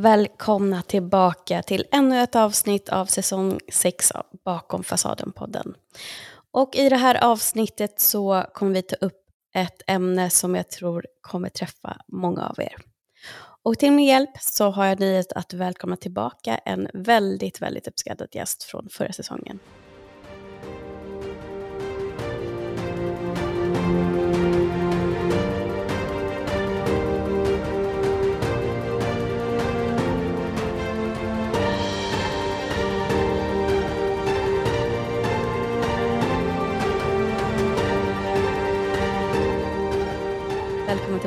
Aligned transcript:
Välkomna 0.00 0.82
tillbaka 0.82 1.62
till 1.62 1.84
ännu 1.92 2.20
ett 2.22 2.36
avsnitt 2.36 2.88
av 2.88 3.06
säsong 3.06 3.58
6 3.72 4.10
av 4.10 4.26
Bakom 4.44 4.82
fasaden-podden. 4.82 5.74
Och 6.50 6.76
i 6.76 6.88
det 6.88 6.96
här 6.96 7.24
avsnittet 7.24 8.00
så 8.00 8.44
kommer 8.52 8.72
vi 8.72 8.82
ta 8.82 8.96
upp 8.96 9.20
ett 9.54 9.82
ämne 9.86 10.30
som 10.30 10.54
jag 10.54 10.70
tror 10.70 11.06
kommer 11.20 11.48
träffa 11.48 11.96
många 12.08 12.46
av 12.46 12.60
er. 12.60 12.76
Och 13.62 13.78
till 13.78 13.92
min 13.92 14.06
hjälp 14.06 14.30
så 14.40 14.70
har 14.70 14.86
jag 14.86 15.00
nöjet 15.00 15.32
att 15.32 15.52
välkomna 15.52 15.96
tillbaka 15.96 16.58
en 16.58 16.88
väldigt, 16.94 17.62
väldigt 17.62 17.88
uppskattad 17.88 18.28
gäst 18.32 18.62
från 18.62 18.88
förra 18.90 19.12
säsongen. 19.12 19.58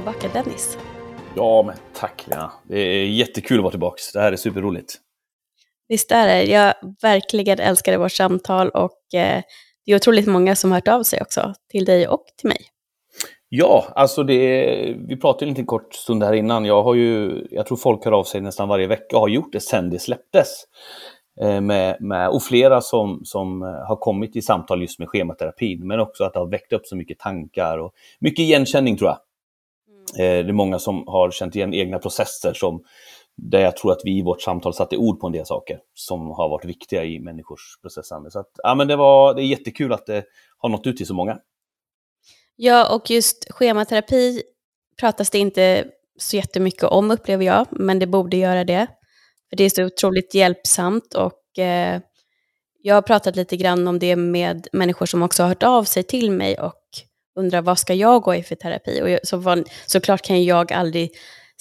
Tillbaka 0.01 0.43
Dennis. 0.43 0.77
Ja, 1.35 1.63
men 1.63 1.75
tack 1.93 2.27
Lena. 2.27 2.51
Det 2.67 2.79
är 2.79 3.05
jättekul 3.05 3.57
att 3.57 3.63
vara 3.63 3.71
tillbaka. 3.71 3.97
Det 4.13 4.19
här 4.19 4.31
är 4.31 4.35
superroligt. 4.35 4.95
Visst 5.87 6.11
är 6.11 6.27
det. 6.27 6.43
Jag 6.43 6.73
verkligen 7.01 7.59
älskade 7.59 7.97
vårt 7.97 8.11
samtal 8.11 8.69
och 8.69 9.13
eh, 9.13 9.41
det 9.85 9.91
är 9.91 9.95
otroligt 9.95 10.27
många 10.27 10.55
som 10.55 10.71
hört 10.71 10.87
av 10.87 11.03
sig 11.03 11.21
också 11.21 11.53
till 11.71 11.85
dig 11.85 12.07
och 12.07 12.25
till 12.37 12.47
mig. 12.47 12.57
Ja, 13.49 13.85
alltså 13.95 14.23
det, 14.23 14.95
vi 15.07 15.17
pratade 15.17 15.45
en 15.45 15.49
liten 15.49 15.65
kort 15.65 15.93
stund 15.93 16.23
här 16.23 16.33
innan. 16.33 16.65
Jag 16.65 16.83
har 16.83 16.95
ju, 16.95 17.43
jag 17.51 17.65
tror 17.65 17.77
folk 17.77 18.05
hör 18.05 18.11
av 18.11 18.23
sig 18.23 18.41
nästan 18.41 18.69
varje 18.69 18.87
vecka 18.87 19.15
och 19.15 19.21
har 19.21 19.29
gjort 19.29 19.53
det 19.53 19.59
sen 19.59 19.89
det 19.89 19.99
släpptes. 19.99 20.47
Eh, 21.41 21.61
med, 21.61 21.97
med, 21.99 22.29
och 22.29 22.43
flera 22.43 22.81
som, 22.81 23.21
som 23.23 23.61
har 23.61 23.95
kommit 23.95 24.35
i 24.35 24.41
samtal 24.41 24.81
just 24.81 24.99
med 24.99 25.09
schematerapin, 25.09 25.87
men 25.87 25.99
också 25.99 26.23
att 26.23 26.33
det 26.33 26.39
har 26.39 26.47
väckt 26.47 26.73
upp 26.73 26.85
så 26.85 26.95
mycket 26.95 27.19
tankar 27.19 27.77
och 27.77 27.93
mycket 28.19 28.39
igenkänning 28.39 28.97
tror 28.97 29.09
jag. 29.09 29.17
Eh, 30.19 30.43
det 30.43 30.49
är 30.49 30.53
många 30.53 30.79
som 30.79 31.03
har 31.07 31.31
känt 31.31 31.55
igen 31.55 31.73
egna 31.73 31.99
processer 31.99 32.53
som 32.53 32.83
där 33.37 33.59
jag 33.59 33.77
tror 33.77 33.91
att 33.91 34.01
vi 34.03 34.17
i 34.17 34.21
vårt 34.21 34.41
samtal 34.41 34.73
satte 34.73 34.97
ord 34.97 35.19
på 35.19 35.27
en 35.27 35.33
del 35.33 35.45
saker 35.45 35.79
som 35.93 36.27
har 36.27 36.49
varit 36.49 36.65
viktiga 36.65 37.03
i 37.05 37.19
människors 37.19 37.61
processande. 37.81 38.31
Så 38.31 38.39
att, 38.39 38.51
ja, 38.57 38.75
men 38.75 38.87
det, 38.87 38.95
var, 38.95 39.33
det 39.33 39.41
är 39.41 39.45
jättekul 39.45 39.93
att 39.93 40.05
det 40.05 40.23
har 40.57 40.69
nått 40.69 40.87
ut 40.87 40.97
till 40.97 41.07
så 41.07 41.13
många. 41.13 41.37
Ja, 42.55 42.95
och 42.95 43.09
just 43.09 43.51
schematerapi 43.51 44.41
pratas 44.99 45.29
det 45.29 45.39
inte 45.39 45.85
så 46.19 46.35
jättemycket 46.35 46.83
om 46.83 47.11
upplever 47.11 47.45
jag, 47.45 47.67
men 47.71 47.99
det 47.99 48.07
borde 48.07 48.37
göra 48.37 48.63
det. 48.63 48.87
För 49.49 49.57
det 49.57 49.63
är 49.63 49.69
så 49.69 49.83
otroligt 49.83 50.33
hjälpsamt 50.33 51.13
och 51.13 51.59
eh, 51.59 52.01
jag 52.81 52.95
har 52.95 53.01
pratat 53.01 53.35
lite 53.35 53.57
grann 53.57 53.87
om 53.87 53.99
det 53.99 54.15
med 54.15 54.67
människor 54.71 55.05
som 55.05 55.23
också 55.23 55.43
har 55.43 55.47
hört 55.47 55.63
av 55.63 55.83
sig 55.83 56.03
till 56.03 56.31
mig 56.31 56.59
och 56.59 56.81
undrar 57.35 57.61
vad 57.61 57.79
ska 57.79 57.93
jag 57.93 58.21
gå 58.21 58.35
i 58.35 58.43
för 58.43 58.55
terapi? 58.55 59.01
Och 59.01 59.09
jag, 59.09 59.19
så 59.27 59.37
var, 59.37 59.63
såklart 59.85 60.21
kan 60.21 60.43
jag 60.43 60.71
aldrig 60.71 61.11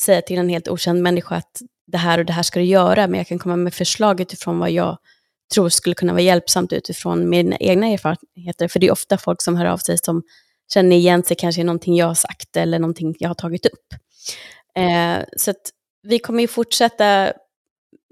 säga 0.01 0.23
till 0.23 0.39
en 0.39 0.49
helt 0.49 0.69
okänd 0.69 1.03
människa 1.03 1.35
att 1.35 1.63
det 1.87 1.99
här 1.99 2.19
och 2.19 2.25
det 2.25 2.33
här 2.33 2.43
ska 2.43 2.61
du 2.61 2.67
göra, 2.67 3.07
men 3.07 3.19
jag 3.19 3.27
kan 3.27 3.39
komma 3.39 3.57
med 3.57 3.75
förslag 3.75 4.21
utifrån 4.21 4.59
vad 4.59 4.71
jag 4.71 4.99
tror 5.55 5.69
skulle 5.69 5.95
kunna 5.95 6.13
vara 6.13 6.23
hjälpsamt 6.23 6.73
utifrån 6.73 7.29
mina 7.29 7.57
egna 7.57 7.87
erfarenheter. 7.87 8.69
För 8.69 8.81
det 8.81 8.87
är 8.87 8.93
ofta 8.93 9.19
folk 9.19 9.43
som 9.43 9.57
hör 9.57 9.67
av 9.67 9.79
sig 9.79 9.99
som 9.99 10.23
känner 10.73 10.97
igen 10.97 11.23
sig 11.23 11.37
kanske 11.37 11.61
i 11.61 11.65
någonting 11.65 11.97
jag 11.97 12.07
har 12.07 12.15
sagt 12.15 12.57
eller 12.57 12.79
någonting 12.79 13.15
jag 13.19 13.29
har 13.29 13.35
tagit 13.35 13.67
upp. 13.67 13.95
Eh, 14.77 15.25
så 15.37 15.51
att 15.51 15.71
vi 16.03 16.19
kommer 16.19 16.41
ju 16.41 16.49
fortsätta 16.49 17.33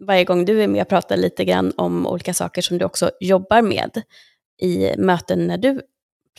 varje 0.07 0.25
gång 0.25 0.45
du 0.45 0.63
är 0.63 0.69
med 0.69 0.83
och 0.83 0.89
prata 0.89 1.17
lite 1.17 1.45
grann 1.45 1.73
om 1.77 2.07
olika 2.07 2.35
saker 2.35 2.63
som 2.63 2.79
du 2.79 2.85
också 2.85 3.11
jobbar 3.21 3.63
med 3.63 4.03
i 4.63 4.97
möten 4.97 5.47
när 5.47 5.59
du 5.59 5.81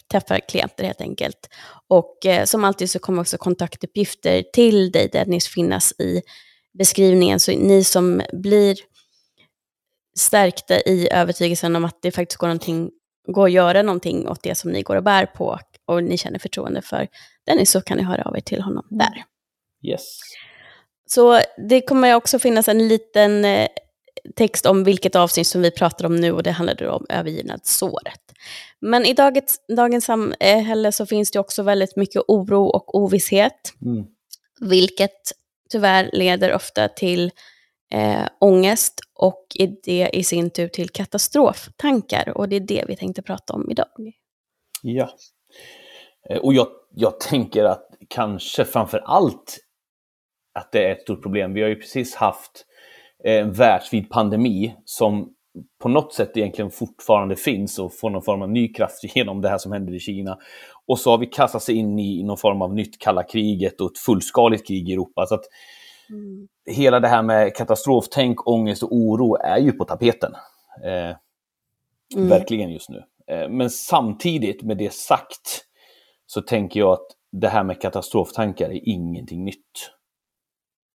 träffar 0.08 0.40
klienter 0.40 0.84
helt 0.84 1.02
enkelt. 1.02 1.50
Och 1.88 2.26
eh, 2.26 2.46
som 2.46 2.64
alltid 2.64 2.90
så 2.90 3.00
kommer 3.00 3.22
också 3.22 3.38
kontaktuppgifter 3.38 4.44
till 4.54 4.92
dig 4.92 5.10
Dennis 5.14 5.48
finnas 5.48 5.92
i 6.00 6.22
beskrivningen. 6.78 7.40
Så 7.40 7.52
ni 7.52 7.84
som 7.84 8.22
blir 8.34 8.78
stärkta 10.18 10.80
i 10.80 11.10
övertygelsen 11.12 11.76
om 11.76 11.86
att 11.86 12.02
det 12.02 12.12
faktiskt 12.12 12.38
går, 12.38 12.48
någonting, 12.48 12.92
går 13.28 13.46
att 13.46 13.52
göra 13.52 13.82
någonting 13.82 14.28
åt 14.28 14.44
det 14.44 14.56
som 14.56 14.72
ni 14.72 14.82
går 14.82 14.96
och 14.96 15.04
bär 15.04 15.26
på 15.26 15.60
och 15.86 16.04
ni 16.04 16.18
känner 16.18 16.40
förtroende 16.40 16.82
för 16.82 17.08
Dennis 17.46 17.72
så 17.72 17.82
kan 17.82 17.98
ni 17.98 18.04
höra 18.04 18.24
av 18.24 18.38
er 18.38 18.42
till 18.42 18.62
honom 18.62 18.88
där. 18.90 19.24
Yes. 19.84 20.20
Så 21.10 21.42
det 21.70 21.82
kommer 21.82 22.16
också 22.16 22.40
finnas 22.40 22.68
en 22.68 22.88
liten 22.88 23.46
eh, 23.46 23.68
text 24.36 24.66
om 24.66 24.84
vilket 24.84 25.16
avsnitt 25.16 25.48
som 25.48 25.62
vi 25.62 25.72
pratar 25.72 26.06
om 26.06 26.16
nu 26.16 26.32
och 26.32 26.44
det 26.44 26.52
handlar 26.52 26.88
om 26.88 27.06
övergivnadsåret. 27.10 28.29
Men 28.80 29.06
i 29.06 29.14
dagens, 29.14 29.62
dagens 29.78 30.06
samhälle 30.06 30.92
så 30.92 31.06
finns 31.06 31.32
det 31.32 31.40
också 31.40 31.64
väldigt 31.64 31.96
mycket 31.96 32.22
oro 32.28 32.64
och 32.64 32.96
ovisshet, 32.96 33.74
mm. 33.82 34.06
vilket 34.60 35.32
tyvärr 35.70 36.10
leder 36.14 36.54
ofta 36.54 36.88
till 36.88 37.32
eh, 37.92 38.28
ångest 38.40 39.00
och 39.14 39.46
i 39.56 39.68
det 39.68 40.10
i 40.14 40.24
sin 40.24 40.50
tur 40.50 40.68
till 40.68 40.90
katastroftankar. 40.90 42.38
Och 42.38 42.50
det 42.50 42.56
är 42.56 42.60
det 42.60 42.86
vi 42.88 42.96
tänkte 42.96 43.22
prata 43.22 43.54
om 43.54 43.72
idag. 43.72 44.14
Ja, 44.82 45.10
eh, 46.30 46.38
och 46.38 46.54
jag, 46.54 46.68
jag 46.96 47.20
tänker 47.20 47.64
att 47.64 47.86
kanske 48.10 48.66
framför 48.66 49.00
allt 49.00 49.60
att 50.54 50.72
det 50.72 50.88
är 50.88 50.92
ett 50.92 51.02
stort 51.02 51.22
problem. 51.22 51.54
Vi 51.54 51.62
har 51.62 51.70
ju 51.70 51.76
precis 51.76 52.16
haft 52.16 52.66
en 53.24 53.54
världsvid 53.54 54.10
pandemi 54.10 54.76
som 54.86 55.34
på 55.82 55.90
något 55.90 56.14
sätt 56.14 56.38
egentligen 56.38 56.72
fortfarande 56.72 57.36
finns 57.36 57.80
och 57.80 57.94
får 57.94 58.10
någon 58.10 58.22
form 58.22 58.42
av 58.42 58.50
ny 58.50 58.74
kraft 58.74 59.04
genom 59.16 59.42
det 59.42 59.50
här 59.50 59.58
som 59.58 59.72
händer 59.72 59.94
i 59.94 60.00
Kina. 60.00 60.38
Och 60.88 61.00
så 61.00 61.12
har 61.12 61.18
vi 61.18 61.26
kastat 61.26 61.64
sig 61.64 61.76
in 61.76 62.00
i 62.00 62.24
någon 62.24 62.38
form 62.38 62.62
av 62.62 62.74
nytt 62.74 63.00
kalla 63.00 63.24
kriget 63.24 63.82
och 63.82 63.92
ett 63.92 63.98
fullskaligt 63.98 64.68
krig 64.68 64.90
i 64.90 64.94
Europa. 64.94 65.26
Så 65.26 65.36
att 65.36 65.46
mm. 66.10 66.48
Hela 66.66 67.00
det 67.00 67.08
här 67.08 67.22
med 67.22 67.56
katastroftänk, 67.56 68.48
ångest 68.48 68.84
och 68.84 68.96
oro 68.96 69.36
är 69.36 69.58
ju 69.58 69.72
på 69.72 69.86
tapeten. 69.86 70.34
Eh, 70.86 71.16
mm. 72.16 72.30
Verkligen 72.30 72.72
just 72.72 72.90
nu. 72.90 73.04
Eh, 73.28 73.50
men 73.50 73.70
samtidigt 73.70 74.64
med 74.64 74.78
det 74.78 74.94
sagt 74.94 75.66
så 76.26 76.42
tänker 76.42 76.80
jag 76.80 76.92
att 76.92 77.08
det 77.32 77.48
här 77.48 77.64
med 77.64 77.82
katastroftankar 77.82 78.70
är 78.70 78.90
ingenting 78.90 79.46
nytt. 79.46 79.92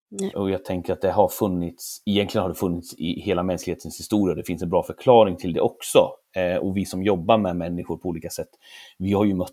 Nej. 0.09 0.35
Och 0.35 0.49
jag 0.51 0.65
tänker 0.65 0.93
att 0.93 1.01
det 1.01 1.11
har 1.11 1.27
funnits, 1.27 2.01
egentligen 2.05 2.41
har 2.41 2.49
det 2.49 2.55
funnits 2.55 2.93
i 2.97 3.19
hela 3.19 3.43
mänsklighetens 3.43 3.99
historia. 3.99 4.35
Det 4.35 4.43
finns 4.43 4.63
en 4.63 4.69
bra 4.69 4.83
förklaring 4.83 5.35
till 5.35 5.53
det 5.53 5.61
också. 5.61 6.09
Eh, 6.35 6.57
och 6.57 6.77
vi 6.77 6.85
som 6.85 7.03
jobbar 7.03 7.37
med 7.37 7.55
människor 7.55 7.97
på 7.97 8.09
olika 8.09 8.29
sätt, 8.29 8.49
vi 8.97 9.13
har 9.13 9.25
ju 9.25 9.33
mött 9.33 9.51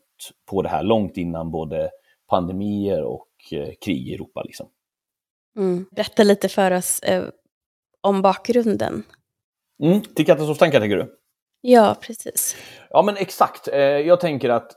på 0.50 0.62
det 0.62 0.68
här 0.68 0.82
långt 0.82 1.16
innan 1.16 1.50
både 1.50 1.90
pandemier 2.30 3.02
och 3.02 3.28
eh, 3.52 3.68
krig 3.84 4.08
i 4.08 4.14
Europa. 4.14 4.42
Liksom. 4.42 4.68
Mm. 5.56 5.86
Berätta 5.90 6.22
lite 6.22 6.48
för 6.48 6.70
oss 6.70 7.00
eh, 7.00 7.24
om 8.00 8.22
bakgrunden. 8.22 9.02
Mm, 9.82 10.00
till 10.00 10.26
katastroftankar 10.26 10.80
tänker 10.80 10.96
du? 10.96 11.18
Ja, 11.60 11.96
precis. 12.00 12.56
Ja, 12.90 13.02
men 13.02 13.16
exakt. 13.16 13.68
Eh, 13.68 13.80
jag 13.80 14.20
tänker 14.20 14.50
att 14.50 14.72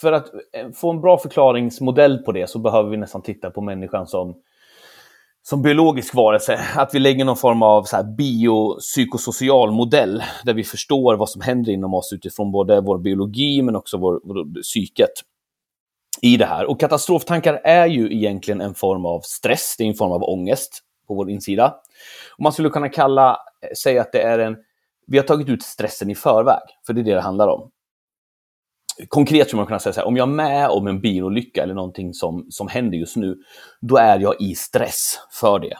för 0.00 0.12
att 0.12 0.34
eh, 0.52 0.70
få 0.74 0.90
en 0.90 1.00
bra 1.00 1.18
förklaringsmodell 1.18 2.18
på 2.18 2.32
det 2.32 2.50
så 2.50 2.58
behöver 2.58 2.90
vi 2.90 2.96
nästan 2.96 3.22
titta 3.22 3.50
på 3.50 3.60
människan 3.60 4.06
som 4.06 4.42
som 5.46 5.62
biologisk 5.62 6.14
varelse, 6.14 6.60
att 6.76 6.94
vi 6.94 6.98
lägger 6.98 7.24
någon 7.24 7.36
form 7.36 7.62
av 7.62 7.82
så 7.82 7.96
här 7.96 8.04
biopsykosocial 8.04 9.70
modell 9.70 10.22
där 10.44 10.54
vi 10.54 10.64
förstår 10.64 11.14
vad 11.14 11.30
som 11.30 11.40
händer 11.40 11.72
inom 11.72 11.94
oss 11.94 12.12
utifrån 12.12 12.52
både 12.52 12.80
vår 12.80 12.98
biologi 12.98 13.62
men 13.62 13.76
också 13.76 13.96
vår, 13.96 14.20
vår 14.24 14.62
psyket 14.62 15.10
i 16.22 16.36
det 16.36 16.46
här. 16.46 16.64
Och 16.66 16.80
katastroftankar 16.80 17.60
är 17.64 17.86
ju 17.86 18.14
egentligen 18.14 18.60
en 18.60 18.74
form 18.74 19.06
av 19.06 19.20
stress, 19.20 19.74
det 19.78 19.84
är 19.84 19.88
en 19.88 19.94
form 19.94 20.12
av 20.12 20.22
ångest 20.22 20.80
på 21.08 21.14
vår 21.14 21.30
insida. 21.30 21.74
Och 22.36 22.42
man 22.42 22.52
skulle 22.52 22.70
kunna 22.70 22.88
kalla, 22.88 23.30
eh, 23.30 23.74
säga 23.82 24.00
att 24.00 24.12
det 24.12 24.22
är 24.22 24.38
en, 24.38 24.56
vi 25.06 25.18
har 25.18 25.24
tagit 25.24 25.48
ut 25.48 25.62
stressen 25.62 26.10
i 26.10 26.14
förväg, 26.14 26.62
för 26.86 26.92
det 26.92 27.00
är 27.00 27.04
det 27.04 27.14
det 27.14 27.20
handlar 27.20 27.48
om 27.48 27.70
konkret 29.08 29.46
skulle 29.46 29.60
man 29.60 29.66
kunna 29.66 29.78
säga 29.78 29.92
så 29.92 30.00
här, 30.00 30.06
om 30.06 30.16
jag 30.16 30.28
är 30.28 30.32
med 30.32 30.68
om 30.68 30.86
en 30.86 31.00
bilolycka 31.00 31.62
eller 31.62 31.74
någonting 31.74 32.14
som, 32.14 32.46
som 32.50 32.68
händer 32.68 32.98
just 32.98 33.16
nu, 33.16 33.36
då 33.80 33.96
är 33.96 34.18
jag 34.18 34.40
i 34.40 34.54
stress 34.54 35.18
för 35.40 35.58
det. 35.58 35.76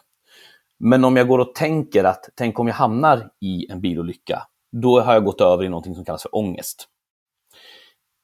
Men 0.79 1.05
om 1.05 1.17
jag 1.17 1.29
går 1.29 1.39
och 1.39 1.55
tänker 1.55 2.05
att, 2.05 2.29
tänk 2.35 2.59
om 2.59 2.67
jag 2.67 2.75
hamnar 2.75 3.31
i 3.41 3.67
en 3.71 3.81
bilolycka, 3.81 4.43
då 4.73 5.01
har 5.01 5.15
jag 5.15 5.25
gått 5.25 5.41
över 5.41 5.65
i 5.65 5.69
någonting 5.69 5.95
som 5.95 6.05
kallas 6.05 6.23
för 6.23 6.37
ångest. 6.37 6.89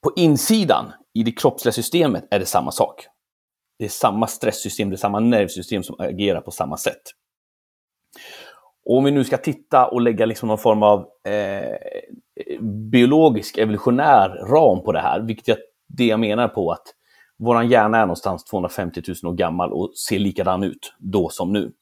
På 0.02 0.12
insidan, 0.16 0.92
i 1.14 1.22
det 1.22 1.32
kroppsliga 1.32 1.72
systemet, 1.72 2.28
är 2.30 2.38
det 2.38 2.46
samma 2.46 2.70
sak. 2.70 3.06
Det 3.78 3.84
är 3.84 3.88
samma 3.88 4.26
stresssystem, 4.26 4.90
det 4.90 4.94
är 4.94 4.98
samma 4.98 5.20
nervsystem 5.20 5.82
som 5.82 5.96
agerar 5.98 6.40
på 6.40 6.50
samma 6.50 6.76
sätt. 6.76 7.02
Och 8.86 8.96
om 8.96 9.04
vi 9.04 9.10
nu 9.10 9.24
ska 9.24 9.36
titta 9.36 9.86
och 9.86 10.00
lägga 10.00 10.26
liksom 10.26 10.48
någon 10.48 10.58
form 10.58 10.82
av 10.82 11.00
eh, 11.24 11.76
biologisk 12.90 13.58
evolutionär 13.58 14.28
ram 14.28 14.82
på 14.82 14.92
det 14.92 15.00
här, 15.00 15.20
vilket 15.20 15.48
jag, 15.48 15.58
det 15.88 16.04
jag 16.04 16.20
menar 16.20 16.48
på 16.48 16.72
att 16.72 16.82
vår 17.38 17.64
hjärna 17.64 17.98
är 17.98 18.02
någonstans 18.02 18.44
250 18.44 19.02
000 19.22 19.32
år 19.32 19.36
gammal 19.36 19.72
och 19.72 19.92
ser 19.96 20.18
likadan 20.18 20.62
ut 20.62 20.94
då 20.98 21.28
som 21.28 21.52
nu. 21.52 21.72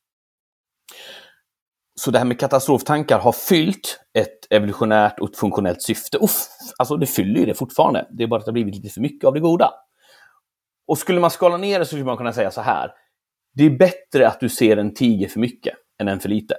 Så 1.95 2.11
det 2.11 2.19
här 2.19 2.25
med 2.25 2.41
katastroftankar 2.41 3.19
har 3.19 3.33
fyllt 3.33 4.01
ett 4.19 4.53
evolutionärt 4.53 5.19
och 5.21 5.31
ett 5.31 5.37
funktionellt 5.37 5.83
syfte. 5.83 6.19
Uff, 6.19 6.47
alltså 6.79 6.97
det 6.97 7.07
fyller 7.07 7.41
ju 7.41 7.47
det 7.47 7.55
fortfarande. 7.55 8.07
Det 8.11 8.23
är 8.23 8.29
bara 8.29 8.39
att 8.39 8.45
det 8.45 8.51
har 8.51 8.55
blivit 8.55 8.75
lite 8.75 8.89
för 8.89 9.01
mycket 9.01 9.25
av 9.25 9.35
det 9.35 9.41
goda. 9.41 9.71
Och 10.87 10.99
skulle 10.99 11.21
man 11.21 11.31
skala 11.31 11.57
ner 11.57 11.79
det 11.79 11.85
så 11.85 11.89
skulle 11.89 12.05
man 12.05 12.17
kunna 12.17 12.33
säga 12.33 12.51
så 12.51 12.61
här. 12.61 12.91
Det 13.55 13.65
är 13.65 13.71
bättre 13.71 14.29
att 14.29 14.41
du 14.41 14.49
ser 14.49 14.77
en 14.77 14.95
tiger 14.95 15.29
för 15.29 15.41
mycket 15.41 15.75
än 16.01 16.09
en 16.09 16.21
för 16.21 16.29
lite. 16.29 16.55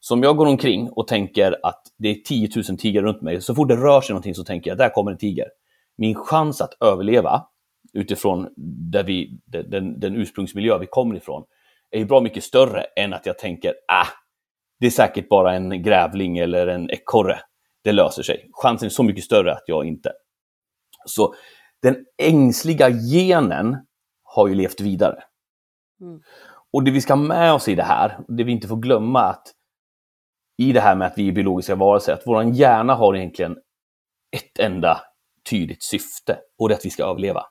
Så 0.00 0.14
om 0.14 0.22
jag 0.22 0.36
går 0.36 0.46
omkring 0.46 0.90
och 0.90 1.08
tänker 1.08 1.56
att 1.62 1.82
det 1.98 2.08
är 2.08 2.14
10 2.14 2.48
000 2.68 2.78
tigrar 2.78 3.02
runt 3.02 3.22
mig, 3.22 3.40
så 3.40 3.54
fort 3.54 3.68
det 3.68 3.76
rör 3.76 4.00
sig 4.00 4.12
någonting 4.12 4.34
så 4.34 4.44
tänker 4.44 4.70
jag 4.70 4.78
där 4.78 4.88
kommer 4.88 5.10
en 5.10 5.18
tiger. 5.18 5.46
Min 5.98 6.14
chans 6.14 6.60
att 6.60 6.74
överleva 6.80 7.42
utifrån 7.92 8.48
där 8.92 9.04
vi, 9.04 9.40
den, 9.46 10.00
den 10.00 10.16
ursprungsmiljö 10.16 10.78
vi 10.78 10.86
kommer 10.86 11.16
ifrån 11.16 11.44
är 11.90 11.98
ju 11.98 12.04
bra 12.04 12.20
mycket 12.20 12.44
större 12.44 12.82
än 12.82 13.14
att 13.14 13.26
jag 13.26 13.38
tänker 13.38 13.74
ah, 13.88 14.06
det 14.80 14.86
är 14.86 14.90
säkert 14.90 15.28
bara 15.28 15.54
en 15.54 15.82
grävling 15.82 16.38
eller 16.38 16.66
en 16.66 16.90
ekorre. 16.90 17.40
Det 17.84 17.92
löser 17.92 18.22
sig. 18.22 18.50
Chansen 18.52 18.86
är 18.86 18.90
så 18.90 19.02
mycket 19.02 19.24
större 19.24 19.52
att 19.52 19.64
jag 19.66 19.86
inte. 19.86 20.12
Så 21.06 21.34
den 21.82 21.96
ängsliga 22.22 22.90
genen 22.90 23.76
har 24.22 24.48
ju 24.48 24.54
levt 24.54 24.80
vidare. 24.80 25.22
Mm. 26.00 26.20
Och 26.72 26.84
det 26.84 26.90
vi 26.90 27.00
ska 27.00 27.14
ha 27.14 27.22
med 27.22 27.52
oss 27.52 27.68
i 27.68 27.74
det 27.74 27.82
här, 27.82 28.18
det 28.28 28.44
vi 28.44 28.52
inte 28.52 28.68
får 28.68 28.76
glömma 28.76 29.22
att 29.22 29.46
i 30.58 30.72
det 30.72 30.80
här 30.80 30.96
med 30.96 31.06
att 31.06 31.18
vi 31.18 31.28
är 31.28 31.32
biologiska 31.32 31.74
varelser, 31.74 32.12
att 32.12 32.22
vår 32.26 32.44
hjärna 32.44 32.94
har 32.94 33.16
egentligen 33.16 33.56
ett 34.36 34.58
enda 34.58 35.00
tydligt 35.50 35.82
syfte 35.82 36.38
och 36.58 36.68
det 36.68 36.74
är 36.74 36.76
att 36.76 36.86
vi 36.86 36.90
ska 36.90 37.04
överleva. 37.04 37.42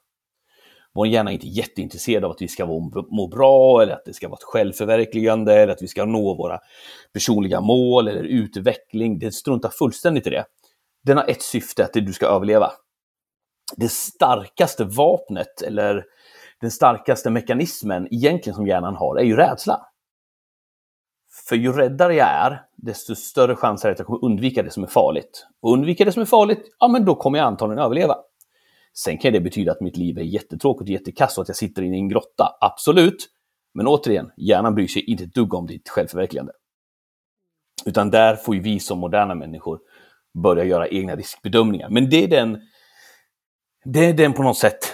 Vår 0.94 1.07
hjärna 1.07 1.31
är 1.31 1.33
inte 1.33 1.48
jätteintresserad 1.48 2.25
av 2.25 2.31
att 2.31 2.42
vi 2.42 2.48
ska 2.48 2.65
må 2.65 3.27
bra 3.27 3.81
eller 3.81 3.94
att 3.94 4.06
det 4.06 4.13
ska 4.13 4.27
vara 4.27 4.38
ett 4.38 4.44
självförverkligande 4.44 5.54
eller 5.54 5.74
att 5.74 5.81
vi 5.81 5.88
ska 5.88 6.06
nå 6.06 6.36
våra 6.36 6.59
personliga 7.13 7.62
mål 7.62 8.07
eller 8.07 8.24
utveckling. 8.24 9.19
Det 9.19 9.31
struntar 9.31 9.69
fullständigt 9.69 10.27
i 10.27 10.30
det. 10.30 10.45
Den 11.03 11.18
har 11.18 11.25
ett 11.30 11.42
syfte, 11.42 11.83
att 11.83 11.94
du 11.94 12.13
ska 12.13 12.25
överleva. 12.25 12.71
Det 13.75 13.92
starkaste 13.92 14.83
vapnet 14.83 15.62
eller 15.62 16.03
den 16.62 16.71
starkaste 16.71 17.30
mekanismen 17.30 18.07
egentligen 18.13 18.56
som 18.56 18.68
hjärnan 18.68 18.95
har 18.95 19.19
är 19.19 19.24
ju 19.24 19.36
rädsla. 19.36 19.81
För 21.45 21.56
ju 21.56 21.74
räddare 21.74 22.16
jag 22.16 22.28
är, 22.28 22.62
desto 22.75 23.16
större 23.16 23.56
chans 23.56 23.86
är 23.86 23.89
det 23.89 23.94
att 23.94 24.00
jag 24.00 24.07
kommer 24.07 24.25
undvika 24.25 24.63
det 24.63 24.72
som 24.72 24.84
är 24.84 24.88
farligt. 24.88 25.48
Och 25.62 25.74
undvika 25.74 26.06
det 26.06 26.12
som 26.12 26.22
är 26.22 26.25
farligt, 26.25 26.75
ja 26.80 26.88
men 26.88 27.06
då 27.06 27.16
kommer 27.16 27.38
jag 27.38 27.48
antagligen 27.48 27.84
överleva. 27.84 28.16
Sen 28.94 29.18
kan 29.18 29.34
det 29.34 29.39
betyda 29.39 29.72
att 29.72 29.81
mitt 29.81 29.98
liv 29.98 30.18
är 30.18 30.24
jättetråkigt 30.24 30.89
och 30.89 30.94
jättekass 30.94 31.38
och 31.38 31.42
att 31.42 31.48
jag 31.48 31.57
sitter 31.57 31.81
inne 31.81 31.95
i 31.95 32.00
en 32.00 32.10
grotta. 32.10 32.57
Absolut. 32.62 33.30
Men 33.74 33.88
återigen, 33.88 34.31
hjärnan 34.38 34.75
bryr 34.75 34.88
sig 34.88 35.01
inte 35.01 35.24
ett 35.24 35.34
dugg 35.34 35.54
om 35.54 35.68
ditt 35.68 35.89
självförverkligande. 35.89 36.51
Utan 37.86 38.12
där 38.12 38.36
får 38.36 38.56
ju 38.56 38.62
vi 38.62 38.80
som 38.80 39.00
moderna 39.00 39.36
människor 39.36 39.80
börja 40.44 40.63
göra 40.63 40.88
egna 40.88 41.16
riskbedömningar. 41.16 41.89
Men 41.89 42.10
det 42.10 42.24
är 42.24 42.28
den, 42.28 42.62
det 43.86 44.06
är 44.06 44.13
den 44.13 44.34
på 44.34 44.44
något 44.44 44.57
sätt 44.57 44.94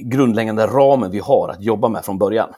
grundläggande 0.00 0.66
ramen 0.66 1.10
vi 1.10 1.18
har 1.18 1.48
att 1.48 1.62
jobba 1.62 1.88
med 1.88 2.04
från 2.04 2.18
början. 2.18 2.54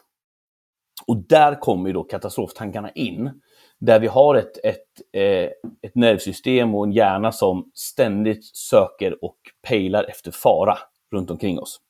Och 1.06 1.16
där 1.16 1.60
kommer 1.60 1.86
ju 1.86 1.92
då 1.92 2.04
katastroftankarna 2.04 2.90
in 2.90 3.40
där 3.78 4.00
vi 4.00 4.06
har 4.06 4.34
ett, 4.34 4.64
ett, 4.64 4.86
eh, 5.12 5.50
ett 5.82 5.94
nervsystem 5.94 6.74
och 6.74 6.84
en 6.84 6.92
hjärna 6.92 7.32
som 7.32 7.70
ständigt 7.74 8.44
söker 8.56 9.24
och 9.24 9.36
pejlar 9.68 10.04
efter 10.04 10.30
fara 10.30 10.78
runt 11.12 11.30
omkring 11.30 11.58
oss. 11.58 11.80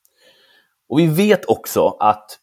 Och 0.89 0.99
vi 0.99 1.07
vet 1.07 1.45
också 1.45 1.97
att 2.01 2.39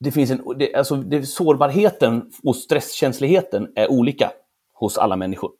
det 0.00 0.12
finns 0.12 0.30
en, 0.30 0.44
det, 0.58 0.74
alltså 0.74 0.96
det, 0.96 1.26
sårbarheten 1.26 2.32
och 2.44 2.56
stresskänsligheten 2.56 3.72
är 3.76 3.90
olika 3.90 4.32
hos 4.74 4.98
alla 4.98 5.16
människor. 5.16 5.50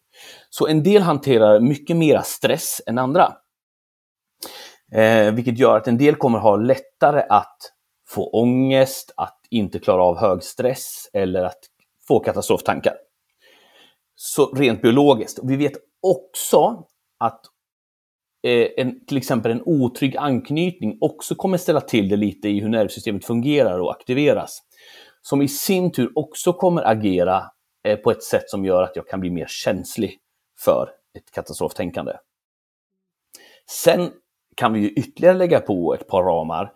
Så 0.51 0.67
en 0.67 0.83
del 0.83 1.03
hanterar 1.03 1.61
mycket 1.61 1.97
mera 1.97 2.23
stress 2.23 2.83
än 2.87 2.99
andra. 2.99 3.33
Eh, 4.93 5.33
vilket 5.33 5.59
gör 5.59 5.77
att 5.77 5.89
en 5.89 5.99
del 5.99 6.15
kommer 6.15 6.39
ha 6.39 6.57
lättare 6.57 7.23
att 7.29 7.73
få 8.09 8.31
ångest, 8.31 9.13
att 9.17 9.38
inte 9.51 9.79
klara 9.79 10.03
av 10.03 10.19
hög 10.19 10.43
stress 10.43 11.11
eller 11.13 11.45
att 11.45 11.59
få 12.09 12.21
katastroftankar. 12.21 12.95
Så 14.15 14.55
rent 14.55 14.83
biologiskt. 14.83 15.39
Vi 15.43 15.57
vet 15.57 15.73
också 16.03 16.85
att 17.19 17.41
eh, 18.47 18.69
en, 18.77 19.07
till 19.07 19.17
exempel 19.17 19.53
en 19.53 19.63
otrygg 19.65 20.17
anknytning 20.17 20.99
också 21.01 21.35
kommer 21.35 21.59
ställa 21.59 21.81
till 21.81 22.09
det 22.09 22.17
lite 22.17 22.49
i 22.49 22.61
hur 22.61 22.69
nervsystemet 22.69 23.25
fungerar 23.25 23.81
och 23.81 23.91
aktiveras. 23.91 24.59
Som 25.23 25.43
i 25.43 25.49
sin 25.49 25.93
tur 25.93 26.13
också 26.15 26.53
kommer 26.53 26.83
agera 26.83 27.45
eh, 27.85 27.97
på 27.97 28.11
ett 28.11 28.23
sätt 28.23 28.51
som 28.51 28.65
gör 28.65 28.83
att 28.83 28.97
jag 28.97 29.09
kan 29.09 29.21
bli 29.21 29.31
mer 29.31 29.47
känslig 29.49 30.19
för 30.65 30.91
ett 31.19 31.31
katastroftänkande. 31.31 32.13
Sen 33.71 34.11
kan 34.57 34.73
vi 34.73 34.81
ju 34.81 34.89
ytterligare 34.89 35.37
lägga 35.37 35.61
på 35.61 35.95
ett 35.95 36.09
par 36.09 36.23
ramar, 36.23 36.73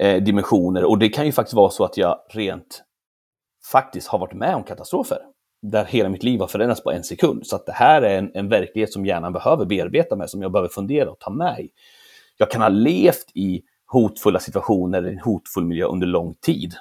eh, 0.00 0.22
dimensioner 0.22 0.84
och 0.84 0.98
det 0.98 1.08
kan 1.08 1.26
ju 1.26 1.32
faktiskt 1.32 1.54
vara 1.54 1.70
så 1.70 1.84
att 1.84 1.96
jag 1.96 2.18
rent 2.30 2.82
faktiskt 3.72 4.08
har 4.08 4.18
varit 4.18 4.34
med 4.34 4.54
om 4.54 4.62
katastrofer. 4.62 5.18
Där 5.62 5.84
hela 5.84 6.08
mitt 6.08 6.22
liv 6.22 6.40
har 6.40 6.46
förändrats 6.46 6.82
på 6.82 6.90
en 6.90 7.04
sekund. 7.04 7.46
Så 7.46 7.56
att 7.56 7.66
det 7.66 7.72
här 7.72 8.02
är 8.02 8.18
en, 8.18 8.30
en 8.34 8.48
verklighet 8.48 8.92
som 8.92 9.06
hjärnan 9.06 9.32
behöver 9.32 9.64
bearbeta 9.64 10.16
med, 10.16 10.30
som 10.30 10.42
jag 10.42 10.52
behöver 10.52 10.68
fundera 10.68 11.10
och 11.10 11.18
ta 11.18 11.30
med 11.30 11.60
i. 11.60 11.70
Jag 12.36 12.50
kan 12.50 12.62
ha 12.62 12.68
levt 12.68 13.30
i 13.34 13.62
hotfulla 13.86 14.38
situationer, 14.38 15.06
i 15.06 15.10
en 15.10 15.18
hotfull 15.18 15.64
miljö 15.64 15.86
under 15.86 16.06
lång 16.06 16.34
tid. 16.34 16.74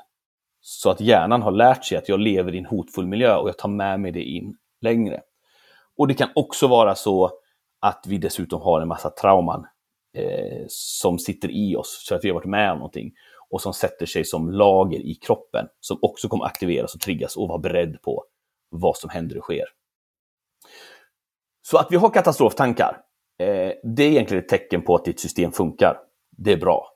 Så 0.61 0.89
att 0.89 1.01
hjärnan 1.01 1.41
har 1.41 1.51
lärt 1.51 1.85
sig 1.85 1.97
att 1.97 2.09
jag 2.09 2.19
lever 2.19 2.55
i 2.55 2.57
en 2.57 2.65
hotfull 2.65 3.07
miljö 3.07 3.35
och 3.35 3.49
jag 3.49 3.57
tar 3.57 3.69
med 3.69 3.99
mig 3.99 4.11
det 4.11 4.23
in 4.23 4.57
längre. 4.81 5.21
Och 5.97 6.07
det 6.07 6.13
kan 6.13 6.29
också 6.35 6.67
vara 6.67 6.95
så 6.95 7.31
att 7.79 8.05
vi 8.07 8.17
dessutom 8.17 8.61
har 8.61 8.81
en 8.81 8.87
massa 8.87 9.09
trauman 9.09 9.65
eh, 10.17 10.65
som 10.67 11.19
sitter 11.19 11.51
i 11.51 11.75
oss, 11.75 12.05
så 12.07 12.15
att 12.15 12.23
vi 12.23 12.29
har 12.29 12.35
varit 12.35 12.45
med 12.45 12.71
om 12.71 12.77
någonting 12.77 13.11
och 13.49 13.61
som 13.61 13.73
sätter 13.73 14.05
sig 14.05 14.25
som 14.25 14.51
lager 14.51 14.99
i 14.99 15.15
kroppen 15.15 15.67
som 15.79 15.99
också 16.01 16.27
kommer 16.27 16.45
aktiveras 16.45 16.95
och 16.95 17.01
triggas 17.01 17.37
och 17.37 17.47
vara 17.47 17.59
beredd 17.59 18.01
på 18.01 18.23
vad 18.69 18.97
som 18.97 19.09
händer 19.09 19.37
och 19.37 19.43
sker. 19.43 19.65
Så 21.61 21.77
att 21.77 21.87
vi 21.91 21.95
har 21.95 22.09
katastroftankar, 22.09 22.97
eh, 23.39 23.71
det 23.83 24.03
är 24.03 24.09
egentligen 24.09 24.43
ett 24.43 24.49
tecken 24.49 24.81
på 24.81 24.95
att 24.95 25.05
ditt 25.05 25.19
system 25.19 25.51
funkar. 25.51 25.97
Det 26.37 26.51
är 26.51 26.57
bra. 26.57 26.87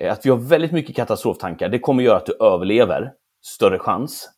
Eh, 0.00 0.12
att 0.12 0.26
vi 0.26 0.30
har 0.30 0.36
väldigt 0.36 0.72
mycket 0.72 0.96
katastroftankar, 0.96 1.68
det 1.68 1.78
kommer 1.78 2.02
göra 2.02 2.16
att 2.16 2.26
du 2.26 2.36
överlever, 2.40 3.12
större 3.42 3.78
chans. 3.78 4.28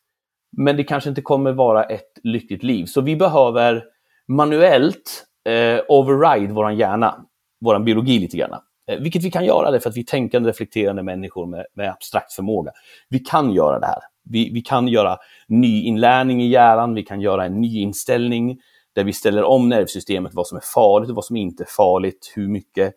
Men 0.57 0.77
det 0.77 0.85
kanske 0.85 1.11
inte 1.11 1.23
kommer 1.23 1.53
vara 1.53 1.85
ett 1.85 2.19
lyckligt 2.23 2.63
liv. 2.63 2.85
Så 2.85 3.01
vi 3.01 3.17
behöver 3.17 3.85
manuellt 4.29 5.25
eh, 5.49 5.81
override 5.89 6.53
vår 6.53 6.73
hjärna, 6.73 7.25
vår 7.61 7.79
biologi 7.79 8.19
lite 8.19 8.37
grann. 8.37 8.61
Eh, 8.91 8.99
vilket 9.01 9.25
vi 9.25 9.31
kan 9.31 9.45
göra 9.45 9.71
det 9.71 9.81
för 9.81 9.91
att 9.91 9.97
vi 9.97 10.01
är 10.01 10.05
tänkande, 10.05 10.49
reflekterande 10.49 11.03
människor 11.03 11.47
med, 11.47 11.67
med 11.75 11.91
abstrakt 11.91 12.33
förmåga. 12.33 12.73
Vi 13.09 13.19
kan 13.19 13.53
göra 13.53 13.79
det 13.79 13.87
här. 13.87 14.01
Vi, 14.25 14.51
vi 14.53 14.61
kan 14.61 14.89
göra 14.89 15.17
nyinlärning 15.49 16.43
i 16.43 16.47
hjärnan, 16.47 16.95
vi 16.95 17.03
kan 17.03 17.21
göra 17.21 17.45
en 17.45 17.61
ny 17.61 17.81
inställning 17.81 18.61
där 18.93 19.05
vi 19.05 19.13
ställer 19.13 19.45
om 19.45 19.69
nervsystemet, 19.69 20.35
vad 20.35 20.47
som 20.47 20.57
är 20.57 20.63
farligt 20.75 21.11
och 21.11 21.17
vad 21.17 21.25
som 21.25 21.37
inte 21.37 21.63
är 21.63 21.69
farligt, 21.77 22.33
hur 22.35 22.49
mycket 22.49 22.95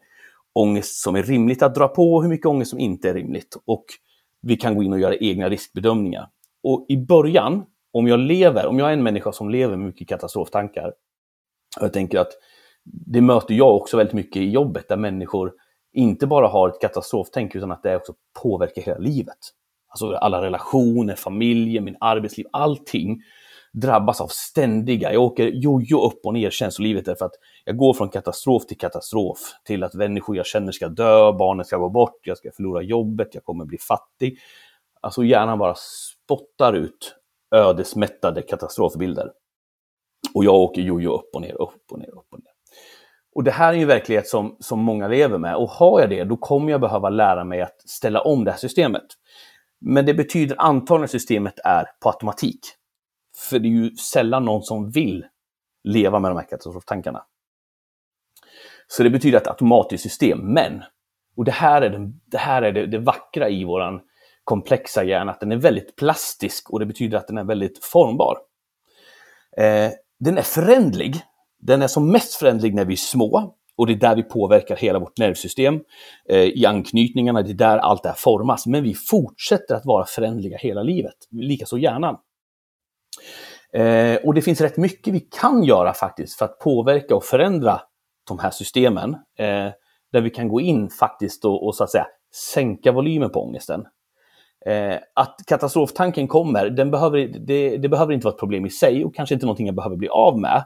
ångest 0.54 1.02
som 1.02 1.16
är 1.16 1.24
rimligt 1.24 1.62
att 1.62 1.76
dra 1.76 1.88
på 1.88 2.14
och 2.14 2.24
hur 2.24 2.30
mycket 2.30 2.46
ångest 2.46 2.70
som 2.70 2.80
inte 2.80 3.10
är 3.10 3.14
rimligt. 3.14 3.58
Och 3.66 3.86
vi 4.42 4.56
kan 4.56 4.76
gå 4.76 4.84
in 4.84 4.94
och 4.94 5.00
göra 5.00 5.16
egna 5.16 5.50
riskbedömningar. 5.50 6.30
Och 6.64 6.86
i 6.90 6.98
början, 6.98 7.66
om 7.92 8.08
jag 8.08 8.20
lever, 8.20 8.66
om 8.68 8.80
jag 8.80 8.90
är 8.90 8.94
en 8.94 9.04
människa 9.04 9.32
som 9.32 9.50
lever 9.50 9.78
med 9.78 9.88
mycket 9.88 10.08
katastroftankar, 10.08 10.94
och 11.80 11.84
jag 11.84 11.94
tänker 11.94 12.20
att 12.20 12.32
det 12.86 13.22
möter 13.22 13.54
jag 13.54 13.76
också 13.76 13.98
väldigt 13.98 14.14
mycket 14.14 14.42
i 14.42 14.50
jobbet, 14.50 14.88
där 14.88 14.98
människor 14.98 15.54
inte 15.94 16.28
bara 16.28 16.48
har 16.48 16.70
ett 16.70 16.82
katastroftänk 16.82 17.56
utan 17.56 17.72
att 17.72 17.84
det 17.84 17.96
också 17.96 18.14
påverkar 18.42 18.82
hela 18.82 19.00
livet. 19.00 19.38
Alltså 19.88 20.16
alla 20.16 20.42
relationer, 20.42 21.16
familjen, 21.16 21.84
min 21.84 21.98
arbetsliv, 22.00 22.46
allting 22.52 23.22
drabbas 23.74 24.22
av 24.22 24.28
ständiga, 24.28 25.14
jag 25.14 25.24
åker 25.24 25.48
jojo 25.48 26.06
upp 26.08 26.26
och 26.26 26.34
ner 26.34 26.50
känslolivet 26.50 27.06
därför 27.06 27.26
att 27.26 27.36
jag 27.66 27.78
går 27.78 27.94
från 27.94 28.10
katastrof 28.10 28.66
till 28.66 28.78
katastrof 28.78 29.40
till 29.64 29.84
att 29.84 29.94
människor 29.94 30.38
jag 30.38 30.46
känner 30.46 30.72
ska 30.72 30.88
dö, 30.88 31.32
barnen 31.32 31.66
ska 31.66 31.78
gå 31.78 31.90
bort, 31.90 32.20
jag 32.24 32.38
ska 32.38 32.52
förlora 32.52 32.82
jobbet, 32.82 33.28
jag 33.32 33.44
kommer 33.44 33.66
bli 33.66 33.78
fattig. 33.78 34.40
Alltså 35.02 35.24
hjärnan 35.24 35.60
bara 35.60 35.76
spottar 35.76 36.74
ut 36.74 37.16
ödesmättade 37.56 38.42
katastrofbilder. 38.42 39.32
Och 40.34 40.46
jag 40.46 40.56
åker 40.56 40.82
jojo 40.82 41.12
upp 41.12 41.30
och 41.34 41.42
ner, 41.42 41.62
upp 41.62 41.92
och 41.92 42.00
ner, 42.00 42.10
upp 42.10 42.28
och 42.30 42.40
ner. 42.40 42.53
Och 43.36 43.44
det 43.44 43.52
här 43.52 43.74
är 43.74 43.78
ju 43.78 43.86
verklighet 43.86 44.28
som, 44.28 44.58
som 44.60 44.80
många 44.80 45.08
lever 45.08 45.38
med. 45.38 45.56
Och 45.56 45.70
har 45.70 46.00
jag 46.00 46.10
det, 46.10 46.24
då 46.24 46.38
kommer 46.38 46.72
jag 46.72 46.82
behöva 46.82 47.10
lära 47.10 47.44
mig 47.44 47.62
att 47.62 47.90
ställa 47.90 48.22
om 48.22 48.44
det 48.44 48.52
här 48.52 48.58
systemet. 48.58 49.06
Men 49.82 50.06
det 50.06 50.14
betyder 50.14 50.56
antagligen 50.60 51.04
att 51.04 51.12
systemet 51.12 51.60
är 51.64 51.86
på 52.02 52.10
automatik. 52.10 52.60
För 53.50 53.60
det 53.60 53.68
är 53.68 53.70
ju 53.70 53.96
sällan 53.96 54.46
någon 54.46 54.64
som 54.64 54.92
vill 54.92 55.26
leva 55.84 56.20
med 56.20 56.32
de 56.32 56.38
här 56.38 56.48
katastroftankarna. 56.48 57.26
Så 58.88 59.04
det 59.04 59.10
betyder 59.10 59.38
ett 59.38 59.48
automatiskt 59.48 60.04
system. 60.04 60.40
Men, 60.40 60.84
och 61.38 61.46
det 61.46 61.52
här 61.52 61.82
är, 61.82 61.90
det, 61.90 62.12
det 62.26 62.38
här 62.38 62.62
är 62.62 62.72
det, 62.72 62.86
det 62.86 63.00
vackra 63.00 63.50
i 63.50 63.64
våran 63.64 64.02
komplexa 64.44 65.04
hjärna 65.04 65.32
att 65.32 65.40
den 65.40 65.52
är 65.52 65.58
väldigt 65.58 65.96
plastisk 65.96 66.70
och 66.70 66.80
det 66.80 66.86
betyder 66.86 67.18
att 67.18 67.28
den 67.28 67.38
är 67.38 67.44
väldigt 67.44 67.86
formbar. 67.86 68.38
Eh, 69.58 69.92
den 70.20 70.38
är 70.38 70.42
förändlig. 70.42 71.24
Den 71.66 71.82
är 71.82 71.88
som 71.88 72.12
mest 72.12 72.34
förändlig 72.34 72.76
när 72.76 72.86
vi 72.86 72.94
är 72.94 72.98
små 72.98 73.56
och 73.78 73.88
det 73.88 73.94
är 73.94 73.98
där 73.98 74.16
vi 74.16 74.24
påverkar 74.24 74.76
hela 74.76 75.00
vårt 75.00 75.18
nervsystem. 75.18 75.80
Eh, 76.30 76.38
I 76.38 76.66
anknytningarna, 76.66 77.42
det 77.42 77.52
är 77.52 77.54
där 77.54 77.78
allt 77.78 78.04
det 78.04 78.10
här 78.10 78.16
formas. 78.16 78.66
Men 78.66 78.84
vi 78.84 78.94
fortsätter 78.94 79.76
att 79.76 79.86
vara 79.86 80.06
förändliga 80.06 80.58
hela 80.58 80.84
livet, 80.84 81.16
likaså 81.32 81.78
hjärnan. 81.78 82.16
Eh, 83.74 84.16
och 84.16 84.34
det 84.34 84.42
finns 84.42 84.62
rätt 84.62 84.78
mycket 84.78 85.14
vi 85.14 85.20
kan 85.20 85.64
göra 85.64 85.94
faktiskt 85.94 86.38
för 86.38 86.46
att 86.46 86.60
påverka 86.60 87.16
och 87.16 87.24
förändra 87.24 87.82
de 88.28 88.40
här 88.40 88.52
systemen. 88.52 89.14
Eh, 89.40 89.72
där 90.12 90.22
vi 90.22 90.30
kan 90.30 90.48
gå 90.48 90.62
in 90.62 90.90
faktiskt 90.90 91.46
och, 91.46 91.66
och, 91.66 91.76
så 91.76 91.84
att 91.84 91.92
säga 91.92 92.08
sänka 92.54 92.92
volymen 92.92 93.30
på 93.30 93.44
ångesten. 93.44 93.86
Eh, 94.66 94.96
att 95.16 95.36
katastroftanken 95.48 96.28
kommer, 96.28 96.70
den 96.70 96.92
behöver, 96.92 97.28
det, 97.48 97.78
det, 97.78 97.90
behöver 97.90 98.14
inte 98.14 98.26
vara 98.26 98.34
ett 98.34 98.40
problem 98.40 98.66
i 98.66 98.70
sig 98.70 99.06
och 99.06 99.16
kanske 99.16 99.36
inte 99.36 99.46
någonting 99.46 99.66
jag 99.66 99.76
behöver 99.76 99.96
bli 99.96 100.10
av 100.10 100.40
med. 100.40 100.64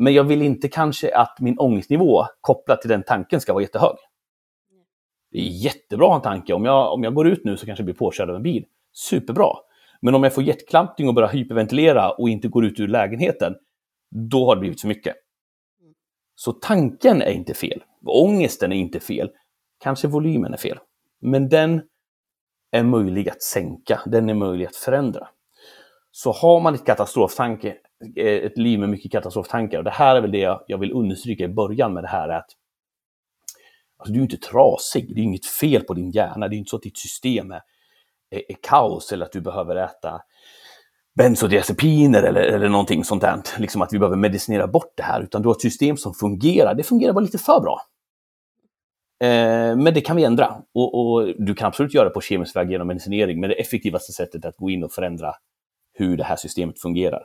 Men 0.00 0.14
jag 0.14 0.24
vill 0.24 0.42
inte 0.42 0.68
kanske 0.68 1.16
att 1.16 1.40
min 1.40 1.58
ångestnivå 1.58 2.24
kopplat 2.40 2.80
till 2.80 2.90
den 2.90 3.02
tanken 3.02 3.40
ska 3.40 3.52
vara 3.52 3.62
jättehög. 3.62 3.96
Det 5.30 5.38
är 5.38 5.42
jättebra 5.42 6.06
att 6.06 6.10
ha 6.10 6.16
en 6.16 6.22
tanke. 6.22 6.52
Om 6.52 6.64
jag, 6.64 6.92
om 6.92 7.04
jag 7.04 7.14
går 7.14 7.28
ut 7.28 7.44
nu 7.44 7.56
så 7.56 7.66
kanske 7.66 7.80
jag 7.80 7.84
blir 7.84 7.94
påkörd 7.94 8.30
av 8.30 8.36
en 8.36 8.42
bil. 8.42 8.64
Superbra. 8.92 9.52
Men 10.00 10.14
om 10.14 10.22
jag 10.22 10.34
får 10.34 10.44
hjärtklampning 10.44 11.08
och 11.08 11.14
börjar 11.14 11.28
hyperventilera 11.28 12.10
och 12.10 12.28
inte 12.28 12.48
går 12.48 12.64
ut 12.64 12.80
ur 12.80 12.88
lägenheten, 12.88 13.54
då 14.30 14.46
har 14.46 14.56
det 14.56 14.60
blivit 14.60 14.80
för 14.80 14.88
mycket. 14.88 15.14
Så 16.34 16.52
tanken 16.52 17.22
är 17.22 17.30
inte 17.30 17.54
fel. 17.54 17.82
Ångesten 18.06 18.72
är 18.72 18.76
inte 18.76 19.00
fel. 19.00 19.30
Kanske 19.78 20.08
volymen 20.08 20.52
är 20.52 20.56
fel. 20.56 20.78
Men 21.20 21.48
den 21.48 21.82
är 22.70 22.82
möjlig 22.82 23.28
att 23.28 23.42
sänka. 23.42 24.00
Den 24.06 24.30
är 24.30 24.34
möjlig 24.34 24.66
att 24.66 24.76
förändra. 24.76 25.28
Så 26.10 26.32
har 26.32 26.60
man 26.60 26.74
ett 26.74 26.86
katastroftanke, 26.86 27.76
eh, 28.16 28.26
ett 28.26 28.58
liv 28.58 28.78
med 28.78 28.88
mycket 28.88 29.12
katastroftankar, 29.12 29.78
och 29.78 29.84
det 29.84 29.90
här 29.90 30.16
är 30.16 30.20
väl 30.20 30.32
det 30.32 30.58
jag 30.66 30.78
vill 30.78 30.92
understryka 30.92 31.44
i 31.44 31.48
början 31.48 31.92
med 31.92 32.04
det 32.04 32.08
här, 32.08 32.28
att 32.28 32.46
alltså, 33.98 34.12
du 34.12 34.18
är 34.18 34.22
inte 34.22 34.36
trasig, 34.36 35.14
det 35.14 35.20
är 35.20 35.24
inget 35.24 35.46
fel 35.46 35.82
på 35.82 35.94
din 35.94 36.10
hjärna, 36.10 36.48
det 36.48 36.56
är 36.56 36.58
inte 36.58 36.70
så 36.70 36.76
att 36.76 36.82
ditt 36.82 36.98
system 36.98 37.50
är, 37.50 37.60
är, 38.30 38.42
är 38.48 38.56
kaos 38.62 39.12
eller 39.12 39.26
att 39.26 39.32
du 39.32 39.40
behöver 39.40 39.76
äta 39.76 40.20
bensodiazepiner 41.18 42.22
eller, 42.22 42.40
eller 42.40 42.68
någonting 42.68 43.04
sånt 43.04 43.22
där. 43.22 43.42
Liksom 43.58 43.82
att 43.82 43.92
vi 43.92 43.98
behöver 43.98 44.16
medicinera 44.16 44.66
bort 44.66 44.92
det 44.96 45.02
här, 45.02 45.20
utan 45.20 45.42
du 45.42 45.48
har 45.48 45.54
ett 45.54 45.60
system 45.60 45.96
som 45.96 46.14
fungerar. 46.14 46.74
Det 46.74 46.82
fungerar 46.82 47.12
bara 47.12 47.20
lite 47.20 47.38
för 47.38 47.60
bra. 47.60 47.80
Eh, 49.20 49.76
men 49.76 49.94
det 49.94 50.00
kan 50.00 50.16
vi 50.16 50.24
ändra. 50.24 50.62
Och, 50.74 50.94
och, 50.94 51.34
du 51.38 51.54
kan 51.54 51.66
absolut 51.66 51.94
göra 51.94 52.04
det 52.04 52.14
på 52.14 52.20
kemisk 52.20 52.56
väg 52.56 52.70
genom 52.70 52.86
medicinering, 52.86 53.40
men 53.40 53.50
det 53.50 53.60
effektivaste 53.60 54.12
sättet 54.12 54.44
är 54.44 54.48
att 54.48 54.56
gå 54.56 54.70
in 54.70 54.84
och 54.84 54.92
förändra 54.92 55.34
hur 55.98 56.16
det 56.16 56.24
här 56.24 56.36
systemet 56.36 56.80
fungerar. 56.80 57.22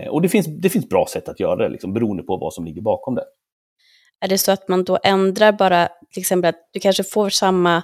Eh, 0.00 0.08
och 0.08 0.22
det 0.22 0.28
finns, 0.28 0.46
det 0.46 0.70
finns 0.70 0.88
bra 0.88 1.06
sätt 1.06 1.28
att 1.28 1.40
göra 1.40 1.56
det, 1.56 1.68
liksom, 1.68 1.92
beroende 1.92 2.22
på 2.22 2.36
vad 2.36 2.52
som 2.52 2.64
ligger 2.64 2.82
bakom 2.82 3.14
det. 3.14 3.24
Är 4.20 4.28
det 4.28 4.38
så 4.38 4.52
att 4.52 4.68
man 4.68 4.84
då 4.84 4.98
ändrar 5.04 5.52
bara, 5.52 5.88
till 6.12 6.20
exempel 6.20 6.48
att 6.48 6.68
du 6.72 6.80
kanske 6.80 7.04
får 7.04 7.30
samma 7.30 7.82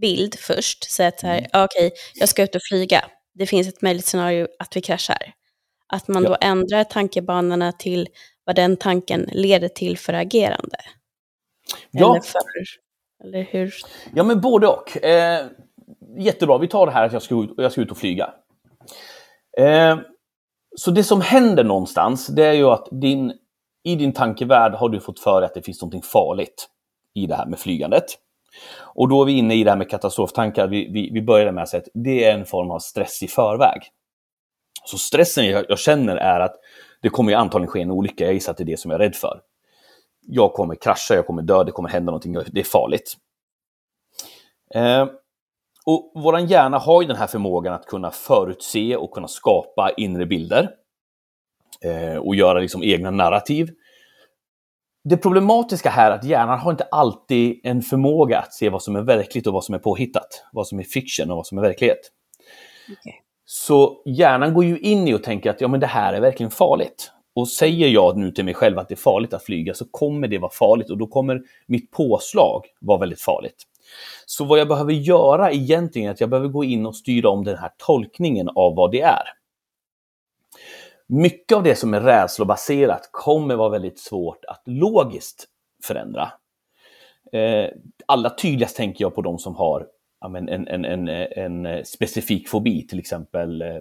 bild 0.00 0.34
först, 0.38 0.90
säg 0.90 1.06
att 1.06 1.22
här, 1.22 1.38
mm. 1.38 1.50
okej, 1.52 1.86
okay, 1.86 1.90
jag 2.14 2.28
ska 2.28 2.42
ut 2.42 2.54
och 2.54 2.62
flyga, 2.70 3.04
det 3.34 3.46
finns 3.46 3.68
ett 3.68 3.82
möjligt 3.82 4.04
scenario 4.04 4.48
att 4.58 4.76
vi 4.76 4.80
kraschar. 4.80 5.32
Att 5.88 6.08
man 6.08 6.22
ja. 6.22 6.28
då 6.28 6.36
ändrar 6.40 6.84
tankebanorna 6.84 7.72
till 7.72 8.08
vad 8.44 8.56
den 8.56 8.76
tanken 8.76 9.28
leder 9.32 9.68
till 9.68 9.98
för 9.98 10.12
agerande. 10.12 10.78
Ja. 11.90 12.10
Eller, 12.10 12.20
för, 12.20 12.40
eller 13.24 13.42
hur? 13.42 13.74
Ja, 14.14 14.24
men 14.24 14.40
både 14.40 14.66
och. 14.66 15.04
Eh, 15.04 15.46
jättebra, 16.18 16.58
vi 16.58 16.68
tar 16.68 16.86
det 16.86 16.92
här 16.92 17.04
att 17.04 17.12
jag 17.12 17.22
ska 17.22 17.42
ut, 17.44 17.50
jag 17.56 17.72
ska 17.72 17.80
ut 17.80 17.90
och 17.90 17.98
flyga. 17.98 18.34
Eh, 19.56 19.98
så 20.76 20.90
det 20.90 21.04
som 21.04 21.20
händer 21.20 21.64
någonstans, 21.64 22.26
det 22.26 22.46
är 22.46 22.52
ju 22.52 22.64
att 22.64 22.88
din, 22.90 23.32
i 23.84 23.96
din 23.96 24.12
tankevärld 24.12 24.72
har 24.74 24.88
du 24.88 25.00
fått 25.00 25.20
för 25.20 25.40
dig 25.40 25.46
att 25.46 25.54
det 25.54 25.62
finns 25.62 25.82
något 25.82 26.06
farligt 26.06 26.68
i 27.14 27.26
det 27.26 27.34
här 27.34 27.46
med 27.46 27.58
flygandet. 27.58 28.04
Och 28.80 29.08
då 29.08 29.22
är 29.22 29.26
vi 29.26 29.32
inne 29.32 29.54
i 29.54 29.64
det 29.64 29.70
här 29.70 29.78
med 29.78 29.90
katastroftankar. 29.90 30.68
Vi, 30.68 30.88
vi, 30.92 31.10
vi 31.12 31.22
börjar 31.22 31.52
med 31.52 31.62
att 31.62 31.68
säga 31.68 31.82
att 31.82 31.88
det 31.94 32.24
är 32.24 32.34
en 32.34 32.46
form 32.46 32.70
av 32.70 32.78
stress 32.78 33.22
i 33.22 33.28
förväg. 33.28 33.80
Så 34.84 34.98
stressen 34.98 35.46
jag, 35.46 35.64
jag 35.68 35.78
känner 35.78 36.16
är 36.16 36.40
att 36.40 36.54
det 37.02 37.08
kommer 37.08 37.30
ju 37.30 37.36
antagligen 37.36 37.70
ske 37.70 37.82
en 37.82 37.90
olycka. 37.90 38.24
Jag 38.24 38.34
gissar 38.34 38.52
att 38.52 38.58
det 38.58 38.62
är 38.62 38.66
det 38.66 38.80
som 38.80 38.90
jag 38.90 39.00
är 39.00 39.04
rädd 39.04 39.14
för. 39.14 39.40
Jag 40.26 40.52
kommer 40.52 40.74
krascha, 40.74 41.14
jag 41.14 41.26
kommer 41.26 41.42
dö, 41.42 41.64
det 41.64 41.72
kommer 41.72 41.88
hända 41.88 42.10
någonting, 42.10 42.32
det 42.32 42.60
är 42.60 42.64
farligt. 42.64 43.14
Eh, 44.74 45.06
och 45.86 46.12
vår 46.14 46.38
hjärna 46.38 46.78
har 46.78 47.02
ju 47.02 47.08
den 47.08 47.16
här 47.16 47.26
förmågan 47.26 47.74
att 47.74 47.86
kunna 47.86 48.10
förutse 48.10 48.96
och 48.96 49.10
kunna 49.10 49.28
skapa 49.28 49.90
inre 49.96 50.26
bilder. 50.26 50.70
Eh, 51.84 52.16
och 52.16 52.36
göra 52.36 52.58
liksom 52.58 52.82
egna 52.82 53.10
narrativ. 53.10 53.70
Det 55.04 55.16
problematiska 55.16 55.90
här 55.90 56.10
är 56.10 56.14
att 56.14 56.24
hjärnan 56.24 56.58
har 56.58 56.70
inte 56.70 56.84
alltid 56.84 57.60
en 57.62 57.82
förmåga 57.82 58.38
att 58.38 58.54
se 58.54 58.68
vad 58.68 58.82
som 58.82 58.96
är 58.96 59.02
verkligt 59.02 59.46
och 59.46 59.52
vad 59.52 59.64
som 59.64 59.74
är 59.74 59.78
påhittat. 59.78 60.44
Vad 60.52 60.66
som 60.66 60.78
är 60.78 60.82
fiction 60.82 61.30
och 61.30 61.36
vad 61.36 61.46
som 61.46 61.58
är 61.58 61.62
verklighet. 61.62 62.00
Okay. 63.00 63.12
Så 63.44 64.02
hjärnan 64.06 64.54
går 64.54 64.64
ju 64.64 64.78
in 64.78 65.08
i 65.08 65.14
och 65.14 65.22
tänker 65.22 65.50
att 65.50 65.60
ja, 65.60 65.68
men 65.68 65.80
det 65.80 65.86
här 65.86 66.12
är 66.12 66.20
verkligen 66.20 66.50
farligt. 66.50 67.12
Och 67.34 67.48
säger 67.48 67.88
jag 67.88 68.16
nu 68.16 68.30
till 68.30 68.44
mig 68.44 68.54
själv 68.54 68.78
att 68.78 68.88
det 68.88 68.94
är 68.94 68.96
farligt 68.96 69.34
att 69.34 69.44
flyga 69.44 69.74
så 69.74 69.84
kommer 69.90 70.28
det 70.28 70.38
vara 70.38 70.52
farligt 70.52 70.90
och 70.90 70.98
då 70.98 71.06
kommer 71.06 71.42
mitt 71.66 71.90
påslag 71.90 72.66
vara 72.80 72.98
väldigt 72.98 73.20
farligt. 73.20 73.66
Så 74.26 74.44
vad 74.44 74.58
jag 74.58 74.68
behöver 74.68 74.92
göra 74.92 75.52
egentligen 75.52 76.08
är 76.08 76.12
att 76.12 76.20
jag 76.20 76.30
behöver 76.30 76.48
gå 76.48 76.64
in 76.64 76.86
och 76.86 76.96
styra 76.96 77.28
om 77.28 77.44
den 77.44 77.58
här 77.58 77.70
tolkningen 77.76 78.48
av 78.48 78.74
vad 78.74 78.90
det 78.90 79.00
är. 79.00 79.22
Mycket 81.06 81.56
av 81.56 81.62
det 81.62 81.74
som 81.74 81.94
är 81.94 82.00
rädslobaserat 82.00 83.08
kommer 83.12 83.56
vara 83.56 83.68
väldigt 83.68 83.98
svårt 83.98 84.44
att 84.44 84.62
logiskt 84.66 85.46
förändra. 85.84 86.32
Eh, 87.32 87.70
allra 88.06 88.30
tydligast 88.30 88.76
tänker 88.76 89.04
jag 89.04 89.14
på 89.14 89.22
de 89.22 89.38
som 89.38 89.54
har 89.54 89.86
en, 90.24 90.48
en, 90.48 90.84
en, 90.84 91.08
en, 91.08 91.84
specifik 91.84 92.48
fobi, 92.48 92.86
till 92.86 92.98
exempel 92.98 93.62
eh, 93.62 93.78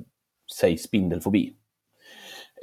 säg 0.59 0.77
spindelfobi. 0.77 1.53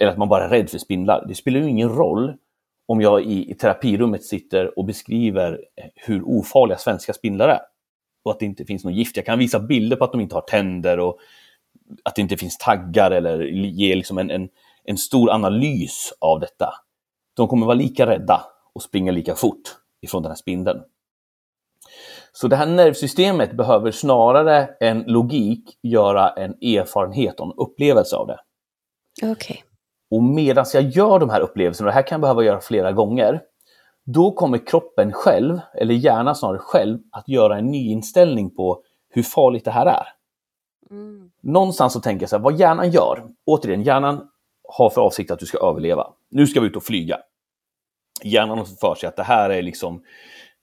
Eller 0.00 0.10
att 0.10 0.18
man 0.18 0.28
bara 0.28 0.44
är 0.44 0.48
rädd 0.48 0.70
för 0.70 0.78
spindlar. 0.78 1.24
Det 1.28 1.34
spelar 1.34 1.60
ju 1.60 1.68
ingen 1.68 1.88
roll 1.88 2.36
om 2.86 3.00
jag 3.00 3.24
i, 3.24 3.50
i 3.50 3.54
terapirummet 3.54 4.24
sitter 4.24 4.78
och 4.78 4.84
beskriver 4.84 5.60
hur 5.94 6.22
ofarliga 6.28 6.78
svenska 6.78 7.12
spindlar 7.12 7.48
är. 7.48 7.60
Och 8.24 8.30
att 8.32 8.38
det 8.38 8.46
inte 8.46 8.64
finns 8.64 8.84
något 8.84 8.94
gift. 8.94 9.16
Jag 9.16 9.26
kan 9.26 9.38
visa 9.38 9.60
bilder 9.60 9.96
på 9.96 10.04
att 10.04 10.12
de 10.12 10.20
inte 10.20 10.34
har 10.34 10.42
tänder 10.42 10.98
och 11.00 11.18
att 12.02 12.14
det 12.14 12.22
inte 12.22 12.36
finns 12.36 12.58
taggar 12.58 13.10
eller 13.10 13.42
ge 13.42 13.94
liksom 13.94 14.18
en, 14.18 14.30
en, 14.30 14.48
en 14.84 14.96
stor 14.96 15.30
analys 15.30 16.12
av 16.18 16.40
detta. 16.40 16.74
De 17.34 17.48
kommer 17.48 17.66
vara 17.66 17.74
lika 17.74 18.06
rädda 18.06 18.44
och 18.72 18.82
springa 18.82 19.12
lika 19.12 19.34
fort 19.34 19.62
ifrån 20.00 20.22
den 20.22 20.30
här 20.30 20.36
spindeln. 20.36 20.82
Så 22.32 22.48
det 22.48 22.56
här 22.56 22.66
nervsystemet 22.66 23.56
behöver 23.56 23.90
snarare 23.90 24.68
än 24.80 25.02
logik 25.06 25.78
göra 25.82 26.30
en 26.30 26.50
erfarenhet 26.50 27.40
och 27.40 27.46
en 27.46 27.52
upplevelse 27.56 28.16
av 28.16 28.26
det. 28.26 28.38
Okay. 29.30 29.56
Och 30.12 30.22
medan 30.22 30.64
jag 30.74 30.82
gör 30.82 31.18
de 31.18 31.30
här 31.30 31.40
upplevelserna, 31.40 31.88
och 31.88 31.90
det 31.90 31.94
här 31.94 32.06
kan 32.06 32.16
jag 32.16 32.20
behöva 32.20 32.44
göra 32.44 32.60
flera 32.60 32.92
gånger, 32.92 33.40
då 34.04 34.32
kommer 34.32 34.66
kroppen 34.66 35.12
själv, 35.12 35.60
eller 35.74 35.94
hjärnan 35.94 36.36
snarare 36.36 36.58
själv, 36.58 36.98
att 37.12 37.28
göra 37.28 37.58
en 37.58 37.66
ny 37.66 37.90
inställning 37.90 38.50
på 38.50 38.82
hur 39.10 39.22
farligt 39.22 39.64
det 39.64 39.70
här 39.70 39.86
är. 39.86 40.06
Mm. 40.90 41.30
Någonstans 41.42 41.92
så 41.92 42.00
tänker 42.00 42.22
jag 42.22 42.30
så 42.30 42.36
här, 42.36 42.42
vad 42.42 42.58
hjärnan 42.58 42.90
gör, 42.90 43.24
återigen, 43.46 43.82
hjärnan 43.82 44.28
har 44.68 44.90
för 44.90 45.00
avsikt 45.00 45.30
att 45.30 45.38
du 45.38 45.46
ska 45.46 45.58
överleva. 45.58 46.06
Nu 46.30 46.46
ska 46.46 46.60
vi 46.60 46.66
ut 46.66 46.76
och 46.76 46.82
flyga. 46.82 47.18
Hjärnan 48.22 48.58
har 48.58 48.64
för 48.64 48.94
sig 48.94 49.08
att 49.08 49.16
det 49.16 49.22
här 49.22 49.50
är 49.50 49.62
liksom, 49.62 50.02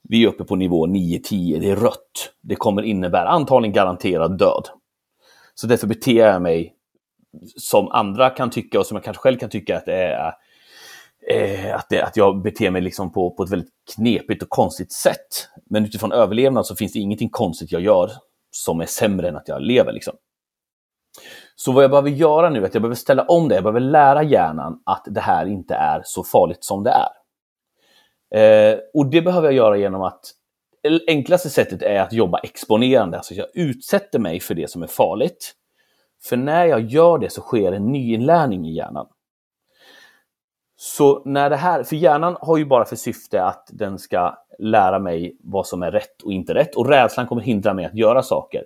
vi 0.03 0.23
är 0.23 0.27
uppe 0.27 0.43
på 0.43 0.55
nivå 0.55 0.87
9-10, 0.87 1.59
det 1.59 1.69
är 1.69 1.75
rött. 1.75 2.33
Det 2.41 2.55
kommer 2.55 2.81
innebära 2.81 3.27
antagligen 3.27 3.73
garanterad 3.73 4.37
död. 4.37 4.69
Så 5.55 5.67
därför 5.67 5.87
beter 5.87 6.17
jag 6.17 6.41
mig 6.41 6.75
som 7.57 7.87
andra 7.87 8.29
kan 8.29 8.49
tycka 8.49 8.79
och 8.79 8.85
som 8.85 8.95
jag 8.95 9.03
kanske 9.03 9.21
själv 9.21 9.37
kan 9.37 9.49
tycka 9.49 9.77
att 9.77 9.85
det 9.85 9.93
är 9.93 10.33
eh, 11.29 11.75
att, 11.75 11.89
det, 11.89 12.01
att 12.01 12.17
jag 12.17 12.41
beter 12.41 12.71
mig 12.71 12.81
liksom 12.81 13.11
på, 13.11 13.31
på 13.31 13.43
ett 13.43 13.51
väldigt 13.51 13.73
knepigt 13.95 14.43
och 14.43 14.49
konstigt 14.49 14.91
sätt. 14.91 15.49
Men 15.69 15.85
utifrån 15.85 16.11
överlevnad 16.11 16.65
så 16.65 16.75
finns 16.75 16.93
det 16.93 16.99
ingenting 16.99 17.29
konstigt 17.29 17.71
jag 17.71 17.81
gör 17.81 18.11
som 18.51 18.81
är 18.81 18.85
sämre 18.85 19.27
än 19.27 19.35
att 19.35 19.47
jag 19.47 19.61
lever. 19.61 19.91
Liksom. 19.91 20.13
Så 21.55 21.71
vad 21.71 21.83
jag 21.83 21.91
behöver 21.91 22.09
göra 22.09 22.49
nu 22.49 22.59
är 22.59 22.65
att 22.65 22.73
jag 22.73 22.81
behöver 22.81 22.95
ställa 22.95 23.23
om 23.23 23.47
det. 23.47 23.55
Jag 23.55 23.63
behöver 23.63 23.79
lära 23.79 24.23
hjärnan 24.23 24.81
att 24.85 25.05
det 25.09 25.21
här 25.21 25.45
inte 25.45 25.75
är 25.75 26.01
så 26.05 26.23
farligt 26.23 26.63
som 26.63 26.83
det 26.83 26.91
är. 26.91 27.09
Eh, 28.35 28.77
och 28.93 29.05
det 29.05 29.21
behöver 29.21 29.47
jag 29.47 29.55
göra 29.55 29.77
genom 29.77 30.01
att 30.01 30.21
enklaste 31.07 31.49
sättet 31.49 31.81
är 31.81 31.99
att 31.99 32.13
jobba 32.13 32.39
exponerande. 32.39 33.17
Alltså 33.17 33.33
jag 33.33 33.47
utsätter 33.53 34.19
mig 34.19 34.39
för 34.39 34.55
det 34.55 34.69
som 34.69 34.83
är 34.83 34.87
farligt. 34.87 35.55
För 36.23 36.37
när 36.37 36.65
jag 36.65 36.81
gör 36.81 37.17
det 37.17 37.29
så 37.29 37.41
sker 37.41 37.71
en 37.71 37.91
nyinlärning 37.91 38.67
i 38.67 38.73
hjärnan. 38.73 39.07
Så 40.77 41.21
när 41.25 41.49
det 41.49 41.55
här, 41.55 41.83
för 41.83 41.95
hjärnan 41.95 42.37
har 42.41 42.57
ju 42.57 42.65
bara 42.65 42.85
för 42.85 42.95
syfte 42.95 43.43
att 43.43 43.69
den 43.71 43.99
ska 43.99 44.37
lära 44.59 44.99
mig 44.99 45.37
vad 45.43 45.67
som 45.67 45.83
är 45.83 45.91
rätt 45.91 46.21
och 46.23 46.33
inte 46.33 46.53
rätt 46.53 46.75
och 46.75 46.89
rädslan 46.89 47.27
kommer 47.27 47.41
hindra 47.41 47.73
mig 47.73 47.85
att 47.85 47.95
göra 47.95 48.23
saker. 48.23 48.63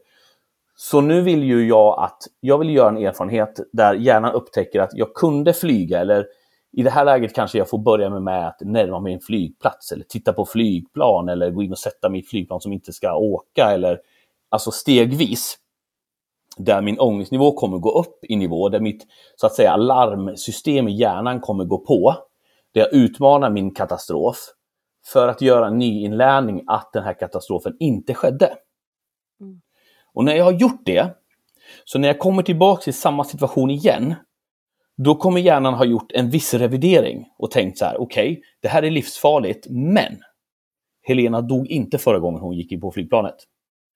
Så 0.75 1.01
nu 1.01 1.21
vill 1.21 1.43
ju 1.43 1.67
jag 1.67 2.03
att, 2.03 2.17
jag 2.39 2.57
vill 2.57 2.69
göra 2.69 2.89
en 2.89 2.97
erfarenhet 2.97 3.59
där 3.73 3.93
hjärnan 3.93 4.33
upptäcker 4.33 4.79
att 4.79 4.93
jag 4.93 5.13
kunde 5.13 5.53
flyga 5.53 5.99
eller 5.99 6.25
i 6.71 6.83
det 6.83 6.89
här 6.89 7.05
läget 7.05 7.35
kanske 7.35 7.57
jag 7.57 7.69
får 7.69 7.77
börja 7.77 8.09
med, 8.09 8.21
med 8.21 8.47
att 8.47 8.61
närma 8.61 8.99
mig 8.99 9.13
en 9.13 9.19
flygplats 9.19 9.91
eller 9.91 10.03
titta 10.03 10.33
på 10.33 10.45
flygplan 10.45 11.29
eller 11.29 11.51
gå 11.51 11.63
in 11.63 11.71
och 11.71 11.77
sätta 11.77 12.09
mig 12.09 12.19
i 12.19 12.23
flygplan 12.23 12.61
som 12.61 12.73
inte 12.73 12.93
ska 12.93 13.15
åka 13.15 13.71
eller 13.71 13.99
alltså 14.49 14.71
stegvis. 14.71 15.57
Där 16.57 16.81
min 16.81 16.99
ångestnivå 16.99 17.51
kommer 17.51 17.77
gå 17.77 17.99
upp 17.99 18.25
i 18.25 18.35
nivå, 18.35 18.69
där 18.69 18.79
mitt 18.79 19.07
så 19.35 19.45
att 19.45 19.53
säga 19.53 19.75
larmsystem 19.75 20.87
i 20.87 20.91
hjärnan 20.91 21.39
kommer 21.39 21.65
gå 21.65 21.77
på. 21.77 22.15
Där 22.73 22.81
jag 22.81 22.93
utmanar 22.93 23.49
min 23.49 23.73
katastrof 23.73 24.37
för 25.05 25.27
att 25.27 25.41
göra 25.41 25.67
en 25.67 25.77
nyinlärning 25.77 26.63
att 26.67 26.93
den 26.93 27.03
här 27.03 27.13
katastrofen 27.13 27.75
inte 27.79 28.13
skedde. 28.13 28.53
Mm. 29.41 29.61
Och 30.13 30.23
när 30.25 30.35
jag 30.35 30.45
har 30.45 30.51
gjort 30.51 30.81
det, 30.85 31.17
så 31.85 31.99
när 31.99 32.07
jag 32.07 32.19
kommer 32.19 32.43
tillbaka 32.43 32.81
till 32.81 32.93
samma 32.93 33.23
situation 33.23 33.69
igen, 33.69 34.15
då 34.97 35.15
kommer 35.15 35.41
hjärnan 35.41 35.73
ha 35.73 35.85
gjort 35.85 36.11
en 36.11 36.29
viss 36.29 36.53
revidering 36.53 37.25
och 37.37 37.51
tänkt 37.51 37.77
så 37.77 37.85
här, 37.85 38.01
okej, 38.01 38.31
okay, 38.31 38.43
det 38.61 38.67
här 38.67 38.83
är 38.83 38.91
livsfarligt, 38.91 39.67
men 39.69 40.19
Helena 41.01 41.41
dog 41.41 41.67
inte 41.67 41.97
förra 41.97 42.19
gången 42.19 42.41
hon 42.41 42.53
gick 42.53 42.71
in 42.71 42.81
på 42.81 42.91
flygplanet. 42.91 43.35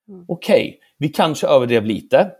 Mm. 0.09 0.25
Okej, 0.27 0.67
okay, 0.67 0.79
vi 0.97 1.09
kanske 1.09 1.47
överdrev 1.47 1.85
lite. 1.85 2.31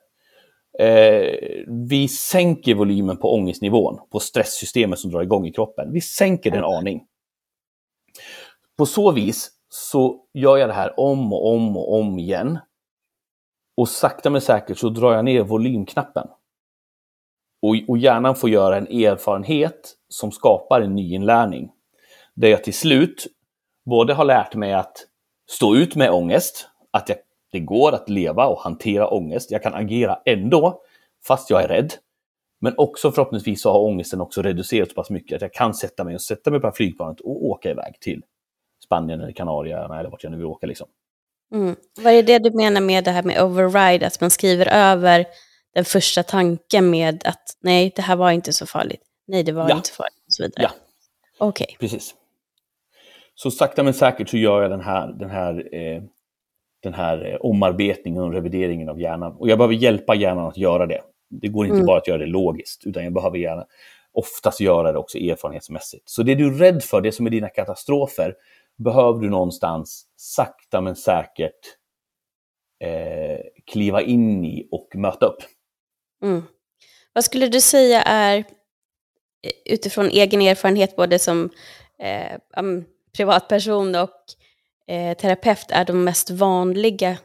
Eh, 0.80 1.64
vi 1.68 2.08
sänker 2.08 2.76
volymen 2.76 3.18
på 3.18 3.34
ångestnivån, 3.34 4.00
på 4.12 4.20
stresssystemet 4.20 5.00
som 5.00 5.12
drar 5.12 5.22
igång 5.22 5.48
i 5.48 5.52
kroppen. 5.52 5.94
Vi 5.94 6.02
sänker 6.02 6.52
den 6.52 6.64
aning. 6.64 7.06
På 8.78 8.86
så 8.86 9.12
vis 9.12 9.52
så 9.70 10.24
gör 10.34 10.58
jag 10.58 10.70
det 10.70 10.74
här 10.74 11.00
om 11.00 11.34
och 11.34 11.54
om 11.54 11.78
och 11.78 11.94
om 12.00 12.20
igen. 12.20 12.60
Och 13.78 13.90
sakta 13.90 14.30
men 14.30 14.42
säkert 14.42 14.78
så 14.78 14.90
drar 14.90 15.14
jag 15.14 15.26
ner 15.26 15.44
volymknappen. 15.44 16.28
Och, 17.62 17.76
och 17.88 17.98
hjärnan 17.98 18.36
får 18.36 18.50
göra 18.50 18.78
en 18.78 18.88
erfarenhet 18.88 19.94
som 20.10 20.32
skapar 20.32 20.82
en 20.82 20.96
nyinlärning. 20.96 21.72
Där 22.36 22.48
jag 22.48 22.64
till 22.64 22.74
slut 22.74 23.28
både 23.86 24.14
har 24.14 24.26
lärt 24.26 24.56
mig 24.56 24.74
att 24.74 24.98
stå 25.50 25.76
ut 25.76 25.96
med 25.96 26.12
ångest, 26.12 26.70
att 26.92 27.10
jag, 27.10 27.18
det 27.58 27.66
går 27.66 27.92
att 27.92 28.10
leva 28.10 28.48
och 28.48 28.60
hantera 28.60 29.08
ångest. 29.08 29.52
Jag 29.52 29.64
kan 29.64 29.74
agera 29.74 30.20
ändå, 30.26 30.82
fast 31.28 31.50
jag 31.50 31.64
är 31.64 31.68
rädd. 31.68 31.94
Men 32.62 32.74
också 32.78 33.12
förhoppningsvis 33.12 33.62
så 33.62 33.72
har 33.72 33.80
ångesten 33.80 34.22
också 34.22 34.42
reducerats 34.42 34.92
så 34.92 34.96
pass 34.96 35.10
mycket 35.10 35.36
att 35.36 35.42
jag 35.42 35.54
kan 35.54 35.74
sätta 35.74 36.04
mig 36.04 36.16
och 36.16 36.22
sätta 36.22 36.52
mig 36.52 36.60
på 36.60 36.72
flygplanet 36.72 37.20
och 37.20 37.46
åka 37.46 37.70
iväg 37.72 38.00
till 38.00 38.22
Spanien 38.86 39.22
eller 39.22 39.32
Kanarieöarna 39.32 40.00
eller 40.00 40.10
vart 40.10 40.24
jag 40.24 40.32
nu 40.32 40.38
vill 40.38 40.46
åka. 40.46 40.68
Liksom. 40.68 40.88
Mm. 41.54 41.76
Vad 42.02 42.14
är 42.14 42.24
det 42.24 42.40
du 42.40 42.52
menar 42.52 42.82
med 42.82 43.04
det 43.04 43.12
här 43.12 43.24
med 43.24 43.44
override, 43.44 44.08
att 44.08 44.22
man 44.22 44.30
skriver 44.30 44.68
över 44.74 45.26
den 45.74 45.86
första 45.86 46.24
tanken 46.24 46.90
med 46.90 47.24
att 47.26 47.58
nej, 47.60 47.94
det 47.96 48.02
här 48.02 48.16
var 48.16 48.32
inte 48.32 48.54
så 48.54 48.66
farligt, 48.66 49.02
nej, 49.28 49.44
det 49.44 49.52
var 49.52 49.70
ja. 49.70 49.76
inte 49.76 49.92
farligt 49.92 50.24
och 50.26 50.34
så 50.34 50.44
vidare? 50.44 50.64
Ja, 50.64 50.70
okej. 51.38 51.66
Okay. 51.66 51.78
Precis. 51.78 52.16
Så 53.36 53.52
sakta 53.52 53.84
men 53.84 53.94
säkert 53.94 54.30
så 54.30 54.38
gör 54.38 54.62
jag 54.62 54.72
den 54.72 54.82
här, 54.82 55.08
den 55.08 55.30
här, 55.30 55.76
eh, 55.76 56.04
den 56.84 56.94
här 56.94 57.32
eh, 57.32 57.38
omarbetningen 57.40 58.24
och 58.24 58.34
revideringen 58.34 58.90
av 58.90 59.02
hjärnan. 59.02 59.36
Och 59.36 59.50
jag 59.50 59.58
behöver 59.58 59.76
hjälpa 59.76 60.16
hjärnan 60.16 60.48
att 60.48 60.58
göra 60.58 60.86
det. 60.86 61.02
Det 61.30 61.48
går 61.48 61.66
inte 61.66 61.76
mm. 61.76 61.86
bara 61.86 61.98
att 61.98 62.08
göra 62.08 62.18
det 62.18 62.26
logiskt, 62.26 62.86
utan 62.86 63.04
jag 63.04 63.14
behöver 63.14 63.38
gärna 63.38 63.66
oftast 64.12 64.60
göra 64.60 64.92
det 64.92 64.98
också 64.98 65.18
erfarenhetsmässigt. 65.18 66.10
Så 66.10 66.24
det 66.24 66.36
du 66.36 66.48
är 66.48 66.52
rädd 66.52 66.84
för, 66.84 67.02
det 67.02 67.12
som 67.12 67.26
är 67.26 67.30
dina 67.30 67.50
katastrofer, 67.50 68.36
behöver 68.78 69.20
du 69.20 69.30
någonstans 69.30 70.06
sakta 70.16 70.82
men 70.82 70.96
säkert 70.96 71.60
eh, 72.84 73.40
kliva 73.72 74.02
in 74.02 74.46
i 74.46 74.68
och 74.72 74.88
möta 74.96 75.26
upp. 75.26 75.44
Mm. 76.24 76.44
Vad 77.14 77.24
skulle 77.24 77.48
du 77.48 77.62
säga 77.62 78.02
är, 78.02 78.38
eh, 78.38 79.74
utifrån 79.74 80.10
egen 80.10 80.42
erfarenhet, 80.42 80.96
både 80.96 81.20
som 81.20 81.50
eh, 82.00 82.64
privatperson 83.18 83.96
och 83.96 84.10
eh, 84.88 85.18
terapeut, 85.18 85.72
är 85.72 85.86
de 85.86 86.04
mest 86.04 86.30
vanliga 86.30 87.18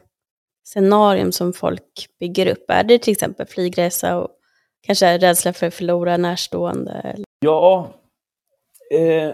scenarium 0.63 1.31
som 1.31 1.53
folk 1.53 2.07
bygger 2.19 2.47
upp? 2.47 2.65
Är 2.67 2.83
det 2.83 2.99
till 2.99 3.11
exempel 3.11 3.47
flygresa 3.47 4.17
och 4.17 4.29
kanske 4.81 5.17
rädsla 5.17 5.53
för 5.53 5.67
att 5.67 5.73
förlora 5.73 6.17
närstående? 6.17 7.15
Ja, 7.39 7.93
eh, 8.91 9.31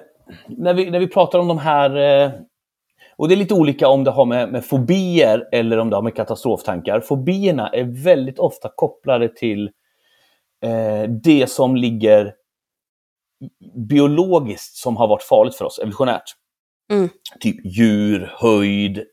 när, 0.48 0.74
vi, 0.74 0.89
när 0.89 1.00
vi 1.00 1.08
pratar 1.08 1.39
om 1.39 1.48
de 1.48 1.58
här 1.58 1.96
eh, 1.96 2.32
och 3.20 3.28
det 3.28 3.34
är 3.34 3.38
lite 3.38 3.54
olika 3.54 3.88
om 3.88 4.04
det 4.04 4.12
har 4.12 4.26
med, 4.26 4.52
med 4.52 4.65
fobier 4.65 5.50
eller 5.52 5.78
om 5.78 5.89
det 5.89 5.96
har 5.96 6.04
med 6.04 6.15
katastroftankar. 6.15 7.02
Fobierna 7.02 7.70
är 7.70 8.04
väldigt 8.04 8.39
ofta 8.39 8.70
kopplade 8.76 9.36
till 9.36 9.70
eh, 10.63 11.10
det 11.24 11.50
som 11.50 11.76
ligger 11.76 12.34
biologiskt 13.89 14.76
som 14.76 14.98
har 14.98 15.08
varit 15.08 15.24
farligt 15.24 15.56
för 15.56 15.65
oss, 15.65 15.80
evolutionärt. 15.80 16.34
Mm. 16.89 17.10
Typ 17.39 17.65
djur, 17.65 18.34
höjd, 18.38 19.04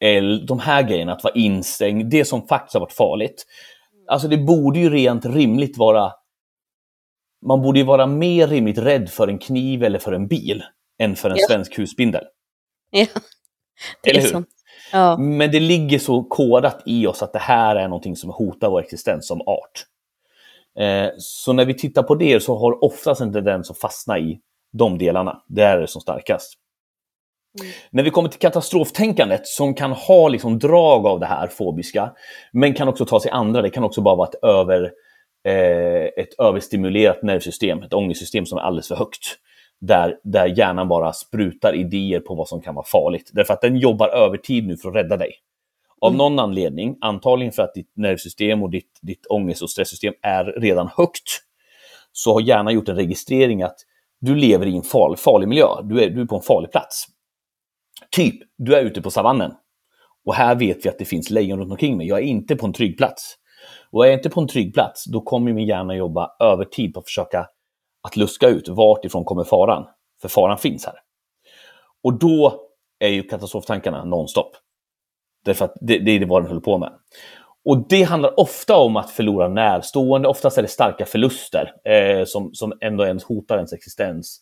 eld, 0.00 0.46
de 0.46 0.58
här 0.58 0.82
grejerna, 0.82 1.12
att 1.12 1.24
vara 1.24 1.34
instängd, 1.34 2.10
det 2.10 2.24
som 2.24 2.48
faktiskt 2.48 2.74
har 2.74 2.80
varit 2.80 2.92
farligt. 2.92 3.44
Alltså 4.08 4.28
det 4.28 4.38
borde 4.38 4.78
ju 4.78 4.90
rent 4.90 5.26
rimligt 5.26 5.76
vara 5.76 6.12
man 7.46 7.62
borde 7.62 7.78
ju 7.78 7.84
vara 7.84 8.06
mer 8.06 8.46
rimligt 8.46 8.78
rädd 8.78 9.10
för 9.10 9.28
en 9.28 9.38
kniv 9.38 9.84
eller 9.84 9.98
för 9.98 10.12
en 10.12 10.28
bil 10.28 10.62
än 10.98 11.16
för 11.16 11.30
en 11.30 11.36
ja. 11.38 11.46
svensk 11.48 11.78
husbindel. 11.78 12.24
Ja. 12.90 13.06
Eller 14.06 14.20
hur? 14.20 14.44
Ja. 14.92 15.16
Men 15.16 15.50
det 15.50 15.60
ligger 15.60 15.98
så 15.98 16.24
kodat 16.24 16.82
i 16.86 17.06
oss 17.06 17.22
att 17.22 17.32
det 17.32 17.38
här 17.38 17.76
är 17.76 17.88
någonting 17.88 18.16
som 18.16 18.30
hotar 18.30 18.70
vår 18.70 18.80
existens 18.80 19.28
som 19.28 19.40
art. 19.40 19.86
Eh, 20.78 21.10
så 21.18 21.52
när 21.52 21.64
vi 21.64 21.74
tittar 21.74 22.02
på 22.02 22.14
det 22.14 22.40
så 22.40 22.58
har 22.58 22.84
oftast 22.84 23.20
en 23.20 23.32
tendens 23.32 23.70
att 23.70 23.78
fastna 23.78 24.18
i 24.18 24.40
de 24.72 24.98
delarna. 24.98 25.42
Det 25.48 25.62
är 25.62 25.80
det 25.80 25.86
som 25.86 26.00
starkast. 26.00 26.54
Mm. 27.60 27.72
När 27.90 28.02
vi 28.02 28.10
kommer 28.10 28.28
till 28.28 28.40
katastroftänkandet 28.40 29.46
som 29.46 29.74
kan 29.74 29.92
ha 29.92 30.28
liksom 30.28 30.58
drag 30.58 31.06
av 31.06 31.20
det 31.20 31.26
här 31.26 31.46
fobiska, 31.46 32.12
men 32.52 32.74
kan 32.74 32.88
också 32.88 33.06
ta 33.06 33.20
sig 33.20 33.30
andra. 33.30 33.62
Det 33.62 33.70
kan 33.70 33.84
också 33.84 34.00
bara 34.00 34.16
vara 34.16 34.28
ett, 34.28 34.44
över, 34.44 34.92
eh, 35.48 36.04
ett 36.04 36.38
överstimulerat 36.38 37.22
nervsystem, 37.22 37.82
ett 37.82 37.92
ångestsystem 37.92 38.46
som 38.46 38.58
är 38.58 38.62
alldeles 38.62 38.88
för 38.88 38.96
högt 38.96 39.38
där, 39.80 40.18
där 40.24 40.58
hjärnan 40.58 40.88
bara 40.88 41.12
sprutar 41.12 41.74
idéer 41.74 42.20
på 42.20 42.34
vad 42.34 42.48
som 42.48 42.60
kan 42.60 42.74
vara 42.74 42.86
farligt. 42.86 43.30
Därför 43.32 43.54
att 43.54 43.60
den 43.60 43.76
jobbar 43.76 44.08
övertid 44.08 44.66
nu 44.66 44.76
för 44.76 44.88
att 44.88 44.94
rädda 44.94 45.16
dig. 45.16 45.32
Av 46.00 46.08
mm. 46.08 46.18
någon 46.18 46.38
anledning, 46.38 46.96
antagligen 47.00 47.52
för 47.52 47.62
att 47.62 47.74
ditt 47.74 47.92
nervsystem 47.96 48.62
och 48.62 48.70
ditt, 48.70 48.98
ditt 49.02 49.26
ångest 49.26 49.62
och 49.62 49.70
stresssystem 49.70 50.14
är 50.22 50.44
redan 50.44 50.88
högt, 50.96 51.40
så 52.12 52.32
har 52.32 52.40
hjärnan 52.40 52.74
gjort 52.74 52.88
en 52.88 52.96
registrering 52.96 53.62
att 53.62 53.76
du 54.20 54.34
lever 54.34 54.66
i 54.66 54.76
en 54.76 54.82
farlig, 54.82 55.18
farlig 55.18 55.48
miljö. 55.48 55.66
Du 55.82 56.02
är, 56.02 56.10
du 56.10 56.20
är 56.20 56.26
på 56.26 56.36
en 56.36 56.42
farlig 56.42 56.70
plats. 56.70 57.06
Typ, 58.16 58.34
du 58.58 58.74
är 58.74 58.82
ute 58.82 59.02
på 59.02 59.10
savannen. 59.10 59.52
Och 60.24 60.34
här 60.34 60.54
vet 60.54 60.86
vi 60.86 60.88
att 60.88 60.98
det 60.98 61.04
finns 61.04 61.30
lejon 61.30 61.58
runt 61.58 61.70
omkring 61.70 61.96
mig. 61.96 62.06
Jag 62.06 62.18
är 62.18 62.22
inte 62.22 62.56
på 62.56 62.66
en 62.66 62.72
trygg 62.72 62.96
plats. 62.96 63.36
Och 63.90 64.04
är 64.04 64.10
jag 64.10 64.18
inte 64.18 64.30
på 64.30 64.40
en 64.40 64.48
trygg 64.48 64.74
plats, 64.74 65.04
då 65.04 65.20
kommer 65.20 65.52
min 65.52 65.66
hjärna 65.66 65.96
jobba 65.96 66.30
övertid 66.40 66.94
på 66.94 67.00
att 67.00 67.06
försöka 67.06 67.46
att 68.02 68.16
luska 68.16 68.48
ut 68.48 68.68
vart 68.68 69.04
ifrån 69.04 69.24
kommer 69.24 69.44
faran. 69.44 69.86
För 70.22 70.28
faran 70.28 70.58
finns 70.58 70.86
här. 70.86 70.94
Och 72.04 72.18
då 72.18 72.60
är 72.98 73.08
ju 73.08 73.22
katastroftankarna 73.22 74.04
nonstop. 74.04 74.56
Därför 75.44 75.64
att 75.64 75.74
det, 75.80 75.98
det 75.98 76.10
är 76.10 76.26
vad 76.26 76.42
den 76.42 76.48
håller 76.48 76.60
på 76.60 76.78
med. 76.78 76.92
Och 77.64 77.88
det 77.88 78.02
handlar 78.02 78.40
ofta 78.40 78.76
om 78.76 78.96
att 78.96 79.10
förlora 79.10 79.48
närstående, 79.48 80.28
oftast 80.28 80.58
är 80.58 80.62
det 80.62 80.68
starka 80.68 81.06
förluster 81.06 81.72
eh, 81.84 82.24
som, 82.24 82.54
som 82.54 82.72
ändå 82.80 83.04
ens 83.04 83.24
hotar 83.24 83.56
ens 83.56 83.72
existens. 83.72 84.40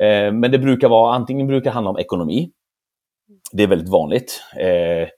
Eh, 0.00 0.32
men 0.32 0.50
det 0.50 0.58
brukar 0.58 0.88
vara, 0.88 1.14
antingen 1.14 1.46
brukar 1.46 1.70
handla 1.70 1.90
om 1.90 1.98
ekonomi. 1.98 2.52
Det 3.52 3.62
är 3.62 3.66
väldigt 3.66 3.88
vanligt. 3.88 4.42
Eh, 4.56 5.08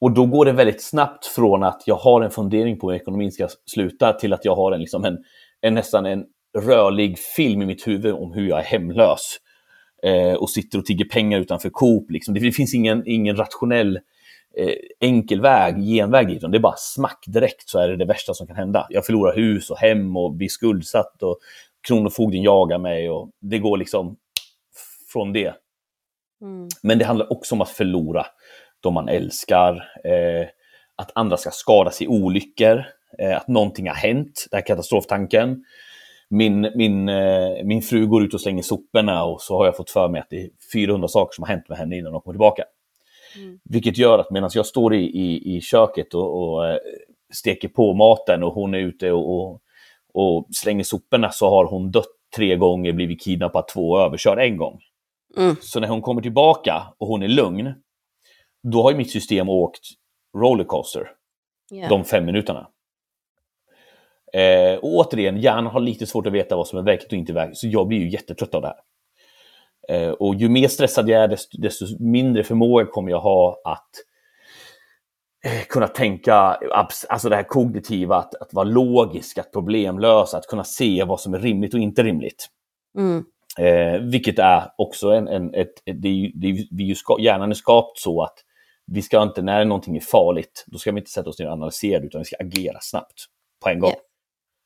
och 0.00 0.10
då 0.10 0.26
går 0.26 0.44
det 0.44 0.52
väldigt 0.52 0.82
snabbt 0.82 1.26
från 1.26 1.62
att 1.62 1.82
jag 1.86 1.94
har 1.94 2.22
en 2.22 2.30
fundering 2.30 2.78
på 2.78 2.90
hur 2.90 2.96
ekonomin 2.96 3.32
ska 3.32 3.48
sluta 3.66 4.12
till 4.12 4.32
att 4.32 4.44
jag 4.44 4.56
har 4.56 4.72
en, 4.72 4.80
liksom 4.80 5.04
en, 5.04 5.18
en 5.60 5.74
nästan 5.74 6.06
en 6.06 6.24
rörlig 6.58 7.18
film 7.18 7.62
i 7.62 7.66
mitt 7.66 7.86
huvud 7.86 8.14
om 8.14 8.32
hur 8.32 8.48
jag 8.48 8.58
är 8.58 8.64
hemlös 8.64 9.36
eh, 10.02 10.32
och 10.32 10.50
sitter 10.50 10.78
och 10.78 10.84
tigger 10.84 11.04
pengar 11.04 11.40
utanför 11.40 11.70
Coop. 11.70 12.10
Liksom. 12.10 12.34
Det 12.34 12.52
finns 12.52 12.74
ingen, 12.74 13.02
ingen 13.06 13.36
rationell 13.36 13.96
eh, 14.56 14.74
enkel 15.00 15.40
väg, 15.40 15.76
genväg 15.76 16.28
dit. 16.28 16.40
Det 16.40 16.56
är 16.56 16.60
bara 16.60 16.76
smack 16.76 17.24
direkt 17.26 17.68
så 17.68 17.78
är 17.78 17.88
det 17.88 17.96
det 17.96 18.04
värsta 18.04 18.34
som 18.34 18.46
kan 18.46 18.56
hända. 18.56 18.86
Jag 18.90 19.06
förlorar 19.06 19.36
hus 19.36 19.70
och 19.70 19.78
hem 19.78 20.16
och 20.16 20.34
blir 20.34 20.48
skuldsatt 20.48 21.22
och 21.22 21.38
Kronofogden 21.88 22.42
jagar 22.42 22.78
mig 22.78 23.10
och 23.10 23.30
det 23.40 23.58
går 23.58 23.76
liksom 23.76 24.16
från 25.12 25.32
det. 25.32 25.54
Mm. 26.44 26.68
Men 26.82 26.98
det 26.98 27.04
handlar 27.04 27.32
också 27.32 27.54
om 27.54 27.60
att 27.60 27.70
förlora 27.70 28.26
de 28.80 28.94
man 28.94 29.08
älskar, 29.08 29.74
eh, 30.04 30.46
att 30.96 31.10
andra 31.14 31.36
ska 31.36 31.50
skadas 31.50 32.02
i 32.02 32.06
olyckor, 32.06 32.84
eh, 33.18 33.36
att 33.36 33.48
någonting 33.48 33.88
har 33.88 33.94
hänt, 33.94 34.46
den 34.50 34.58
här 34.58 34.66
katastroftanken 34.66 35.64
min, 36.30 36.72
min, 36.74 37.08
eh, 37.08 37.64
min 37.64 37.82
fru 37.82 38.06
går 38.06 38.24
ut 38.24 38.34
och 38.34 38.40
slänger 38.40 38.62
soporna 38.62 39.24
och 39.24 39.40
så 39.40 39.56
har 39.56 39.64
jag 39.64 39.76
fått 39.76 39.90
för 39.90 40.08
mig 40.08 40.20
att 40.20 40.30
det 40.30 40.42
är 40.42 40.48
400 40.72 41.08
saker 41.08 41.34
som 41.34 41.42
har 41.42 41.48
hänt 41.48 41.68
med 41.68 41.78
henne 41.78 41.98
innan 41.98 42.12
hon 42.12 42.22
kommer 42.22 42.34
tillbaka. 42.34 42.64
Mm. 43.36 43.58
Vilket 43.64 43.98
gör 43.98 44.18
att 44.18 44.30
medan 44.30 44.50
jag 44.54 44.66
står 44.66 44.94
i, 44.94 45.04
i, 45.04 45.56
i 45.56 45.60
köket 45.60 46.14
och, 46.14 46.42
och 46.42 46.66
eh, 46.66 46.78
steker 47.34 47.68
på 47.68 47.94
maten 47.94 48.42
och 48.42 48.52
hon 48.52 48.74
är 48.74 48.78
ute 48.78 49.12
och, 49.12 49.52
och, 49.52 49.60
och 50.14 50.46
slänger 50.50 50.84
soporna 50.84 51.30
så 51.30 51.50
har 51.50 51.64
hon 51.64 51.90
dött 51.90 52.06
tre 52.36 52.56
gånger, 52.56 52.92
blivit 52.92 53.22
kidnappad 53.22 53.68
två 53.68 53.90
och 53.90 54.00
överkörd 54.00 54.38
en 54.38 54.56
gång. 54.56 54.80
Mm. 55.36 55.56
Så 55.60 55.80
när 55.80 55.88
hon 55.88 56.02
kommer 56.02 56.22
tillbaka 56.22 56.82
och 56.98 57.08
hon 57.08 57.22
är 57.22 57.28
lugn, 57.28 57.74
då 58.72 58.82
har 58.82 58.90
ju 58.90 58.96
mitt 58.96 59.10
system 59.10 59.48
åkt 59.48 59.82
rollercoaster 60.36 61.10
Ja. 61.70 61.88
de 61.88 62.04
fem 62.04 62.24
minuterna. 62.24 62.68
Eh, 64.32 64.78
och 64.78 64.94
återigen, 64.94 65.36
hjärnan 65.36 65.66
har 65.66 65.80
lite 65.80 66.06
svårt 66.06 66.26
att 66.26 66.32
veta 66.32 66.56
vad 66.56 66.68
som 66.68 66.78
är 66.78 66.82
verkligt 66.82 67.12
och 67.12 67.18
inte 67.18 67.32
verkligt, 67.32 67.58
så 67.58 67.68
jag 67.68 67.88
blir 67.88 67.98
ju 67.98 68.10
jättetrött 68.10 68.54
av 68.54 68.62
det 68.62 68.68
här. 68.68 68.76
Eh, 69.88 70.10
och 70.10 70.34
ju 70.34 70.48
mer 70.48 70.68
stressad 70.68 71.08
jag 71.08 71.22
är, 71.22 71.28
desto, 71.28 71.58
desto 71.60 71.86
mindre 71.98 72.44
förmåga 72.44 72.86
kommer 72.86 73.10
jag 73.10 73.20
ha 73.20 73.60
att 73.64 73.90
eh, 75.44 75.62
kunna 75.68 75.88
tänka, 75.88 76.34
alltså 77.08 77.28
det 77.28 77.36
här 77.36 77.42
kognitiva, 77.42 78.16
att, 78.16 78.34
att 78.34 78.54
vara 78.54 78.64
logisk, 78.64 79.38
att 79.38 79.52
problemlösa, 79.52 80.38
att 80.38 80.46
kunna 80.46 80.64
se 80.64 81.04
vad 81.04 81.20
som 81.20 81.34
är 81.34 81.38
rimligt 81.38 81.74
och 81.74 81.80
inte 81.80 82.02
rimligt. 82.02 82.48
Mm. 82.98 83.24
Eh, 83.58 84.00
vilket 84.00 84.38
är 84.38 84.70
också 84.78 85.10
en, 85.10 85.28
en 85.28 85.54
ett, 85.54 85.72
ett, 85.84 86.02
det 86.02 86.08
är 86.08 86.32
det 86.34 86.46
är, 86.48 86.66
vi 86.70 86.90
är 86.90 86.94
ska, 86.94 87.16
hjärnan 87.20 87.50
är 87.50 87.54
skapt 87.54 87.98
så 87.98 88.22
att 88.22 88.34
vi 88.86 89.02
ska 89.02 89.22
inte, 89.22 89.42
när 89.42 89.64
någonting 89.64 89.96
är 89.96 90.00
farligt, 90.00 90.64
då 90.66 90.78
ska 90.78 90.92
vi 90.92 90.98
inte 90.98 91.10
sätta 91.10 91.30
oss 91.30 91.38
ner 91.38 91.46
och 91.46 91.52
analysera 91.52 92.02
utan 92.02 92.20
vi 92.20 92.24
ska 92.24 92.36
agera 92.40 92.78
snabbt 92.80 93.24
på 93.62 93.68
en 93.68 93.78
gång. 93.78 93.90
Ja. 93.90 94.00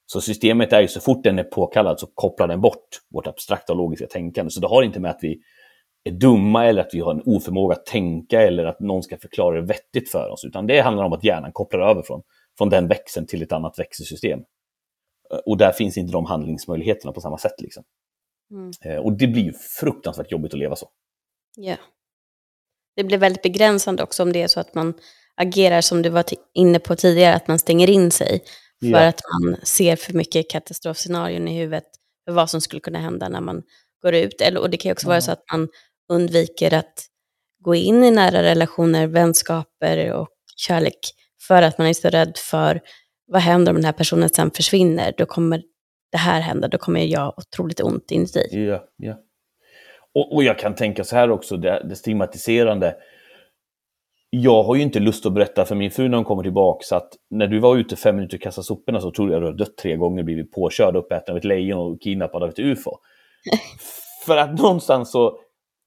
Så 0.06 0.20
systemet 0.20 0.72
är 0.72 0.80
ju 0.80 0.88
så 0.88 1.00
fort 1.00 1.24
den 1.24 1.38
är 1.38 1.44
påkallad 1.44 2.00
så 2.00 2.06
kopplar 2.14 2.48
den 2.48 2.60
bort 2.60 2.88
vårt 3.14 3.26
abstrakta 3.26 3.72
och 3.72 3.76
logiska 3.76 4.06
tänkande. 4.06 4.50
Så 4.50 4.60
det 4.60 4.66
har 4.66 4.82
inte 4.82 5.00
med 5.00 5.10
att 5.10 5.18
vi 5.22 5.40
är 6.04 6.10
dumma 6.10 6.66
eller 6.66 6.80
att 6.82 6.90
vi 6.94 7.00
har 7.00 7.10
en 7.10 7.22
oförmåga 7.26 7.74
att 7.74 7.86
tänka 7.86 8.42
eller 8.42 8.64
att 8.64 8.80
någon 8.80 9.02
ska 9.02 9.16
förklara 9.18 9.56
det 9.56 9.66
vettigt 9.66 10.10
för 10.10 10.30
oss, 10.30 10.44
utan 10.44 10.66
det 10.66 10.80
handlar 10.80 11.04
om 11.04 11.12
att 11.12 11.24
hjärnan 11.24 11.52
kopplar 11.52 11.80
över 11.80 12.02
från, 12.02 12.22
från 12.58 12.68
den 12.68 12.88
växeln 12.88 13.26
till 13.26 13.42
ett 13.42 13.52
annat 13.52 13.78
växelsystem. 13.78 14.38
Eh, 15.32 15.38
Och 15.46 15.56
där 15.56 15.72
finns 15.72 15.98
inte 15.98 16.12
de 16.12 16.26
handlingsmöjligheterna 16.26 17.12
på 17.12 17.20
samma 17.20 17.38
sätt. 17.38 17.60
Liksom. 17.60 17.84
Mm. 18.50 18.70
Eh, 18.84 18.96
Och 18.96 19.12
det 19.12 19.26
blir 19.26 19.42
ju 19.42 19.52
fruktansvärt 19.80 20.32
jobbigt 20.32 20.52
att 20.52 20.58
leva 20.58 20.76
så. 20.76 20.88
Ja. 21.56 21.76
Det 22.96 23.04
blir 23.04 23.18
väldigt 23.18 23.42
begränsande 23.42 24.02
också 24.02 24.22
om 24.22 24.32
det 24.32 24.42
är 24.42 24.48
så 24.48 24.60
att 24.60 24.74
man 24.74 24.94
agerar 25.36 25.80
som 25.80 26.02
du 26.02 26.08
var 26.08 26.24
inne 26.54 26.78
på 26.78 26.96
tidigare, 26.96 27.34
att 27.34 27.48
man 27.48 27.58
stänger 27.58 27.90
in 27.90 28.10
sig 28.10 28.42
för 28.80 28.86
Ja. 28.88 29.08
att 29.08 29.20
man 29.32 29.56
ser 29.62 29.96
för 29.96 30.12
mycket 30.12 30.50
katastrofscenarion 30.50 31.48
i 31.48 31.58
huvudet 31.58 31.84
för 32.24 32.32
vad 32.32 32.50
som 32.50 32.60
skulle 32.60 32.80
kunna 32.80 32.98
hända 32.98 33.28
när 33.28 33.40
man 33.40 33.62
går 34.02 34.14
ut. 34.14 34.40
Eller, 34.40 34.60
och 34.60 34.70
det 34.70 34.76
kan 34.76 34.88
ju 34.88 34.92
också 34.92 35.06
Ja. 35.06 35.08
vara 35.10 35.20
så 35.20 35.32
att 35.32 35.42
man 35.52 35.68
undviker 36.08 36.74
att 36.74 37.04
gå 37.64 37.74
in 37.74 38.04
i 38.04 38.10
nära 38.10 38.42
relationer, 38.42 39.06
vänskaper 39.06 40.12
och 40.12 40.28
kärlek 40.56 40.98
för 41.48 41.62
att 41.62 41.78
man 41.78 41.86
är 41.86 41.92
så 41.94 42.08
rädd 42.08 42.32
för 42.36 42.80
vad 43.26 43.42
händer 43.42 43.72
om 43.72 43.76
den 43.76 43.84
här 43.84 43.92
personen 43.92 44.28
sen 44.28 44.50
försvinner? 44.50 45.14
Då 45.18 45.26
kommer 45.26 45.62
det 46.12 46.18
här 46.18 46.40
hända, 46.40 46.68
då 46.68 46.78
kommer 46.78 47.00
jag 47.00 47.20
ha 47.20 47.34
otroligt 47.36 47.80
ont 47.80 48.10
inuti. 48.10 48.48
Ja, 48.50 48.84
ja. 48.96 49.14
Och, 50.14 50.34
och 50.34 50.44
jag 50.44 50.58
kan 50.58 50.74
tänka 50.74 51.04
så 51.04 51.16
här 51.16 51.30
också, 51.30 51.56
det, 51.56 51.86
det 51.88 51.96
stigmatiserande. 51.96 52.96
Jag 54.30 54.62
har 54.62 54.74
ju 54.74 54.82
inte 54.82 55.00
lust 55.00 55.26
att 55.26 55.32
berätta 55.34 55.64
för 55.64 55.74
min 55.74 55.90
fru 55.90 56.08
när 56.08 56.16
hon 56.16 56.24
kommer 56.24 56.42
tillbaka 56.42 56.84
så 56.84 56.96
att 56.96 57.08
när 57.30 57.46
du 57.46 57.58
var 57.58 57.76
ute 57.76 57.96
fem 57.96 58.16
minuter 58.16 58.36
och 58.36 58.42
kastade 58.42 58.64
soporna 58.64 59.00
så 59.00 59.10
trodde 59.10 59.32
jag 59.32 59.36
att 59.36 59.42
du 59.42 59.46
hade 59.46 59.64
dött 59.64 59.76
tre 59.76 59.96
gånger, 59.96 60.22
blivit 60.22 60.52
påkörd, 60.52 60.96
uppäten 60.96 61.32
av 61.32 61.38
ett 61.38 61.44
lejon 61.44 61.92
och 61.92 62.00
kidnappad 62.00 62.42
av 62.42 62.48
ett 62.48 62.58
ufo. 62.58 62.90
för 64.26 64.36
att 64.36 64.58
någonstans 64.58 65.12
så, 65.12 65.38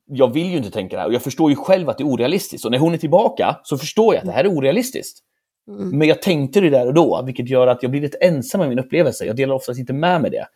jag 0.06 0.34
vill 0.34 0.52
ju 0.52 0.58
inte 0.58 0.72
tänka 0.72 0.96
det 0.96 1.02
här 1.02 1.08
och 1.08 1.14
jag 1.14 1.22
förstår 1.22 1.50
ju 1.50 1.56
själv 1.56 1.90
att 1.90 1.98
det 1.98 2.04
är 2.04 2.08
orealistiskt. 2.08 2.66
Och 2.66 2.72
när 2.72 2.80
hon 2.80 2.94
är 2.94 2.98
tillbaka 2.98 3.60
så 3.64 3.78
förstår 3.78 4.14
jag 4.14 4.22
att 4.22 4.28
det 4.28 4.32
här 4.32 4.44
är 4.44 4.58
orealistiskt. 4.58 5.20
Mm. 5.68 5.98
Men 5.98 6.08
jag 6.08 6.22
tänkte 6.22 6.60
det 6.60 6.70
där 6.70 6.88
och 6.88 6.94
då, 6.94 7.22
vilket 7.26 7.50
gör 7.50 7.68
att 7.68 7.84
jag 7.84 7.92
blir 7.92 8.02
lite 8.02 8.18
ensam 8.18 8.62
i 8.62 8.70
min 8.70 8.80
upplevelse. 8.80 9.26
Jag 9.26 9.36
delar 9.36 9.56
oftast 9.56 9.80
inte 9.80 9.94
med 9.94 10.22
mig 10.22 10.32
det. 10.32 10.48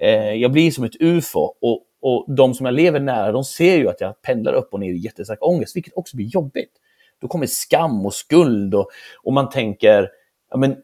Eh, 0.00 0.34
jag 0.34 0.52
blir 0.52 0.70
som 0.70 0.84
ett 0.84 0.96
ufo 1.00 1.40
och, 1.40 1.84
och 2.00 2.34
de 2.34 2.54
som 2.54 2.66
jag 2.66 2.74
lever 2.74 3.00
nära, 3.00 3.32
de 3.32 3.44
ser 3.44 3.76
ju 3.76 3.88
att 3.88 4.00
jag 4.00 4.22
pendlar 4.22 4.52
upp 4.52 4.68
och 4.72 4.80
ner 4.80 4.92
i 4.92 4.96
jättestark 4.96 5.38
ångest, 5.42 5.76
vilket 5.76 5.96
också 5.96 6.16
blir 6.16 6.26
jobbigt. 6.26 6.72
Då 7.20 7.28
kommer 7.28 7.46
skam 7.46 8.06
och 8.06 8.14
skuld 8.14 8.74
och, 8.74 8.88
och 9.22 9.32
man 9.32 9.50
tänker, 9.50 10.10
ja 10.50 10.56
men, 10.56 10.76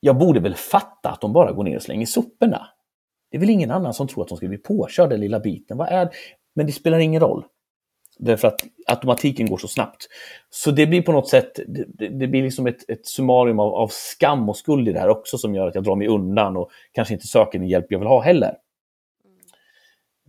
jag 0.00 0.18
borde 0.18 0.40
väl 0.40 0.54
fatta 0.54 1.10
att 1.10 1.20
de 1.20 1.32
bara 1.32 1.52
går 1.52 1.64
ner 1.64 1.76
och 1.76 1.82
slänger 1.82 2.06
soporna. 2.06 2.66
Det 3.30 3.36
är 3.36 3.40
väl 3.40 3.50
ingen 3.50 3.70
annan 3.70 3.94
som 3.94 4.08
tror 4.08 4.22
att 4.22 4.28
de 4.28 4.36
ska 4.36 4.48
bli 4.48 4.58
påkörda 4.58 5.10
den 5.10 5.20
lilla 5.20 5.40
biten. 5.40 5.76
Vad 5.76 5.88
är 5.88 6.10
Men 6.54 6.66
det 6.66 6.72
spelar 6.72 6.98
ingen 6.98 7.20
roll. 7.20 7.44
Därför 8.18 8.48
att 8.48 8.64
automatiken 8.86 9.46
går 9.46 9.58
så 9.58 9.68
snabbt. 9.68 10.06
Så 10.50 10.70
det 10.70 10.86
blir 10.86 11.02
på 11.02 11.12
något 11.12 11.28
sätt, 11.28 11.60
det, 11.66 12.08
det 12.08 12.26
blir 12.26 12.42
liksom 12.42 12.66
ett, 12.66 12.90
ett 12.90 13.06
summarium 13.06 13.58
av, 13.58 13.74
av 13.74 13.88
skam 13.88 14.48
och 14.48 14.56
skuld 14.56 14.88
i 14.88 14.92
det 14.92 15.00
här 15.00 15.08
också 15.08 15.38
som 15.38 15.54
gör 15.54 15.68
att 15.68 15.74
jag 15.74 15.84
drar 15.84 15.96
mig 15.96 16.08
undan 16.08 16.56
och 16.56 16.70
kanske 16.92 17.14
inte 17.14 17.26
söker 17.26 17.58
den 17.58 17.68
hjälp 17.68 17.86
jag 17.88 17.98
vill 17.98 18.08
ha 18.08 18.22
heller. 18.22 18.56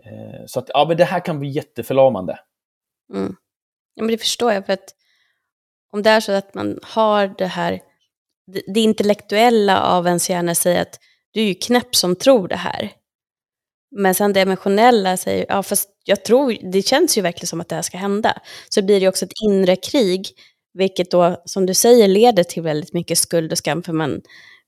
Mm. 0.06 0.48
Så 0.48 0.60
att, 0.60 0.70
ja, 0.74 0.86
men 0.88 0.98
det 0.98 1.06
här 1.06 1.20
kan 1.20 1.40
bli 1.40 1.50
jätteförlamande. 1.50 2.40
Mm. 3.14 3.36
Ja, 3.96 4.04
men 4.04 4.12
det 4.12 4.18
förstår 4.18 4.54
jag. 4.54 4.66
För 4.66 4.74
att 4.74 4.96
om 5.92 6.04
det 6.04 6.10
är 6.10 6.20
så 6.20 6.32
att 6.32 6.54
man 6.54 6.80
har 6.84 7.28
det 7.38 7.46
här, 7.46 7.80
det, 8.48 8.62
det 8.68 8.80
intellektuella 8.80 9.82
av 9.82 10.08
ens 10.08 10.30
hjärna 10.30 10.56
säger 10.56 10.82
att 10.82 11.00
du 11.32 11.42
är 11.42 11.46
ju 11.46 11.54
knäpp 11.54 11.96
som 11.96 12.16
tror 12.16 12.48
det 12.48 12.56
här. 12.56 12.92
Men 13.92 14.16
sen 14.16 14.34
det 14.34 14.42
emotionella 14.42 15.18
säger, 15.18 15.46
ja 15.50 15.64
fast 15.64 15.90
jag 16.04 16.26
tror, 16.26 16.72
det 16.72 16.82
känns 16.82 17.18
ju 17.18 17.22
verkligen 17.22 17.48
som 17.48 17.62
att 17.62 17.70
det 17.70 17.76
här 17.76 17.82
ska 17.82 17.98
hända. 17.98 18.42
Så 18.70 18.82
blir 18.82 19.00
det 19.00 19.08
också 19.08 19.26
ett 19.26 19.32
inre 19.46 19.76
krig, 19.76 20.28
vilket 20.74 21.12
då, 21.12 21.42
som 21.46 21.66
du 21.66 21.74
säger, 21.74 22.08
leder 22.08 22.44
till 22.44 22.64
väldigt 22.64 22.94
mycket 22.94 23.18
skuld 23.18 23.52
och 23.52 23.58
skam, 23.58 23.84
för 23.84 23.94
man 23.94 24.22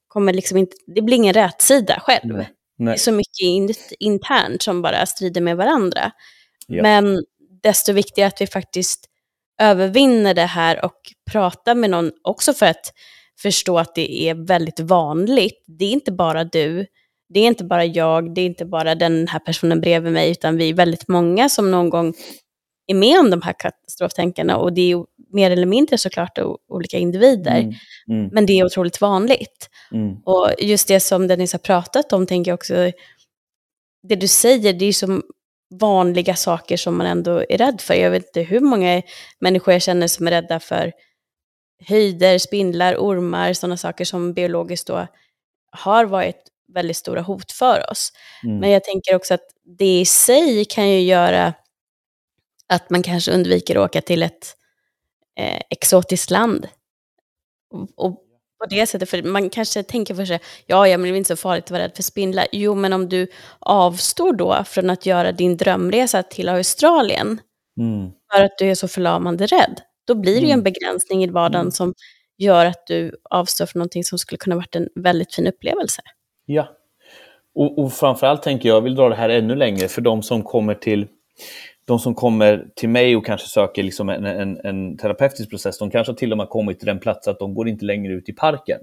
kommer 0.08 0.34
liksom 0.34 0.58
inte, 0.58 0.77
det 0.95 1.01
blir 1.01 1.17
ingen 1.17 1.34
rätsida 1.34 1.99
själv. 1.99 2.34
Nej. 2.34 2.47
Det 2.77 2.91
är 2.91 2.97
så 2.97 3.12
mycket 3.12 3.41
in, 3.41 3.73
internt 3.99 4.62
som 4.62 4.82
bara 4.82 5.06
strider 5.06 5.41
med 5.41 5.58
varandra. 5.58 6.12
Ja. 6.67 6.84
Men 6.84 7.23
desto 7.63 7.93
viktigare 7.93 8.27
att 8.27 8.41
vi 8.41 8.47
faktiskt 8.47 9.06
övervinner 9.62 10.34
det 10.34 10.45
här 10.45 10.86
och 10.86 11.01
pratar 11.32 11.75
med 11.75 11.89
någon 11.89 12.12
också 12.23 12.53
för 12.53 12.65
att 12.65 12.93
förstå 13.41 13.80
att 13.80 13.95
det 13.95 14.30
är 14.30 14.47
väldigt 14.47 14.80
vanligt. 14.80 15.63
Det 15.67 15.86
är 15.86 15.91
inte 15.91 16.12
bara 16.12 16.43
du, 16.43 16.86
det 17.30 17.40
är 17.40 17.48
inte 17.48 17.63
bara 17.63 17.86
jag, 17.86 18.36
det 18.36 18.42
är 18.42 18.46
inte 18.46 18.66
bara 18.66 18.96
den 18.96 19.28
här 19.28 19.40
personen 19.40 19.82
bredvid 19.82 20.13
mig, 20.13 20.32
utan 20.32 20.58
vi 20.58 20.70
är 20.70 20.74
väldigt 20.74 21.08
många 21.08 21.50
som 21.50 21.72
någon 21.72 21.90
gång 21.90 22.13
är 22.88 22.96
med 22.96 23.20
om 23.20 23.30
de 23.30 23.42
här 23.42 23.54
katastroftänkarna 23.60 24.58
och 24.58 24.74
det 24.74 24.92
är 24.92 25.06
mer 25.34 25.52
eller 25.52 25.66
mindre 25.66 25.98
såklart 25.98 26.40
olika 26.70 26.98
individer. 26.98 27.60
Mm, 27.60 27.74
mm, 28.10 28.30
Men 28.34 28.46
det 28.46 28.54
är 28.54 28.66
otroligt 28.66 29.02
vanligt. 29.02 29.70
mm, 29.94 30.16
Och 30.26 30.52
just 30.60 30.88
det 30.88 31.00
som 31.00 31.28
Dennis 31.28 31.52
har 31.52 31.60
pratat 31.60 32.13
om, 32.13 32.26
tänker 32.26 32.52
jag 32.52 32.56
också, 32.56 32.92
det 34.08 34.16
du 34.16 34.28
säger, 34.28 34.74
det 34.74 34.86
är 34.86 34.94
som 34.94 35.24
vanliga 35.80 36.36
saker 36.36 36.78
som 36.78 36.98
man 36.98 37.08
ändå 37.08 37.44
är 37.50 37.58
rädd 37.58 37.82
för. 37.82 37.94
Jag 37.94 38.12
vet 38.12 38.26
inte 38.26 38.42
hur 38.42 38.60
många 38.60 39.02
människor 39.40 39.74
jag 39.74 39.82
känner 39.82 40.08
som 40.08 40.28
är 40.28 40.32
rädda 40.32 40.60
för 40.60 40.92
höjder, 41.88 42.38
spindlar, 42.38 42.96
ormar, 42.96 43.54
sådana 43.54 43.78
saker 43.78 44.06
som 44.06 44.34
biologiskt 44.34 44.88
då 44.88 45.08
har 45.72 46.06
varit 46.06 46.44
väldigt 46.73 46.97
stora 46.97 47.21
hot 47.21 47.51
för 47.51 47.91
oss. 47.91 48.12
mm. 48.43 48.60
Men 48.60 48.69
jag 48.69 48.84
tänker 48.84 49.15
också 49.15 49.34
att 49.34 49.45
det 49.80 49.99
i 49.99 50.06
sig 50.06 50.65
kan 50.65 50.89
ju 50.89 50.99
göra 51.01 51.53
att 52.73 52.89
man 52.89 53.03
kanske 53.03 53.32
undviker 53.32 53.75
att 53.75 53.86
åka 53.89 54.01
till 54.01 54.23
ett 54.23 54.56
eh, 55.39 55.62
exotiskt 55.69 56.32
land. 56.32 56.67
Och, 57.73 57.89
och 58.06 58.12
på 58.60 58.65
det 58.69 58.88
sättet, 58.88 59.10
för 59.10 59.23
man 59.23 59.49
kanske 59.49 59.84
tänker 59.84 60.15
för 60.15 60.25
sig, 60.25 60.39
ja, 60.65 60.88
ja, 60.88 60.97
men 60.97 61.10
det 61.12 61.15
är 61.15 61.17
inte 61.17 61.27
så 61.38 61.41
farligt 61.41 61.63
att 61.65 61.71
vara 61.71 61.84
rädd 61.84 61.91
för 61.95 62.03
spindlar. 62.03 62.47
Jo, 62.51 62.75
men 62.75 62.93
om 62.93 63.10
du 63.10 63.27
avstår 63.60 64.34
då 64.34 64.63
från 64.63 64.89
att 64.89 65.06
göra 65.06 65.32
din 65.32 65.58
drömresa 65.58 66.23
till 66.23 66.49
Australien 66.49 67.41
Mm. 67.80 68.12
för 68.34 68.43
att 68.43 68.58
du 68.58 68.71
är 68.71 68.75
så 68.75 68.88
förlamande 68.88 69.45
rädd, 69.45 69.82
då 70.08 70.15
blir 70.15 70.34
det 70.36 70.39
ju 70.47 70.51
en 70.51 70.51
Mm. 70.60 70.63
begränsning 70.63 71.23
i 71.23 71.27
vardagen 71.27 71.62
Mm. 71.62 71.71
som 71.71 71.93
gör 72.38 72.65
att 72.65 72.88
du 72.88 73.12
avstår 73.30 73.65
från 73.65 73.80
någonting 73.80 74.03
som 74.03 74.19
skulle 74.19 74.38
kunna 74.38 74.56
varit 74.56 74.75
en 74.75 74.88
väldigt 74.95 75.36
fin 75.36 75.47
upplevelse. 75.47 76.01
Ja. 76.49 76.67
Och, 77.55 77.79
och 77.79 77.93
framförallt 77.93 78.43
tänker 78.43 78.69
jag, 78.69 78.75
jag 78.75 78.81
vill 78.81 78.95
dra 78.95 79.10
det 79.10 79.15
här 79.15 79.29
ännu 79.29 79.55
längre 79.55 79.88
för 79.88 80.01
de 80.01 80.23
som 80.23 80.43
kommer 80.43 80.73
till 80.73 81.07
de 81.86 81.99
som 81.99 82.15
kommer 82.15 82.67
till 82.75 82.89
mig 82.89 83.15
och 83.15 83.25
kanske 83.25 83.47
söker 83.47 83.83
liksom 83.83 84.10
en, 84.10 84.25
en, 84.25 84.60
en 84.63 84.97
terapeutisk 84.97 85.49
process, 85.49 85.77
de 85.77 85.89
kanske 85.89 86.13
till 86.13 86.31
och 86.31 86.38
med 86.38 86.49
kommit 86.49 86.79
till 86.79 86.86
den 86.86 86.99
plats 86.99 87.27
att 87.27 87.39
de 87.39 87.53
går 87.53 87.67
inte 87.67 87.86
längre 87.86 88.13
ut 88.13 88.29
i 88.29 88.33
parken. 88.33 88.79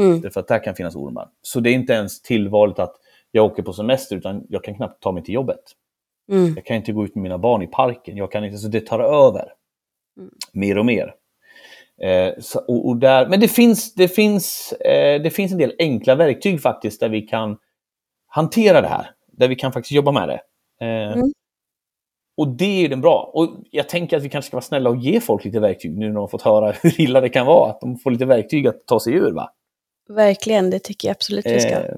Mm. 0.00 0.20
Därför 0.20 0.40
att 0.40 0.48
där 0.48 0.64
kan 0.64 0.74
finnas 0.74 0.96
ormar. 0.96 1.28
Så 1.42 1.60
det 1.60 1.70
är 1.70 1.74
inte 1.74 1.92
ens 1.92 2.22
tillvalet 2.22 2.78
att 2.78 2.96
jag 3.30 3.44
åker 3.44 3.62
på 3.62 3.72
semester, 3.72 4.16
utan 4.16 4.46
jag 4.48 4.64
kan 4.64 4.74
knappt 4.74 5.02
ta 5.02 5.12
mig 5.12 5.22
till 5.22 5.34
jobbet. 5.34 5.60
Mm. 6.32 6.52
Jag 6.54 6.64
kan 6.64 6.76
inte 6.76 6.92
gå 6.92 7.04
ut 7.04 7.14
med 7.14 7.22
mina 7.22 7.38
barn 7.38 7.62
i 7.62 7.66
parken. 7.66 8.16
Jag 8.16 8.32
kan 8.32 8.44
inte, 8.44 8.58
så 8.58 8.68
det 8.68 8.86
tar 8.86 9.00
över. 9.00 9.52
Mm. 10.18 10.30
Mer 10.52 10.78
och 10.78 10.86
mer. 10.86 11.14
Eh, 12.04 12.32
så, 12.38 12.58
och, 12.58 12.88
och 12.88 12.96
där, 12.96 13.26
men 13.26 13.40
det 13.40 13.48
finns, 13.48 13.94
det, 13.94 14.08
finns, 14.08 14.72
eh, 14.72 15.22
det 15.22 15.30
finns 15.30 15.52
en 15.52 15.58
del 15.58 15.74
enkla 15.78 16.14
verktyg 16.14 16.62
faktiskt 16.62 17.00
där 17.00 17.08
vi 17.08 17.22
kan 17.22 17.56
hantera 18.26 18.80
det 18.80 18.88
här. 18.88 19.10
Där 19.32 19.48
vi 19.48 19.56
kan 19.56 19.72
faktiskt 19.72 19.92
jobba 19.92 20.12
med 20.12 20.28
det. 20.28 20.40
Eh, 20.86 21.12
Mm. 21.12 21.32
Och 22.36 22.48
det 22.48 22.64
är 22.64 22.80
ju 22.80 22.88
den 22.88 23.00
bra. 23.00 23.30
Och 23.34 23.48
jag 23.70 23.88
tänker 23.88 24.16
att 24.16 24.22
vi 24.22 24.28
kanske 24.28 24.46
ska 24.46 24.56
vara 24.56 24.62
snälla 24.62 24.90
och 24.90 24.96
ge 24.96 25.20
folk 25.20 25.44
lite 25.44 25.60
verktyg 25.60 25.98
nu 25.98 26.08
när 26.08 26.14
de 26.14 26.28
fått 26.28 26.42
höra 26.42 26.72
hur 26.82 27.00
illa 27.00 27.20
det 27.20 27.28
kan 27.28 27.46
vara. 27.46 27.70
Att 27.70 27.80
de 27.80 27.96
får 27.96 28.10
lite 28.10 28.24
verktyg 28.24 28.66
att 28.66 28.86
ta 28.86 29.00
sig 29.00 29.12
ur. 29.12 29.32
Va? 29.32 29.50
Verkligen, 30.08 30.70
det 30.70 30.78
tycker 30.78 31.08
jag 31.08 31.14
absolut 31.14 31.46
vi 31.46 31.60
ska. 31.60 31.70
Eh, 31.70 31.94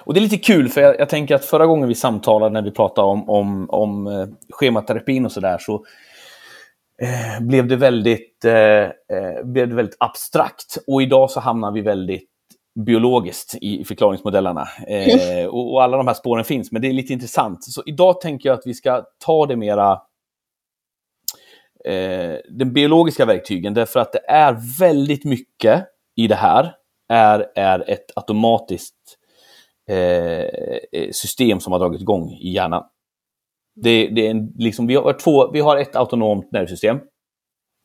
och 0.00 0.14
det 0.14 0.20
är 0.20 0.22
lite 0.22 0.38
kul, 0.38 0.68
för 0.68 0.80
jag, 0.80 1.00
jag, 1.00 1.08
tänker 1.08 1.34
att 1.34 1.44
förra 1.44 1.66
gången 1.66 1.88
vi 1.88 1.94
samtalade 1.94 2.52
när 2.52 2.62
vi 2.62 2.70
pratade 2.70 3.08
om, 3.08 3.30
om, 3.30 3.70
om 3.70 4.28
schematerapin 4.50 5.24
och 5.24 5.32
sådär, 5.32 5.58
så 5.58 5.84
eh, 7.02 7.46
blev, 7.46 7.68
det 7.68 7.76
väldigt, 7.76 8.44
eh, 8.44 8.82
eh, 8.82 9.44
blev 9.44 9.68
det 9.68 9.74
väldigt 9.74 9.96
abstrakt. 10.00 10.78
Och 10.86 11.02
idag 11.02 11.30
så 11.30 11.40
hamnar 11.40 11.72
vi 11.72 11.80
väldigt 11.80 12.28
biologiskt 12.86 13.54
i 13.60 13.84
förklaringsmodellerna. 13.84 14.68
Eh, 14.88 15.46
och, 15.46 15.72
och, 15.72 15.82
alla 15.82 15.96
de 15.96 16.06
här 16.06 16.14
spåren 16.14 16.44
finns, 16.44 16.72
men 16.72 16.82
det 16.82 16.88
är 16.88 16.92
lite 16.92 17.12
intressant. 17.12 17.64
Så 17.64 17.82
idag 17.86 18.20
tänker 18.20 18.48
jag 18.48 18.58
att 18.58 18.66
vi 18.66 18.74
ska 18.74 19.04
ta 19.24 19.46
det 19.46 19.56
mera 19.56 19.92
eh, 21.84 22.36
den 22.48 22.72
biologiska 22.72 23.26
verktygen, 23.26 23.74
därför 23.74 24.00
att 24.00 24.12
det 24.12 24.24
är 24.28 24.78
väldigt 24.78 25.24
mycket 25.24 25.84
i 26.16 26.26
det 26.26 26.34
här 26.34 26.74
är, 27.08 27.46
är 27.54 27.90
ett 27.90 28.06
automatiskt 28.16 29.18
eh, 29.88 31.10
system 31.10 31.60
som 31.60 31.72
har 31.72 31.80
dragit 31.80 32.00
igång 32.00 32.30
i 32.30 32.52
hjärnan. 32.52 32.84
Det, 33.74 34.08
det 34.08 34.26
är 34.26 34.30
en, 34.30 34.52
liksom, 34.58 34.86
vi, 34.86 34.94
har 34.94 35.12
två, 35.12 35.50
vi 35.50 35.60
har 35.60 35.76
ett 35.76 35.96
autonomt 35.96 36.52
nervsystem, 36.52 37.00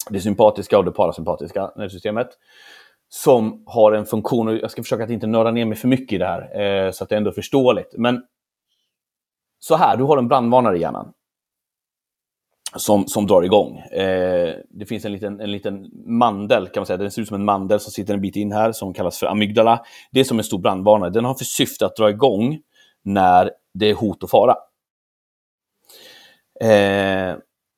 det 0.10 0.20
sympatiska 0.20 0.78
och 0.78 0.86
det 0.86 0.92
parasympatiska 0.92 1.72
nervsystemet, 1.76 2.28
som 3.10 3.64
har 3.66 3.92
en 3.92 4.06
funktion, 4.06 4.48
och 4.48 4.54
jag 4.54 4.72
ska 4.72 4.84
försöka 4.84 5.04
att 5.04 5.10
inte 5.10 5.28
nörda 5.28 5.52
ner 5.52 5.66
mig 5.66 5.78
för 5.78 5.88
mycket 5.88 6.14
i 6.14 6.18
det 6.18 6.26
här, 6.26 6.62
eh, 6.62 6.92
så 6.92 7.04
att 7.04 7.10
det 7.10 7.18
ändå 7.18 7.30
är 7.30 7.34
förståeligt. 7.34 7.96
Men 7.98 8.24
så 9.60 9.76
här, 9.76 9.98
du 9.98 10.04
har 10.04 10.18
en 10.18 10.28
brandvarnare 10.28 10.78
i 10.78 10.82
hjärnan 10.82 11.14
som, 12.76 13.08
som 13.08 13.28
drar 13.28 13.42
igång. 13.42 13.78
Eh, 13.78 14.56
det 14.70 14.86
finns 14.86 15.06
en 15.06 15.12
liten, 15.12 15.40
en 15.40 15.52
liten 15.52 15.92
mandel, 16.06 16.68
kan 16.68 16.82
man 16.82 16.86
säga. 16.86 16.98
Den 16.98 17.12
ser 17.12 17.22
ut 17.22 17.28
som 17.28 17.36
en 17.36 17.46
mandel 17.46 17.80
som 17.80 17.92
sitter 17.92 18.14
en 18.14 18.22
bit 18.22 18.36
in 18.36 18.52
här, 18.52 18.72
som 18.72 18.94
kallas 18.94 19.20
för 19.20 19.28
amygdala. 19.28 19.82
Det 20.12 20.20
är 20.20 20.24
som 20.24 20.38
en 20.38 20.44
stor 20.44 20.60
brandvarnare. 20.60 21.10
Den 21.10 21.26
har 21.26 21.34
för 21.34 21.46
syfte 21.46 21.86
att 21.86 21.96
dra 21.96 22.10
igång 22.10 22.60
när 23.04 23.52
det 23.74 23.90
är 23.90 23.94
hot 23.94 24.24
och 24.24 24.30
fara. 24.30 24.56
Eh, 26.62 27.36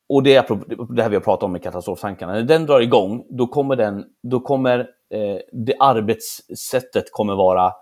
och 0.10 0.24
det 0.24 0.36
är 0.36 0.94
det 0.96 1.04
här 1.04 1.10
vi 1.10 1.16
har 1.16 1.24
pratat 1.24 1.44
om 1.44 1.52
med 1.52 1.64
katastroftankarna. 1.64 2.34
När 2.34 2.44
den 2.44 2.66
drar 2.66 2.80
igång, 2.80 3.26
då 3.30 3.48
kommer, 3.48 3.76
den, 3.76 4.06
då 4.24 4.40
kommer 4.40 4.80
eh, 5.14 5.38
det 5.52 5.76
arbetssättet 5.80 7.12
kommer 7.12 7.36
vara 7.36 7.74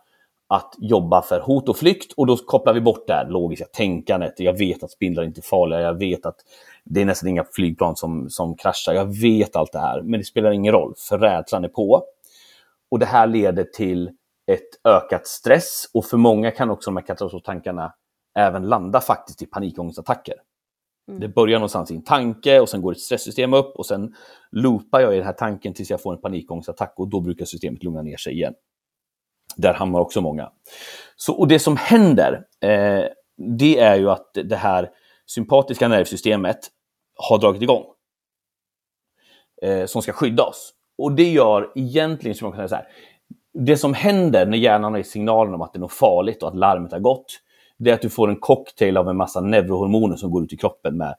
att 0.49 0.75
jobba 0.77 1.21
för 1.21 1.39
hot 1.39 1.69
och 1.69 1.77
flykt 1.77 2.13
och 2.13 2.27
då 2.27 2.37
kopplar 2.37 2.73
vi 2.73 2.81
bort 2.81 3.07
det 3.07 3.13
här 3.13 3.29
logiska 3.29 3.65
tänkandet. 3.65 4.39
Jag 4.39 4.57
vet 4.57 4.83
att 4.83 4.91
spindlar 4.91 5.23
inte 5.23 5.39
är 5.39 5.43
farliga, 5.43 5.81
jag 5.81 5.99
vet 5.99 6.25
att 6.25 6.35
det 6.83 7.01
är 7.01 7.05
nästan 7.05 7.29
inga 7.29 7.43
flygplan 7.43 7.95
som, 7.95 8.29
som 8.29 8.55
kraschar. 8.55 8.93
Jag 8.93 9.21
vet 9.21 9.55
allt 9.55 9.71
det 9.71 9.79
här, 9.79 10.01
men 10.01 10.19
det 10.19 10.25
spelar 10.25 10.51
ingen 10.51 10.73
roll, 10.73 10.93
för 11.09 11.17
rädslan 11.17 11.63
är 11.63 11.69
på. 11.69 12.03
Och 12.91 12.99
det 12.99 13.05
här 13.05 13.27
leder 13.27 13.63
till 13.63 14.07
ett 14.51 14.85
ökat 14.87 15.27
stress 15.27 15.89
och 15.93 16.05
för 16.05 16.17
många 16.17 16.51
kan 16.51 16.69
också 16.69 16.89
de 16.89 16.97
här 16.97 17.03
katastroftankarna 17.05 17.93
även 18.39 18.63
landa 18.69 19.01
faktiskt 19.01 19.41
i 19.41 19.45
panikångestattacker. 19.45 20.35
Mm. 21.07 21.19
Det 21.19 21.27
börjar 21.27 21.59
någonstans 21.59 21.91
i 21.91 21.95
en 21.95 22.03
tanke 22.03 22.59
och 22.59 22.69
sen 22.69 22.81
går 22.81 22.91
ett 22.91 22.99
stresssystem 22.99 23.53
upp 23.53 23.75
och 23.75 23.85
sen 23.85 24.15
loopar 24.51 24.99
jag 24.99 25.13
i 25.13 25.17
den 25.17 25.25
här 25.25 25.33
tanken 25.33 25.73
tills 25.73 25.89
jag 25.89 26.01
får 26.01 26.13
en 26.13 26.21
panikångestattack 26.21 26.93
och 26.97 27.07
då 27.07 27.21
brukar 27.21 27.45
systemet 27.45 27.83
lugna 27.83 28.01
ner 28.01 28.17
sig 28.17 28.33
igen. 28.33 28.53
Där 29.55 29.73
hamnar 29.73 29.99
också 29.99 30.21
många. 30.21 30.51
Så, 31.15 31.33
och 31.33 31.47
det 31.47 31.59
som 31.59 31.77
händer, 31.77 32.45
eh, 32.61 33.03
det 33.37 33.79
är 33.79 33.95
ju 33.95 34.09
att 34.09 34.31
det 34.33 34.55
här 34.55 34.89
sympatiska 35.25 35.87
nervsystemet 35.87 36.59
har 37.15 37.37
dragit 37.37 37.61
igång. 37.61 37.83
Eh, 39.61 39.85
som 39.85 40.01
ska 40.01 40.11
skydda 40.11 40.43
oss. 40.43 40.73
Och 40.97 41.11
det 41.11 41.31
gör 41.31 41.71
egentligen, 41.75 42.35
som 42.35 42.49
man 42.49 42.57
kan 42.57 42.69
säga 42.69 42.81
så 42.81 42.85
här, 42.85 42.93
det 43.53 43.77
som 43.77 43.93
händer 43.93 44.45
när 44.45 44.57
hjärnan 44.57 44.93
har 44.93 45.03
signalen 45.03 45.53
om 45.53 45.61
att 45.61 45.73
det 45.73 45.77
är 45.77 45.81
något 45.81 45.93
farligt 45.93 46.43
och 46.43 46.49
att 46.49 46.55
larmet 46.55 46.91
har 46.91 46.99
gått, 46.99 47.39
det 47.77 47.89
är 47.89 47.93
att 47.93 48.01
du 48.01 48.09
får 48.09 48.29
en 48.29 48.39
cocktail 48.39 48.97
av 48.97 49.09
en 49.09 49.17
massa 49.17 49.41
neurohormoner 49.41 50.15
som 50.15 50.31
går 50.31 50.43
ut 50.43 50.53
i 50.53 50.57
kroppen 50.57 50.97
med 50.97 51.15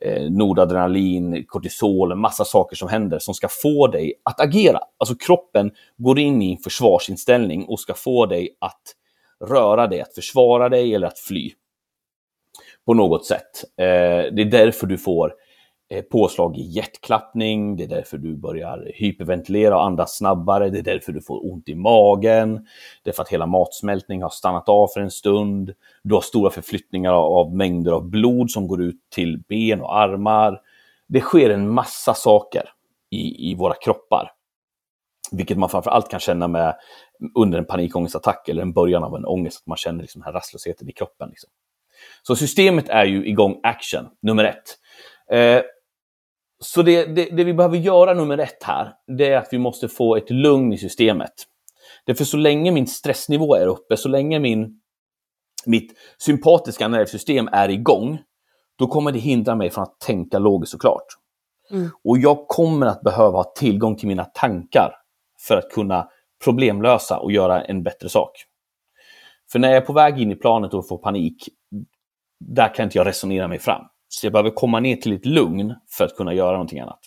eh, 0.00 0.30
nordadrenalin, 0.30 1.44
kortisol, 1.46 2.12
en 2.12 2.18
massa 2.18 2.44
saker 2.44 2.76
som 2.76 2.88
händer 2.88 3.18
som 3.18 3.34
ska 3.34 3.48
få 3.62 3.86
dig 3.86 4.12
att 4.22 4.40
agera. 4.40 4.80
Alltså 4.98 5.14
kroppen 5.14 5.70
går 5.96 6.18
in 6.18 6.42
i 6.42 6.52
en 6.52 6.58
försvarsinställning 6.58 7.64
och 7.64 7.80
ska 7.80 7.94
få 7.94 8.26
dig 8.26 8.56
att 8.58 8.82
röra 9.48 9.86
dig, 9.86 10.00
att 10.00 10.14
försvara 10.14 10.68
dig 10.68 10.94
eller 10.94 11.06
att 11.06 11.18
fly 11.18 11.52
på 12.86 12.94
något 12.94 13.26
sätt. 13.26 13.64
Eh, 13.76 14.34
det 14.34 14.42
är 14.42 14.50
därför 14.50 14.86
du 14.86 14.98
får 14.98 15.26
eh, 15.26 15.32
Eh, 15.92 16.02
påslag 16.02 16.56
i 16.56 16.62
hjärtklappning, 16.62 17.76
det 17.76 17.84
är 17.84 17.88
därför 17.88 18.18
du 18.18 18.36
börjar 18.36 18.92
hyperventilera 18.94 19.76
och 19.76 19.84
andas 19.84 20.16
snabbare, 20.16 20.70
det 20.70 20.78
är 20.78 20.82
därför 20.82 21.12
du 21.12 21.20
får 21.20 21.52
ont 21.52 21.68
i 21.68 21.74
magen, 21.74 22.66
det 23.02 23.10
är 23.10 23.14
för 23.14 23.22
att 23.22 23.28
hela 23.28 23.46
matsmältning 23.46 24.22
har 24.22 24.30
stannat 24.30 24.68
av 24.68 24.88
för 24.88 25.00
en 25.00 25.10
stund, 25.10 25.74
du 26.02 26.14
har 26.14 26.20
stora 26.20 26.50
förflyttningar 26.50 27.12
av 27.12 27.56
mängder 27.56 27.92
av 27.92 28.10
blod 28.10 28.50
som 28.50 28.68
går 28.68 28.82
ut 28.82 29.00
till 29.14 29.42
ben 29.48 29.80
och 29.80 29.98
armar. 29.98 30.60
Det 31.08 31.20
sker 31.20 31.50
en 31.50 31.70
massa 31.70 32.14
saker 32.14 32.70
i, 33.10 33.50
i 33.50 33.54
våra 33.54 33.74
kroppar. 33.74 34.32
Vilket 35.32 35.58
man 35.58 35.68
framför 35.68 35.90
allt 35.90 36.10
kan 36.10 36.20
känna 36.20 36.48
med 36.48 36.74
under 37.34 37.58
en 37.58 37.64
panikångestattack 37.64 38.48
eller 38.48 38.62
en 38.62 38.72
början 38.72 39.04
av 39.04 39.16
en 39.16 39.24
ångest, 39.24 39.60
att 39.62 39.66
man 39.66 39.76
känner 39.76 40.00
liksom 40.00 40.20
den 40.20 40.26
här 40.26 40.32
rastlösheten 40.32 40.88
i 40.88 40.92
kroppen. 40.92 41.28
Liksom. 41.28 41.50
Så 42.22 42.36
systemet 42.36 42.88
är 42.88 43.04
ju 43.04 43.26
igång 43.26 43.60
action, 43.62 44.08
nummer 44.22 44.44
ett. 44.44 44.76
Eh, 45.30 45.62
så 46.64 46.82
det, 46.82 47.04
det, 47.04 47.24
det, 47.24 47.44
vi 47.44 47.54
behöver 47.54 47.76
göra 47.76 48.14
nummer 48.14 48.38
ett 48.38 48.62
här, 48.62 48.94
det 49.18 49.32
är 49.32 49.38
att 49.38 49.48
vi 49.50 49.58
måste 49.58 49.88
få 49.88 50.16
ett 50.16 50.30
lugn 50.30 50.72
i 50.72 50.78
systemet. 50.78 51.32
Därför 52.06 52.24
så 52.24 52.36
länge 52.36 52.72
min 52.72 52.86
stressnivå 52.86 53.54
är 53.54 53.66
uppe, 53.66 53.96
så 53.96 54.08
länge 54.08 54.38
min, 54.38 54.80
mitt 55.66 55.92
sympatiska 56.18 56.88
nervsystem 56.88 57.48
är 57.52 57.68
igång, 57.68 58.18
då 58.78 58.86
kommer 58.86 59.12
det 59.12 59.18
hindra 59.18 59.54
mig 59.54 59.70
från 59.70 59.82
att 59.82 60.00
tänka 60.00 60.38
logiskt 60.38 60.72
såklart. 60.72 61.06
Mm. 61.70 61.88
Och 62.04 62.18
jag 62.18 62.48
kommer 62.48 62.86
att 62.86 63.02
behöva 63.02 63.38
ha 63.38 63.52
tillgång 63.56 63.96
till 63.96 64.08
mina 64.08 64.24
tankar 64.24 64.92
för 65.48 65.56
att 65.56 65.70
kunna 65.70 66.08
problemlösa 66.44 67.18
och 67.18 67.32
göra 67.32 67.62
en 67.62 67.82
bättre 67.82 68.08
sak. 68.08 68.30
För 69.52 69.58
när 69.58 69.68
jag 69.68 69.76
är 69.76 69.86
på 69.86 69.92
väg 69.92 70.20
in 70.20 70.32
i 70.32 70.36
planet 70.36 70.74
och 70.74 70.88
får 70.88 70.98
panik, 70.98 71.48
där 72.40 72.74
kan 72.74 72.84
inte 72.84 72.98
jag 72.98 73.06
resonera 73.06 73.48
mig 73.48 73.58
fram. 73.58 73.82
Så 74.12 74.26
jag 74.26 74.32
behöver 74.32 74.50
komma 74.50 74.80
ner 74.80 74.96
till 74.96 75.12
ett 75.12 75.26
lugn 75.26 75.74
för 75.88 76.04
att 76.04 76.16
kunna 76.16 76.34
göra 76.34 76.52
någonting 76.52 76.80
annat. 76.80 77.00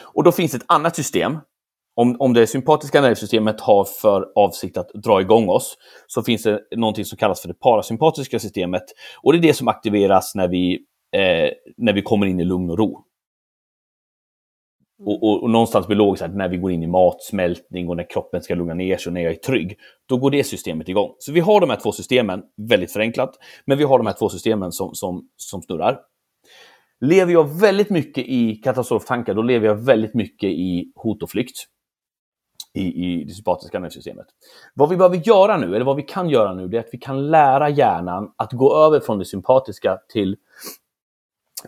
Och 0.00 0.24
då 0.24 0.32
finns 0.32 0.54
ett 0.54 0.64
annat 0.68 0.96
system. 0.96 1.38
Om, 1.96 2.16
om 2.18 2.34
det 2.34 2.46
sympatiska 2.46 3.00
nervsystemet 3.00 3.60
har 3.60 3.84
för 3.84 4.26
avsikt 4.34 4.76
att 4.76 4.88
dra 4.88 5.20
igång 5.20 5.48
oss, 5.48 5.76
så 6.06 6.22
finns 6.22 6.42
det 6.42 6.60
någonting 6.76 7.04
som 7.04 7.18
kallas 7.18 7.40
för 7.40 7.48
det 7.48 7.54
parasympatiska 7.54 8.38
systemet. 8.38 8.82
Och 9.22 9.32
det 9.32 9.38
är 9.38 9.42
det 9.42 9.54
som 9.54 9.68
aktiveras 9.68 10.34
när 10.34 10.48
vi, 10.48 10.74
eh, 11.16 11.50
när 11.76 11.92
vi 11.92 12.02
kommer 12.02 12.26
in 12.26 12.40
i 12.40 12.44
lugn 12.44 12.70
och 12.70 12.78
ro. 12.78 13.04
Och, 15.04 15.22
och, 15.22 15.42
och, 15.42 15.50
någonstans 15.50 15.86
biologiskt, 15.86 16.24
att 16.24 16.34
när 16.34 16.48
vi 16.48 16.56
går 16.56 16.72
in 16.72 16.82
i 16.82 16.86
matsmältning 16.86 17.88
och 17.88 17.96
när 17.96 18.10
kroppen 18.10 18.42
ska 18.42 18.54
lugna 18.54 18.74
ner 18.74 18.96
sig 18.96 19.10
och 19.10 19.14
när 19.14 19.20
jag 19.20 19.32
är 19.32 19.36
trygg, 19.36 19.78
då 20.08 20.16
går 20.16 20.30
det 20.30 20.44
systemet 20.44 20.88
igång. 20.88 21.14
Så 21.18 21.32
vi 21.32 21.40
har 21.40 21.60
de 21.60 21.70
här 21.70 21.76
två 21.76 21.92
systemen, 21.92 22.42
väldigt 22.56 22.92
förenklat, 22.92 23.38
men 23.64 23.78
vi 23.78 23.84
har 23.84 23.98
de 23.98 24.06
här 24.06 24.14
två 24.14 24.28
systemen 24.28 24.72
som, 24.72 24.94
som, 24.94 25.28
som 25.36 25.62
snurrar. 25.62 26.00
Lever 27.00 27.32
jag 27.32 27.60
väldigt 27.60 27.90
mycket 27.90 28.24
i 28.26 28.54
katastroftankar, 28.54 29.34
då 29.34 29.42
lever 29.42 29.66
jag 29.66 29.74
väldigt 29.74 30.14
mycket 30.14 30.50
i 30.50 30.92
hot 30.94 31.22
och 31.22 31.30
flykt. 31.30 31.56
I, 32.74 33.04
i 33.04 33.24
det 33.24 33.32
sympatiska 33.32 33.78
nervsystemet. 33.78 34.26
Vad 34.74 34.88
vi 34.88 34.96
behöver 34.96 35.16
göra 35.16 35.56
nu, 35.56 35.74
eller 35.74 35.84
vad 35.84 35.96
vi 35.96 36.02
kan 36.02 36.30
göra 36.30 36.54
nu, 36.54 36.68
det 36.68 36.76
är 36.76 36.80
att 36.80 36.88
vi 36.92 36.98
kan 36.98 37.30
lära 37.30 37.68
hjärnan 37.68 38.32
att 38.36 38.52
gå 38.52 38.76
över 38.76 39.00
från 39.00 39.18
det 39.18 39.24
sympatiska 39.24 39.98
till, 40.12 40.36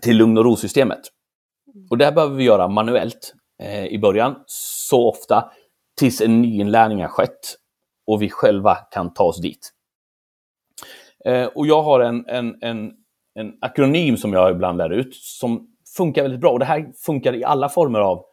till 0.02 0.16
lugn 0.16 0.38
och 0.38 0.44
ro-systemet. 0.44 1.00
Och 1.90 1.98
det 1.98 2.04
här 2.04 2.12
behöver 2.12 2.36
vi 2.36 2.44
göra 2.44 2.68
manuellt 2.68 3.34
eh, 3.62 3.86
i 3.86 3.98
början, 3.98 4.34
så 4.46 5.08
ofta 5.08 5.50
tills 5.98 6.20
en 6.20 6.42
nyinlärning 6.42 7.00
har 7.00 7.08
skett 7.08 7.56
och 8.06 8.22
vi 8.22 8.30
själva 8.30 8.74
kan 8.74 9.14
ta 9.14 9.24
oss 9.24 9.40
dit. 9.40 9.72
Eh, 11.24 11.46
och 11.46 11.66
jag 11.66 11.82
har 11.82 12.00
en, 12.00 12.24
en, 12.28 12.58
en, 12.60 12.92
en 13.34 13.52
akronym 13.60 14.16
som 14.16 14.32
jag 14.32 14.50
ibland 14.50 14.78
lär 14.78 14.90
ut 14.90 15.14
som 15.14 15.66
funkar 15.96 16.22
väldigt 16.22 16.40
bra. 16.40 16.50
Och 16.50 16.58
det 16.58 16.64
här 16.64 16.92
funkar 17.04 17.34
i 17.34 17.44
alla 17.44 17.68
former 17.68 18.00
av 18.00 18.24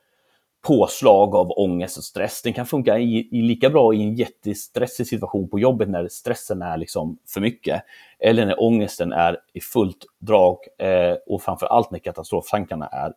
påslag 0.67 1.35
av 1.35 1.51
ångest 1.51 1.97
och 1.97 2.03
stress. 2.03 2.41
Den 2.41 2.53
kan 2.53 2.65
funka 2.65 2.99
i, 2.99 3.29
i 3.31 3.41
lika 3.41 3.69
bra 3.69 3.93
i 3.93 4.01
en 4.01 4.15
jättestressig 4.15 5.07
situation 5.07 5.49
på 5.49 5.59
jobbet 5.59 5.89
när 5.89 6.07
stressen 6.07 6.61
är 6.61 6.77
liksom 6.77 7.17
för 7.27 7.41
mycket. 7.41 7.83
Eller 8.19 8.45
när 8.45 8.63
ångesten 8.63 9.11
är 9.11 9.37
i 9.53 9.61
fullt 9.61 10.05
drag 10.19 10.57
eh, 10.79 11.15
och 11.27 11.41
framför 11.41 11.65
allt 11.65 11.91
när 11.91 11.99
katastroftankarna 11.99 12.87
är 12.87 13.13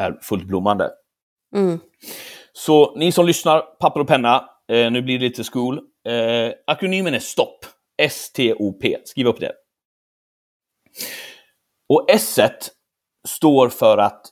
är 0.00 0.18
fullt 0.22 0.44
blommande. 0.44 0.90
Mm. 1.56 1.78
Så 2.52 2.96
ni 2.96 3.12
som 3.12 3.26
lyssnar, 3.26 3.60
papper 3.60 4.00
och 4.00 4.08
penna, 4.08 4.48
eh, 4.68 4.90
nu 4.90 5.02
blir 5.02 5.18
det 5.18 5.24
lite 5.24 5.44
skol. 5.44 5.78
Eh, 6.08 6.52
akronymen 6.66 7.14
är 7.14 7.18
STOP. 7.18 7.64
S-T-O-P. 8.02 8.96
Skriv 9.04 9.26
upp 9.26 9.40
det. 9.40 9.52
Och 11.88 12.06
S 12.08 12.38
står 13.28 13.68
för 13.68 13.98
att, 13.98 14.26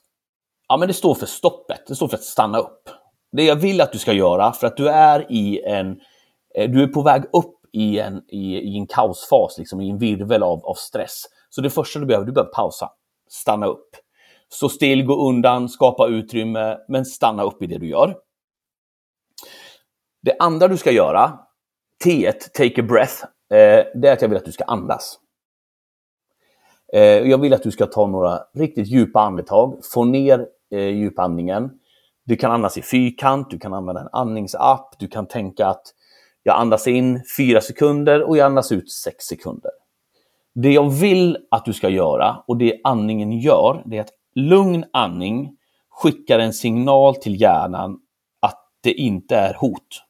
ja 0.68 0.76
men 0.76 0.88
det 0.88 0.94
står 0.94 1.14
för 1.14 1.26
stoppet, 1.26 1.87
det 1.87 1.94
står 1.94 2.09
för 2.09 2.16
att 2.16 2.22
stanna 2.22 2.59
upp. 2.59 2.88
Det 3.33 3.44
jag 3.44 3.57
vill 3.57 3.81
att 3.81 3.92
du 3.92 3.98
ska 3.98 4.12
göra, 4.12 4.52
för 4.52 4.66
att 4.66 4.76
du 4.76 4.88
är 4.88 5.33
i 5.33 5.62
en, 5.62 6.00
eh, 6.54 6.70
du 6.70 6.83
är 6.83 6.87
på 6.87 7.02
väg 7.02 7.22
upp 7.33 7.54
i 7.72 7.98
en, 7.98 8.22
i, 8.28 8.57
i 8.57 8.78
en 8.78 8.87
kaosfas, 8.87 9.59
liksom, 9.59 9.81
i 9.81 9.90
en 9.90 9.98
virvel 9.98 10.42
av, 10.42 10.66
av 10.66 10.74
stress. 10.74 11.24
Så 11.50 11.61
det 11.61 11.70
första 11.70 11.98
du 11.98 12.07
behöver, 12.07 12.26
du 12.26 12.33
behöver 12.33 12.52
pausa, 12.52 12.90
stanna 13.28 13.66
upp. 13.66 13.96
Stå 14.52 14.68
still, 14.68 15.04
gå 15.04 15.28
undan, 15.28 15.68
skapa 15.68 16.06
utrymme, 16.06 16.78
men 16.88 17.04
stanna 17.04 17.42
upp 17.42 17.62
i 17.62 17.66
det 17.66 17.78
du 17.78 17.88
gör. 17.88 18.16
Det 20.22 20.37
andra 20.38 20.68
du 20.68 20.76
ska 20.76 20.90
göra, 20.90 21.38
T1, 22.04 22.32
take 22.54 22.80
a 22.80 22.84
breath, 22.88 23.22
eh, 23.50 23.84
det 23.94 24.08
är 24.08 24.12
att 24.12 24.22
jag 24.22 24.28
vill 24.28 24.38
att 24.38 24.44
du 24.44 24.52
ska 24.52 24.64
andas. 24.64 25.18
Eh, 26.92 27.00
jag 27.02 27.38
vill 27.38 27.54
att 27.54 27.62
du 27.62 27.70
ska 27.70 27.87
ta 27.87 28.06
några 28.06 28.40
riktigt 28.54 28.88
djupa 28.88 29.20
andetag, 29.20 29.80
få 29.92 30.04
ner 30.04 30.46
eh, 30.70 30.80
djupandningen. 30.80 31.70
Du 32.24 32.37
kan 32.37 32.50
andas 32.50 32.78
i 32.78 32.82
fyrkant, 32.82 33.50
du 33.50 33.58
kan 33.58 33.74
använda 33.74 34.00
en 34.00 34.08
andningsapp, 34.12 34.94
du 34.98 35.08
kan 35.08 35.26
tänka 35.26 35.66
att 35.66 35.82
jag 36.42 36.56
andas 36.56 36.87
in 36.87 37.22
fyra 37.37 37.61
sekunder 37.61 38.22
och 38.22 38.37
jag 38.37 38.46
andas 38.46 38.72
ut 38.72 38.90
sex 38.90 39.24
sekunder. 39.24 39.70
Det 40.54 40.72
jag 40.72 40.90
vill 40.90 41.38
att 41.50 41.64
du 41.64 41.72
ska 41.72 41.88
göra 41.88 42.44
och 42.46 42.56
det 42.56 42.80
andningen 42.84 43.32
gör, 43.32 43.82
det 43.87 43.96
är 43.96 44.00
att 44.00 44.17
lugn 44.38 44.85
andning 44.92 45.57
skickar 45.90 46.38
en 46.38 46.53
signal 46.53 47.16
till 47.16 47.40
hjärnan 47.40 47.98
att 48.40 48.68
det 48.83 48.92
inte 48.92 49.37
är 49.37 49.55
hot. 49.55 50.03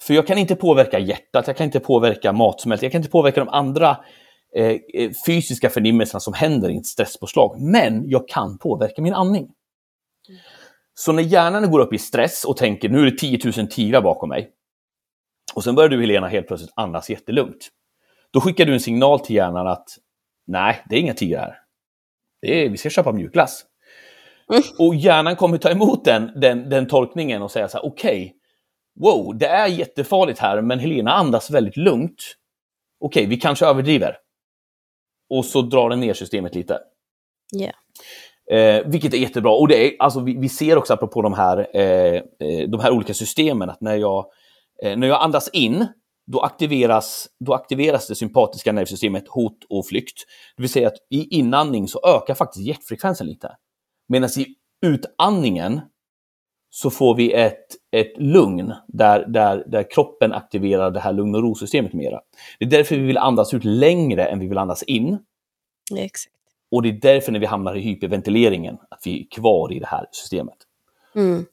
För 0.00 0.14
jag 0.14 0.26
kan 0.26 0.38
inte 0.38 0.56
påverka 0.56 0.98
hjärtat, 0.98 1.46
jag 1.46 1.56
kan 1.56 1.64
inte 1.64 1.80
påverka 1.80 2.32
matsmältning, 2.32 2.86
jag 2.86 2.92
kan 2.92 2.98
inte 2.98 3.10
påverka 3.10 3.40
de 3.44 3.48
andra 3.48 3.96
eh, 4.56 4.76
eh, 4.94 5.10
fysiska 5.26 5.70
förnimmelserna 5.70 6.20
som 6.20 6.34
händer 6.34 6.70
i 6.70 6.76
ett 6.76 6.86
stresspåslag. 6.86 7.60
Men 7.60 8.08
jag 8.08 8.28
kan 8.28 8.58
påverka 8.58 9.02
min 9.02 9.14
andning. 9.14 9.48
Så 10.94 11.12
när 11.12 11.22
hjärnan 11.22 11.70
går 11.70 11.80
upp 11.80 11.92
i 11.92 11.98
stress 11.98 12.44
och 12.44 12.56
tänker 12.56 12.88
nu 12.88 13.00
är 13.00 13.04
det 13.04 13.18
10 13.18 13.38
000 13.56 13.68
tigrar 13.68 14.02
bakom 14.02 14.28
mig. 14.28 14.50
Och 15.54 15.64
sen 15.64 15.74
börjar 15.74 15.88
du 15.88 16.00
Helena 16.00 16.28
helt 16.28 16.48
plötsligt 16.48 16.72
andas 16.76 17.10
jättelugnt. 17.10 17.68
Då 18.30 18.40
skickar 18.40 18.66
du 18.66 18.72
en 18.72 18.80
signal 18.80 19.20
till 19.20 19.36
hjärnan 19.36 19.66
att 19.66 19.88
nej, 20.46 20.84
det 20.88 20.96
är 20.96 21.00
inga 21.00 21.14
tigrar 21.14 21.40
här. 21.40 21.65
Det 22.42 22.64
är, 22.64 22.68
vi 22.68 22.76
ska 22.76 22.90
köpa 22.90 23.12
mjukglass. 23.12 23.64
Mm. 24.52 24.62
Och 24.78 24.94
hjärnan 24.94 25.36
kommer 25.36 25.58
ta 25.58 25.70
emot 25.70 26.04
den, 26.04 26.40
den, 26.40 26.68
den 26.68 26.86
tolkningen 26.86 27.42
och 27.42 27.50
säga 27.50 27.68
så 27.68 27.78
här, 27.78 27.86
okej, 27.86 28.22
okay, 28.22 28.32
wow, 29.00 29.38
det 29.38 29.46
är 29.46 29.66
jättefarligt 29.66 30.38
här, 30.38 30.62
men 30.62 30.78
Helena 30.78 31.12
andas 31.12 31.50
väldigt 31.50 31.76
lugnt. 31.76 32.36
Okej, 33.00 33.20
okay, 33.20 33.30
vi 33.30 33.36
kanske 33.36 33.66
överdriver. 33.66 34.16
Och 35.30 35.44
så 35.44 35.62
drar 35.62 35.90
den 35.90 36.00
ner 36.00 36.14
systemet 36.14 36.54
lite. 36.54 36.80
Yeah. 37.56 37.74
Eh, 38.50 38.86
vilket 38.86 39.14
är 39.14 39.18
jättebra. 39.18 39.52
Och 39.52 39.68
det 39.68 39.86
är, 39.86 39.96
alltså, 39.98 40.20
vi, 40.20 40.36
vi 40.36 40.48
ser 40.48 40.78
också 40.78 40.92
apropå 40.94 41.22
de 41.22 41.34
här, 41.34 41.76
eh, 41.76 42.14
eh, 42.14 42.68
de 42.68 42.80
här 42.80 42.90
olika 42.90 43.14
systemen 43.14 43.70
att 43.70 43.80
när 43.80 43.96
jag, 43.96 44.26
eh, 44.82 44.96
när 44.96 45.06
jag 45.06 45.22
andas 45.22 45.48
in, 45.48 45.86
då 46.26 46.40
aktiveras, 46.40 47.28
då 47.44 47.54
aktiveras 47.54 48.06
det 48.06 48.14
sympatiska 48.14 48.72
nervsystemet 48.72 49.28
hot 49.28 49.64
och 49.68 49.86
flykt. 49.86 50.24
Det 50.56 50.62
vill 50.62 50.70
säga 50.70 50.88
att 50.88 50.96
i 51.10 51.38
inandning 51.38 51.88
så 51.88 52.00
ökar 52.06 52.34
faktiskt 52.34 52.66
hjärtfrekvensen 52.66 53.26
lite. 53.26 53.56
Medan 54.08 54.30
i 54.38 54.46
utandningen 54.86 55.80
så 56.70 56.90
får 56.90 57.14
vi 57.14 57.32
ett, 57.32 57.66
ett 57.92 58.12
lugn 58.18 58.74
där, 58.88 59.26
där, 59.28 59.64
där 59.66 59.90
kroppen 59.90 60.32
aktiverar 60.32 60.90
det 60.90 61.00
här 61.00 61.12
lugn 61.12 61.34
och 61.34 61.42
ro-systemet 61.42 61.92
mera. 61.92 62.20
Det 62.58 62.64
är 62.64 62.70
därför 62.70 62.96
vi 62.96 63.02
vill 63.02 63.18
andas 63.18 63.54
ut 63.54 63.64
längre 63.64 64.24
än 64.24 64.38
vi 64.38 64.48
vill 64.48 64.58
andas 64.58 64.82
in. 64.82 65.18
exakt. 65.96 66.32
Och 66.70 66.82
det 66.82 66.88
är 66.88 67.00
därför 67.00 67.32
när 67.32 67.40
vi 67.40 67.46
hamnar 67.46 67.76
i 67.76 67.80
hyperventileringen, 67.80 68.78
att 68.90 69.00
vi 69.04 69.20
är 69.20 69.36
kvar 69.36 69.72
i 69.72 69.78
det 69.78 69.86
här 69.86 70.06
systemet. 70.12 70.56
Mm. 71.14 71.44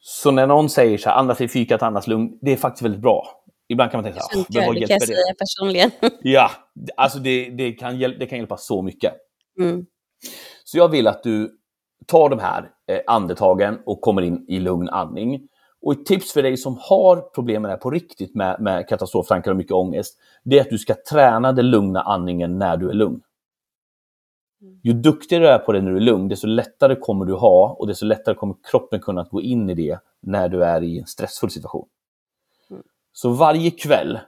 Så 0.00 0.30
när 0.30 0.46
någon 0.46 0.68
säger 0.70 0.98
så 0.98 1.08
här, 1.08 1.16
andas 1.16 1.40
i 1.40 1.48
fyrkant, 1.48 1.82
andas 1.82 2.06
lugn, 2.06 2.38
det 2.40 2.52
är 2.52 2.56
faktiskt 2.56 2.82
väldigt 2.82 3.00
bra. 3.00 3.37
Ibland 3.68 3.90
kan 3.90 3.98
man 3.98 4.04
tänka 4.04 4.20
så 4.20 4.38
här, 4.38 4.46
men 4.48 4.66
vad 4.66 4.74
det 4.74 4.80
kan 4.80 4.94
jag 4.94 5.02
säga 5.02 5.34
personligen. 5.38 5.90
ja, 6.22 6.50
alltså 6.96 7.18
det, 7.18 7.50
det, 7.50 7.72
kan, 7.72 7.98
det 7.98 8.26
kan 8.26 8.38
hjälpa 8.38 8.56
så 8.56 8.82
mycket. 8.82 9.12
Mm. 9.60 9.86
Så 10.64 10.78
jag 10.78 10.88
vill 10.88 11.06
att 11.06 11.22
du 11.22 11.58
tar 12.06 12.28
de 12.28 12.38
här 12.38 12.70
eh, 12.88 13.00
andetagen 13.06 13.78
och 13.86 14.00
kommer 14.00 14.22
in 14.22 14.44
i 14.48 14.60
lugn 14.60 14.88
andning. 14.88 15.48
Och 15.82 15.92
ett 15.92 16.06
tips 16.06 16.32
för 16.32 16.42
dig 16.42 16.56
som 16.56 16.78
har 16.80 17.20
problem 17.20 17.62
med 17.62 17.68
det 17.68 17.72
här 17.72 17.80
på 17.80 17.90
riktigt 17.90 18.34
med, 18.34 18.60
med 18.60 18.88
katastroftankar 18.88 19.50
och 19.50 19.56
mycket 19.56 19.72
ångest, 19.72 20.18
det 20.44 20.58
är 20.58 20.60
att 20.60 20.70
du 20.70 20.78
ska 20.78 20.94
träna 21.10 21.52
den 21.52 21.70
lugna 21.70 22.02
andningen 22.02 22.58
när 22.58 22.76
du 22.76 22.90
är 22.90 22.94
lugn. 22.94 23.20
Ju 24.82 24.92
duktigare 24.92 25.44
du 25.44 25.48
är 25.48 25.58
på 25.58 25.72
det 25.72 25.80
när 25.80 25.90
du 25.90 25.96
är 25.96 26.00
lugn, 26.00 26.28
desto 26.28 26.46
lättare 26.46 26.96
kommer 26.96 27.24
du 27.24 27.34
ha 27.34 27.76
och 27.78 27.86
desto 27.86 28.06
lättare 28.06 28.34
kommer 28.34 28.54
kroppen 28.70 29.00
kunna 29.00 29.22
gå 29.22 29.42
in 29.42 29.70
i 29.70 29.74
det 29.74 29.98
när 30.22 30.48
du 30.48 30.64
är 30.64 30.82
i 30.82 30.98
en 30.98 31.06
stressfull 31.06 31.50
situation. 31.50 31.88
Så 33.20 33.28
varje 33.28 33.70
kväll, 33.70 34.18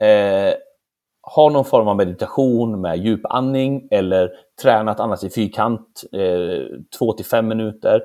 eh, 0.00 0.54
ha 1.22 1.50
någon 1.50 1.64
form 1.64 1.88
av 1.88 1.96
meditation 1.96 2.80
med 2.80 2.98
djupandning 2.98 3.88
eller 3.90 4.30
träna 4.62 4.90
att 4.90 5.00
andas 5.00 5.24
i 5.24 5.30
fyrkant 5.30 6.04
eh, 6.12 6.78
två 6.98 7.12
till 7.12 7.24
fem 7.24 7.48
minuter. 7.48 8.02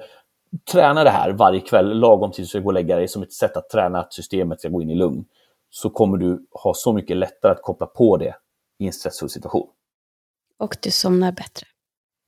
Träna 0.72 1.04
det 1.04 1.10
här 1.10 1.32
varje 1.32 1.60
kväll 1.60 2.00
lagom 2.00 2.32
tills 2.32 2.48
du 2.48 2.50
ska 2.50 2.60
gå 2.60 2.66
och 2.66 2.74
lägga 2.74 2.96
dig 2.96 3.08
som 3.08 3.24
ett 3.24 3.34
sätt 3.34 3.58
att 3.58 3.70
träna 3.70 4.00
att 4.00 4.14
systemet 4.14 4.60
ska 4.60 4.70
gå 4.70 4.82
in 4.82 4.90
i 4.90 4.96
lugn. 4.96 5.26
Så 5.70 5.90
kommer 5.90 6.18
du 6.18 6.48
ha 6.52 6.74
så 6.74 6.94
mycket 6.94 7.18
lättare 7.18 7.52
att 7.52 7.62
koppla 7.62 7.88
på 7.88 8.18
det 8.18 8.36
i 8.80 8.86
en 8.88 8.94
stressfull 8.94 9.30
situation. 9.30 9.70
Och 10.60 10.78
du 10.82 10.92
somnar 10.92 11.32
bättre. 11.32 11.68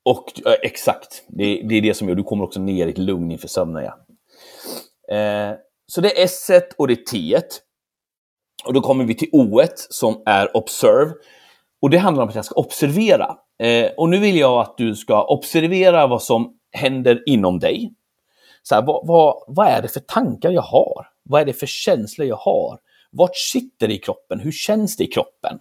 Och 0.05 0.41
äh, 0.45 0.53
exakt, 0.61 1.23
det, 1.27 1.61
det, 1.69 1.75
är 1.75 1.81
det 1.81 1.93
som 1.93 2.09
gör, 2.09 2.15
du 2.15 2.23
kommer 2.23 2.43
också 2.43 2.59
ner 2.59 2.87
i 2.87 2.89
ett 2.89 2.97
lugn 2.97 3.31
inför 3.31 3.47
sömnen. 3.47 3.83
Ja. 3.83 5.15
Eh, 5.15 5.55
så 5.87 6.01
det 6.01 6.21
är 6.21 6.23
S 6.23 6.51
och 6.77 6.87
det 6.87 6.93
är 6.93 6.95
T. 6.95 7.41
Och 8.65 8.73
då 8.73 8.81
kommer 8.81 9.05
vi 9.05 9.15
till 9.15 9.29
O 9.31 9.61
som 9.89 10.23
är 10.25 10.57
observe. 10.57 11.13
Och 11.81 11.89
det 11.89 11.97
handlar 11.97 12.23
om 12.23 12.29
att 12.29 12.35
jag 12.35 12.45
ska 12.45 12.55
observera. 12.55 13.35
Eh, 13.63 13.91
och 13.97 14.09
nu 14.09 14.17
vill 14.17 14.37
jag 14.37 14.59
att 14.59 14.77
du 14.77 14.95
ska 14.95 15.23
observera 15.23 16.07
vad 16.07 16.23
som 16.23 16.53
händer 16.71 17.23
inom 17.25 17.59
dig. 17.59 17.93
Så 18.63 18.75
här, 18.75 18.81
vad, 18.81 19.07
vad, 19.07 19.43
vad 19.47 19.67
är 19.67 19.81
det 19.81 19.87
för 19.87 19.99
tankar 19.99 20.51
jag 20.51 20.61
har? 20.61 21.07
Vad 21.23 21.41
är 21.41 21.45
det 21.45 21.53
för 21.53 21.67
känslor 21.67 22.27
jag 22.27 22.35
har? 22.35 22.79
Vart 23.11 23.35
sitter 23.35 23.87
det 23.87 23.93
i 23.93 23.97
kroppen? 23.97 24.39
Hur 24.39 24.51
känns 24.51 24.97
det 24.97 25.03
i 25.03 25.07
kroppen? 25.07 25.59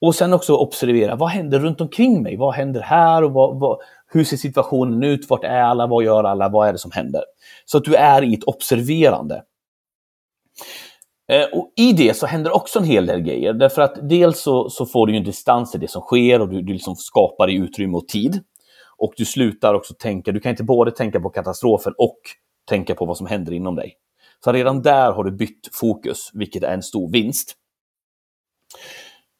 Och 0.00 0.14
sen 0.14 0.32
också 0.32 0.56
observera, 0.56 1.16
vad 1.16 1.28
händer 1.28 1.58
runt 1.58 1.80
omkring 1.80 2.22
mig? 2.22 2.36
Vad 2.36 2.54
händer 2.54 2.80
här? 2.80 3.22
Och 3.22 3.32
vad, 3.32 3.60
vad, 3.60 3.78
hur 4.06 4.24
ser 4.24 4.36
situationen 4.36 5.02
ut? 5.02 5.30
Vart 5.30 5.44
är 5.44 5.62
alla? 5.62 5.86
Vad 5.86 6.04
gör 6.04 6.24
alla? 6.24 6.48
Vad 6.48 6.68
är 6.68 6.72
det 6.72 6.78
som 6.78 6.90
händer? 6.90 7.22
Så 7.64 7.78
att 7.78 7.84
du 7.84 7.94
är 7.94 8.22
i 8.22 8.34
ett 8.34 8.44
observerande. 8.44 9.42
Eh, 11.30 11.46
och 11.52 11.72
I 11.76 11.92
det 11.92 12.16
så 12.16 12.26
händer 12.26 12.56
också 12.56 12.78
en 12.78 12.84
hel 12.84 13.06
del 13.06 13.20
grejer. 13.20 13.52
Därför 13.52 13.82
att 13.82 14.08
dels 14.08 14.40
så, 14.40 14.70
så 14.70 14.86
får 14.86 15.06
du 15.06 15.16
en 15.16 15.24
distans 15.24 15.70
till 15.70 15.80
det 15.80 15.88
som 15.88 16.02
sker 16.02 16.40
och 16.40 16.48
du, 16.48 16.62
du 16.62 16.72
liksom 16.72 16.96
skapar 16.96 17.50
i 17.50 17.54
utrymme 17.54 17.96
och 17.96 18.08
tid. 18.08 18.40
Och 18.96 19.12
du 19.16 19.24
slutar 19.24 19.74
också 19.74 19.94
tänka, 19.94 20.32
du 20.32 20.40
kan 20.40 20.50
inte 20.50 20.64
både 20.64 20.90
tänka 20.90 21.20
på 21.20 21.30
katastrofen 21.30 21.94
och 21.98 22.18
tänka 22.68 22.94
på 22.94 23.06
vad 23.06 23.16
som 23.16 23.26
händer 23.26 23.52
inom 23.52 23.76
dig. 23.76 23.94
Så 24.44 24.52
redan 24.52 24.82
där 24.82 25.12
har 25.12 25.24
du 25.24 25.30
bytt 25.30 25.68
fokus, 25.72 26.30
vilket 26.32 26.62
är 26.62 26.74
en 26.74 26.82
stor 26.82 27.12
vinst. 27.12 27.54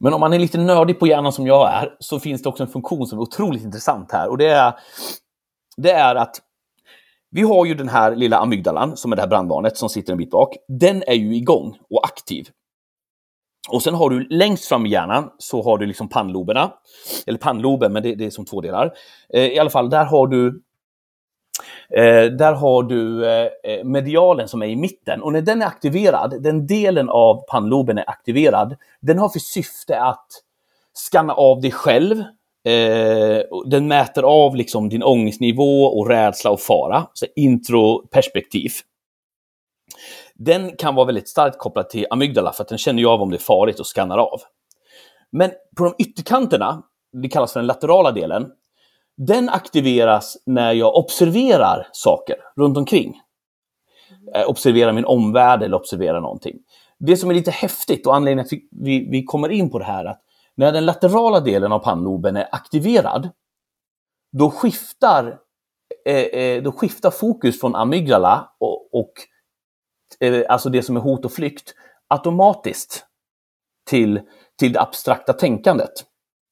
Men 0.00 0.14
om 0.14 0.20
man 0.20 0.33
är 0.33 0.38
lite 0.38 0.59
nördig 0.59 0.98
på 0.98 1.07
hjärnan 1.07 1.33
som 1.33 1.46
jag 1.46 1.72
är, 1.72 1.96
så 1.98 2.20
finns 2.20 2.42
det 2.42 2.48
också 2.48 2.62
en 2.62 2.68
funktion 2.68 3.07
som 3.07 3.18
är 3.18 3.22
otroligt 3.22 3.64
intressant 3.64 4.12
här. 4.12 4.29
Och 4.29 4.38
det 4.38 4.48
är, 4.48 4.74
det 5.76 5.90
är 5.90 6.14
att 6.14 6.37
vi 7.31 7.43
har 7.43 7.66
ju 7.66 7.75
den 7.75 7.88
här 7.88 8.16
lilla 8.16 8.38
amygdalan, 8.38 8.97
som 8.97 9.12
är 9.12 9.16
det 9.16 9.23
här 9.23 9.29
brandvarnet 9.29 9.77
som 9.77 9.88
sitter 9.88 10.12
en 10.12 10.19
bit 10.19 10.31
bak. 10.31 10.57
Den 10.69 11.03
är 11.07 11.14
ju 11.14 11.37
igång 11.37 11.79
och 11.90 12.05
aktiv. 12.05 12.49
Och 13.69 13.83
sen 13.83 13.95
har 13.95 14.11
du 14.11 14.29
längst 14.29 14.64
fram 14.64 14.87
i 14.87 14.88
hjärnan 14.88 15.31
så 15.38 15.62
har 15.62 15.79
du 15.79 15.87
liksom 15.87 16.09
pannloberna. 16.09 16.73
Eller 17.27 17.38
pannloben, 17.38 17.93
men 17.93 18.03
det, 18.03 18.14
det 18.14 18.26
är 18.26 18.31
som 18.31 18.45
två 18.45 18.61
delar. 18.61 18.93
Eh, 19.35 19.47
I 19.47 19.59
alla 19.59 19.70
fall, 19.70 19.91
där 19.91 20.05
har 20.05 20.26
du 20.26 20.62
Eh, 21.97 22.24
där 22.24 22.53
har 22.53 22.83
du 22.83 23.26
eh, 23.26 23.49
eh 23.64 23.85
medialen 23.85 24.49
som 24.49 24.62
är 24.62 24.66
i 24.66 24.76
mitten 24.76 25.22
och 25.22 25.33
när 25.33 25.41
den 25.41 25.62
är 25.62 25.66
aktiverad, 25.66 26.43
den 26.43 26.66
delen 26.66 27.09
av 27.09 27.45
pannloben 27.49 27.99
är 27.99 28.11
aktiverad, 28.11 28.76
den 29.01 29.18
har 29.18 29.28
för 29.28 29.39
syfte 29.39 30.01
att 30.01 30.26
skanna 30.95 31.33
av 31.33 31.61
dig 31.61 31.70
själv, 31.70 32.24
Eh, 32.64 33.42
den 33.66 33.88
mäter 33.88 34.22
av 34.22 34.56
liksom 34.56 34.88
din 34.88 35.02
ångestnivå 35.02 35.84
och 35.84 36.08
rädsla 36.08 36.50
och 36.50 36.61
fara, 36.61 37.06
så 37.12 37.26
introperspektiv. 37.36 38.70
Den 40.34 40.76
kan 40.76 40.94
vara 40.94 41.06
väldigt 41.06 41.28
starkt 41.28 41.58
kopplad 41.58 41.88
till 41.88 42.06
amygdala 42.11 42.52
för 42.52 42.62
att 42.62 42.68
den 42.68 42.78
känner 42.78 43.00
ju 43.00 43.08
av 43.08 43.22
om 43.22 43.30
det 43.30 43.36
är 43.36 43.38
farligt 43.38 43.80
och 43.80 43.86
skannar 43.86 44.18
av. 44.18 44.40
Men 45.32 45.50
på 45.76 45.84
de 45.84 45.94
ytterkanterna, 45.98 46.82
det 47.22 47.28
kallas 47.28 47.52
för 47.52 47.61
den 47.61 47.66
laterala 47.66 48.12
delen, 48.12 48.46
den 49.16 49.48
aktiveras 49.48 50.36
när 50.46 50.72
jag 50.72 50.96
observerar 50.96 51.86
saker 51.92 52.36
runt 52.56 52.76
omkring. 52.76 53.20
Eh, 54.34 54.48
observerar 54.48 54.92
min 54.92 55.04
omvärld 55.04 55.62
eller 55.62 55.76
observerar 55.76 56.20
någonting. 56.20 56.56
Det 56.98 57.16
som 57.16 57.30
är 57.30 57.34
lite 57.34 57.50
häftigt 57.50 58.06
och 58.06 58.14
anledningen 58.14 58.48
till 58.48 58.58
att 58.58 58.62
vi, 58.70 58.98
vi, 58.98 59.11
vi 59.11 59.24
kommer 59.24 59.48
in 59.48 59.70
på 59.70 59.78
det 59.78 59.84
här, 59.84 60.04
att 60.04 60.20
när 60.61 60.72
den 60.72 60.86
laterala 60.86 61.40
delen 61.40 61.72
av 61.72 61.78
pannloben 61.78 62.36
är 62.36 62.48
aktiverad, 62.52 63.28
då 64.38 64.50
skiftar 64.50 65.38
eh, 66.06 66.16
eh, 66.16 66.62
då 66.62 66.72
skiftar 66.72 67.11
fokus 67.11 67.61
från 67.61 67.74
amygdala 67.74 68.50
och, 68.61 68.94
och 68.94 69.12
eh, 70.20 70.44
alltså 70.48 70.68
det 70.70 70.82
som 70.82 70.96
är 70.96 71.00
hot 71.00 71.24
och 71.24 71.32
flykt 71.32 71.74
automatiskt 72.08 73.04
till, 73.90 74.20
till 74.58 74.72
det 74.72 74.80
abstrakta 74.80 75.32
tänkandet. 75.32 75.92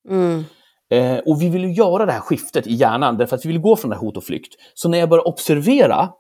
Mm. 0.09 0.45
Eh, 0.91 1.19
och 1.19 1.43
vi 1.43 1.49
vill 1.49 1.65
ju 1.65 1.73
göra 1.73 2.07
det 2.07 2.13
här 2.13 2.21
skiftet 2.21 2.67
i 2.67 2.75
hjärnan 2.75 3.17
därför 3.17 3.37
att 3.37 3.45
vi 3.45 3.49
vill 3.49 3.61
gå 3.61 3.77
från 3.77 3.91
det 3.91 3.97
här 3.97 4.01
hot 4.01 4.17
och 4.17 4.25
flykt. 4.25 4.55
Så 4.75 4.89
när 4.89 4.99
jag 4.99 5.09
börjar 5.09 5.29
observera 5.29 6.13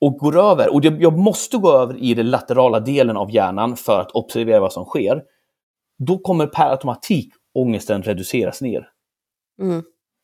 och 0.00 0.18
går 0.18 0.38
över, 0.38 0.74
och 0.74 0.84
jag 0.84 1.18
måste 1.18 1.56
gå 1.56 1.72
över 1.72 1.96
i 1.96 2.14
den 2.14 2.30
laterala 2.30 2.80
delen 2.80 3.16
av 3.16 3.30
hjärnan 3.30 3.76
för 3.76 4.00
att 4.00 4.10
observera 4.10 4.60
vad 4.60 4.72
som 4.72 4.84
sker, 4.84 5.22
då 5.98 6.18
kommer 6.18 6.46
per 6.46 6.70
automatik 6.70 7.32
ångesten 7.54 8.02
reduceras 8.02 8.60
ner. 8.60 8.88
Mm. 9.62 9.82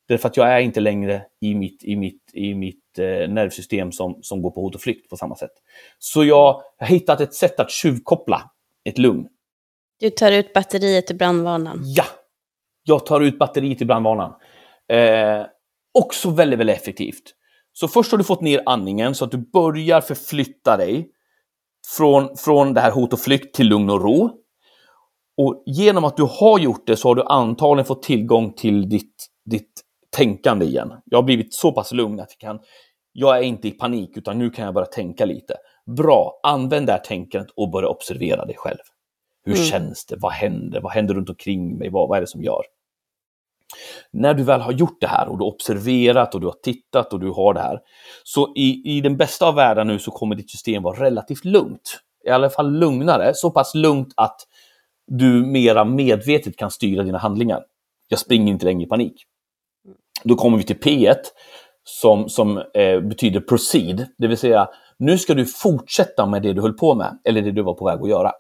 Därför 0.09 0.29
att 0.29 0.37
jag 0.37 0.53
är 0.53 0.61
inte 0.61 0.81
längre 0.81 1.23
i 1.41 1.55
mitt, 1.55 1.85
i 1.85 1.97
mitt, 1.97 2.31
i 2.33 2.55
mitt 2.55 2.99
eh, 2.99 3.29
nervsystem 3.29 3.93
som, 3.93 4.19
som 4.23 4.43
går 4.43 4.51
på 4.51 4.61
hot 4.61 4.75
och 4.75 4.81
flykt 4.81 5.11
på 5.11 5.17
samma 5.17 5.37
sätt. 5.37 5.53
Så 5.99 6.25
jag 6.25 6.63
har 6.79 6.87
hittat 6.87 7.21
ett 7.21 7.35
sätt 7.35 7.61
att 7.61 7.71
tjuvkoppla 7.71 8.51
ett 8.85 8.99
lugn. 8.99 9.29
Du 10.01 10.11
tar 10.11 10.33
ut 10.33 10.53
batteriet 10.53 11.11
i 11.11 11.15
brandvarnaren. 11.15 11.79
Ja! 11.83 12.05
Jag 12.83 13.07
tar 13.07 13.21
ut 13.21 13.39
batteriet 13.39 13.83
i 13.83 13.85
brandvarnaren. 13.85 14.33
Eh, 14.89 15.47
också 15.99 16.31
väldigt, 16.31 16.59
väldigt 16.59 16.77
effektivt. 16.77 17.35
Så 17.73 17.89
först 17.89 18.11
har 18.11 18.19
du 18.19 18.25
fått 18.25 18.41
ner 18.41 18.63
andningen 18.67 19.15
så 19.15 19.25
att 19.25 19.31
du 19.31 19.39
börjar 19.39 20.01
förflytta 20.01 20.77
dig 20.77 21.11
från, 21.97 22.37
från 22.37 22.75
det 22.75 22.81
här 22.81 22.91
hot 22.91 23.13
och 23.13 23.21
flykt 23.21 23.55
till 23.55 23.69
lugn 23.69 23.91
och 23.91 24.03
ro. 24.03 24.44
Och 25.37 25.63
genom 25.67 26.05
att 26.05 26.17
du 26.17 26.23
har 26.23 26.59
gjort 26.59 26.87
det 26.87 26.97
så 26.97 27.09
har 27.09 27.15
du 27.15 27.23
antagligen 27.23 27.87
fått 27.87 28.03
tillgång 28.03 28.53
till 28.53 28.89
ditt, 28.89 29.27
ditt 29.51 29.83
tänkande 30.17 30.67
igen. 30.67 30.93
Jag 31.05 31.19
har 31.19 31.23
blivit 31.23 31.55
så 31.55 31.73
pass 31.73 31.93
lugn 31.93 32.21
att 32.21 32.31
jag 32.39 32.49
kan, 32.49 32.61
jag 33.13 33.39
är 33.39 33.43
inte 33.43 33.69
i 33.69 33.71
panik 33.71 34.17
utan 34.17 34.39
nu 34.39 34.51
kan 34.51 34.65
jag 34.65 34.75
börja 34.75 34.87
tänka 34.87 35.25
lite. 35.25 35.57
Bra, 35.97 36.41
använd 36.43 36.87
det 36.87 36.93
här 36.93 36.99
tänkandet 36.99 37.51
och 37.57 37.71
börja 37.71 37.89
observera 37.89 38.45
dig 38.45 38.57
själv. 38.59 38.79
Hur 39.45 39.55
mm. 39.55 39.67
känns 39.67 40.07
det? 40.07 40.17
Vad 40.17 40.33
händer? 40.33 40.81
Vad 40.81 40.93
händer 40.93 41.15
runt 41.15 41.29
omkring 41.29 41.79
mig? 41.79 41.91
Vad, 41.91 42.09
vad 42.09 42.17
är 42.17 42.21
det 42.21 42.27
som 42.27 42.43
gör? 42.43 42.63
När 44.13 44.35
du 44.35 44.43
väl 44.43 44.61
har 44.61 44.73
gjort 44.73 45.01
det 45.01 45.07
här 45.07 45.29
och 45.29 45.39
du 45.39 45.45
har 45.45 45.53
observerat 45.53 46.35
och 46.35 46.41
du 46.41 46.47
har 46.47 46.57
tittat 46.63 47.13
och 47.13 47.21
du 47.21 47.31
har 47.31 47.55
det 47.55 47.61
här. 47.61 47.81
Så 48.25 48.53
i, 48.57 48.97
i 48.97 49.01
den 49.01 49.17
bästa 49.17 49.47
av 49.47 49.55
världar 49.55 49.85
nu 49.85 49.99
så 49.99 50.11
kommer 50.11 50.35
ditt 50.35 50.51
system 50.51 50.83
vara 50.83 51.05
relativt 51.05 51.45
lugnt. 51.45 52.01
I 52.27 52.31
alla 52.31 52.51
fall 52.51 52.79
lugnare, 52.79 53.33
så 53.35 53.51
pass 53.51 53.75
lugnt 53.75 54.15
att 54.17 54.37
du 55.07 55.47
mera 55.47 55.85
medvetet 55.85 56.57
kan 56.57 56.71
styra 56.71 57.03
dina 57.03 57.19
handlingar. 57.19 57.65
Jag 58.09 58.19
springer 58.19 58.53
inte 58.53 58.65
längre 58.65 58.83
i 58.83 58.87
panik. 58.87 59.23
Då 60.25 60.35
kommer 60.35 60.59
vi 60.59 60.65
till 60.65 60.77
P1 60.77 61.17
som, 61.85 62.29
som 62.29 62.59
eh, 62.75 63.01
betyder 63.01 63.41
proceed, 63.41 64.07
det 64.19 64.27
vill 64.27 64.39
säga 64.39 64.69
nu 64.99 65.19
ska 65.19 65.35
du 65.35 65.47
fortsätta 65.47 66.27
med 66.27 66.43
det 66.43 66.53
du 66.53 66.61
höll 66.61 66.73
på 66.73 66.95
med 66.95 67.19
eller 67.25 67.43
det 67.43 67.53
du 67.53 67.63
var 67.63 67.75
på 67.75 67.85
väg 67.85 68.01
att 68.03 68.09
göra. 68.09 68.33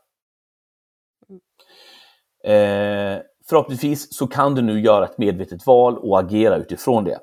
Eh, 2.44 3.20
förhoppningsvis 3.48 4.16
så 4.16 4.26
kan 4.26 4.54
du 4.54 4.62
nu 4.62 4.80
göra 4.80 5.04
ett 5.04 5.18
medvetet 5.18 5.66
val 5.66 5.98
och 5.98 6.18
agera 6.18 6.56
utifrån 6.56 7.04
det. 7.04 7.18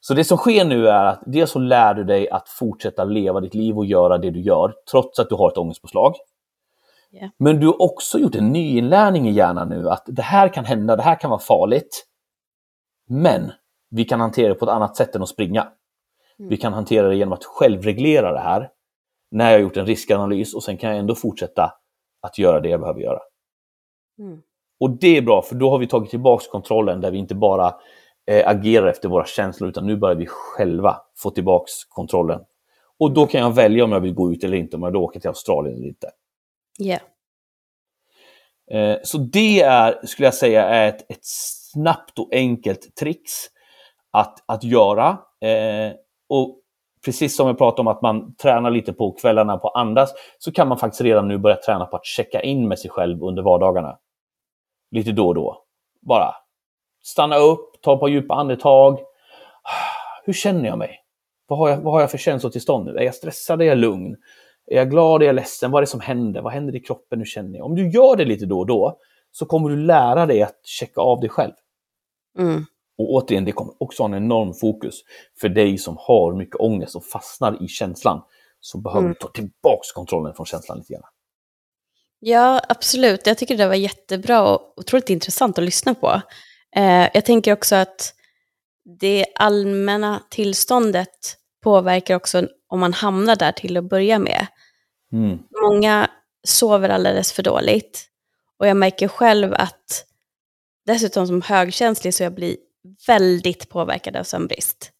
Så 0.00 0.14
det 0.14 0.24
som 0.24 0.38
sker 0.38 0.64
nu 0.64 0.88
är 0.88 1.04
att 1.04 1.22
dels 1.26 1.50
så 1.50 1.58
lär 1.58 1.94
du 1.94 2.04
dig 2.04 2.30
att 2.30 2.48
fortsätta 2.48 3.04
leva 3.04 3.40
ditt 3.40 3.54
liv 3.54 3.78
och 3.78 3.86
göra 3.86 4.18
det 4.18 4.30
du 4.30 4.40
gör 4.40 4.74
trots 4.90 5.18
att 5.18 5.28
du 5.28 5.34
har 5.34 5.50
ett 5.50 5.58
ångestpåslag. 5.58 6.14
Men 7.38 7.60
du 7.60 7.66
har 7.66 7.82
också 7.82 8.18
gjort 8.18 8.34
en 8.34 8.52
nyinlärning 8.52 9.28
i 9.28 9.32
hjärnan 9.32 9.68
nu 9.68 9.90
att 9.90 10.04
det 10.06 10.22
här 10.22 10.48
kan 10.48 10.64
hända, 10.64 10.96
det 10.96 11.02
här 11.02 11.20
kan 11.20 11.30
vara 11.30 11.40
farligt. 11.40 12.06
Men 13.08 13.52
vi 13.90 14.04
kan 14.04 14.20
hantera 14.20 14.48
det 14.48 14.54
på 14.54 14.64
ett 14.64 14.70
annat 14.70 14.96
sätt 14.96 15.16
än 15.16 15.22
att 15.22 15.28
springa. 15.28 15.62
Mm. 16.38 16.48
Vi 16.48 16.56
kan 16.56 16.72
hantera 16.72 17.08
det 17.08 17.16
genom 17.16 17.32
att 17.32 17.44
självreglera 17.44 18.32
det 18.32 18.40
här 18.40 18.70
när 19.30 19.44
jag 19.44 19.52
har 19.52 19.62
gjort 19.62 19.76
en 19.76 19.86
riskanalys 19.86 20.54
och 20.54 20.62
sen 20.62 20.76
kan 20.76 20.90
jag 20.90 20.98
ändå 20.98 21.14
fortsätta 21.14 21.72
att 22.22 22.38
göra 22.38 22.60
det 22.60 22.68
jag 22.68 22.80
behöver 22.80 23.00
göra. 23.00 23.20
Mm. 24.18 24.42
Och 24.80 24.90
det 24.90 25.16
är 25.16 25.22
bra, 25.22 25.42
för 25.42 25.54
då 25.54 25.70
har 25.70 25.78
vi 25.78 25.86
tagit 25.86 26.10
tillbaka 26.10 26.44
kontrollen 26.50 27.00
där 27.00 27.10
vi 27.10 27.18
inte 27.18 27.34
bara 27.34 27.74
eh, 28.26 28.48
agerar 28.48 28.86
efter 28.86 29.08
våra 29.08 29.24
känslor, 29.24 29.68
utan 29.68 29.86
nu 29.86 29.96
börjar 29.96 30.16
vi 30.16 30.26
själva 30.26 30.96
få 31.16 31.30
tillbaka 31.30 31.66
kontrollen. 31.88 32.40
Och 32.98 33.12
då 33.12 33.26
kan 33.26 33.40
jag 33.40 33.54
välja 33.54 33.84
om 33.84 33.92
jag 33.92 34.00
vill 34.00 34.14
gå 34.14 34.32
ut 34.32 34.44
eller 34.44 34.56
inte, 34.56 34.76
om 34.76 34.82
jag 34.82 34.92
då 34.92 35.02
åker 35.02 35.20
till 35.20 35.28
Australien 35.28 35.76
eller 35.76 35.88
inte. 35.88 36.10
Yeah. 36.80 37.02
Eh, 38.70 38.98
så 39.02 39.18
det 39.18 39.60
är, 39.60 40.06
skulle 40.06 40.26
jag 40.26 40.34
säga, 40.34 40.64
är 40.64 40.88
ett, 40.88 41.10
ett 41.10 41.24
snabbt 41.24 42.18
och 42.18 42.28
enkelt 42.32 42.96
trix 42.96 43.20
att, 44.10 44.44
att 44.46 44.64
göra. 44.64 45.08
Eh, 45.40 45.92
och 46.28 46.60
precis 47.04 47.36
som 47.36 47.46
jag 47.46 47.58
pratade 47.58 47.80
om 47.80 47.88
att 47.88 48.02
man 48.02 48.34
tränar 48.34 48.70
lite 48.70 48.92
på 48.92 49.12
kvällarna 49.12 49.58
på 49.58 49.68
andas, 49.68 50.14
så 50.38 50.52
kan 50.52 50.68
man 50.68 50.78
faktiskt 50.78 51.00
redan 51.00 51.28
nu 51.28 51.38
börja 51.38 51.56
träna 51.56 51.86
på 51.86 51.96
att 51.96 52.06
checka 52.06 52.42
in 52.42 52.68
med 52.68 52.78
sig 52.78 52.90
själv 52.90 53.22
under 53.22 53.42
vardagarna. 53.42 53.98
Lite 54.90 55.12
då 55.12 55.28
och 55.28 55.34
då. 55.34 55.64
Bara 56.00 56.34
stanna 57.02 57.36
upp, 57.36 57.82
ta 57.82 57.94
ett 57.94 58.00
par 58.00 58.08
djupa 58.08 58.34
andetag. 58.34 58.98
Ah, 59.62 60.22
hur 60.24 60.32
känner 60.32 60.68
jag 60.68 60.78
mig? 60.78 61.00
Vad 61.46 61.58
har 61.58 61.68
jag, 61.68 61.76
vad 61.76 61.92
har 61.92 62.00
jag 62.00 62.10
för 62.10 62.18
känslotillstånd 62.18 62.86
nu? 62.86 62.96
Är 62.96 63.02
jag 63.02 63.14
stressad? 63.14 63.62
Är 63.62 63.66
jag 63.66 63.78
lugn? 63.78 64.16
Är 64.66 64.76
jag 64.76 64.90
glad? 64.90 65.22
Är 65.22 65.26
jag 65.26 65.34
ledsen? 65.34 65.70
Vad 65.70 65.78
är 65.78 65.82
det 65.82 65.90
som 65.90 66.00
händer? 66.00 66.42
Vad 66.42 66.52
händer 66.52 66.76
i 66.76 66.80
kroppen? 66.80 67.18
Hur 67.18 67.26
känner 67.26 67.58
jag? 67.58 67.66
Om 67.66 67.74
du 67.74 67.90
gör 67.90 68.16
det 68.16 68.24
lite 68.24 68.46
då 68.46 68.58
och 68.58 68.66
då 68.66 68.98
så 69.32 69.46
kommer 69.46 69.68
du 69.68 69.76
lära 69.76 70.26
dig 70.26 70.42
att 70.42 70.60
checka 70.64 71.00
av 71.00 71.20
dig 71.20 71.28
själv. 71.30 71.52
Mm. 72.38 72.64
Och 72.98 73.10
återigen, 73.10 73.44
det 73.44 73.52
kommer 73.52 73.74
också 73.82 74.02
ha 74.02 74.08
en 74.08 74.14
enorm 74.14 74.54
fokus 74.54 74.94
för 75.40 75.48
dig 75.48 75.78
som 75.78 75.96
har 75.98 76.34
mycket 76.34 76.56
ångest 76.56 76.96
och 76.96 77.04
fastnar 77.04 77.64
i 77.64 77.68
känslan. 77.68 78.22
Så 78.60 78.78
behöver 78.78 79.06
mm. 79.06 79.12
du 79.12 79.26
ta 79.26 79.32
tillbaks 79.32 79.92
kontrollen 79.92 80.34
från 80.34 80.46
känslan 80.46 80.78
lite 80.78 80.92
grann. 80.92 81.02
Ja, 82.18 82.60
absolut. 82.68 83.26
Jag 83.26 83.38
tycker 83.38 83.56
det 83.56 83.66
var 83.66 83.74
jättebra 83.74 84.48
och 84.48 84.78
otroligt 84.78 85.10
intressant 85.10 85.58
att 85.58 85.64
lyssna 85.64 85.94
på. 85.94 86.20
Eh, 86.76 87.08
jag 87.14 87.24
tänker 87.24 87.52
också 87.52 87.76
att 87.76 88.14
det 89.00 89.26
allmänna 89.34 90.22
tillståndet 90.30 91.36
påverkar 91.62 92.16
också 92.16 92.48
om 92.74 92.80
man 92.80 92.92
hamnar 92.92 93.36
där 93.36 93.52
till 93.52 93.76
att 93.76 93.84
börja 93.84 94.18
med. 94.18 94.46
Mm. 95.12 95.38
Många 95.62 96.10
sover 96.46 96.88
alldeles 96.88 97.32
för 97.32 97.42
dåligt. 97.42 98.08
Och 98.58 98.66
jag 98.66 98.76
märker 98.76 99.08
själv 99.08 99.54
att 99.54 100.04
dessutom 100.86 101.26
som 101.26 101.42
högkänslig 101.42 102.14
så 102.14 102.22
jag 102.22 102.34
blir 102.34 102.56
väldigt 103.06 103.68
påverkad 103.68 104.16
av 104.16 104.24
sömnbrist. 104.24 104.90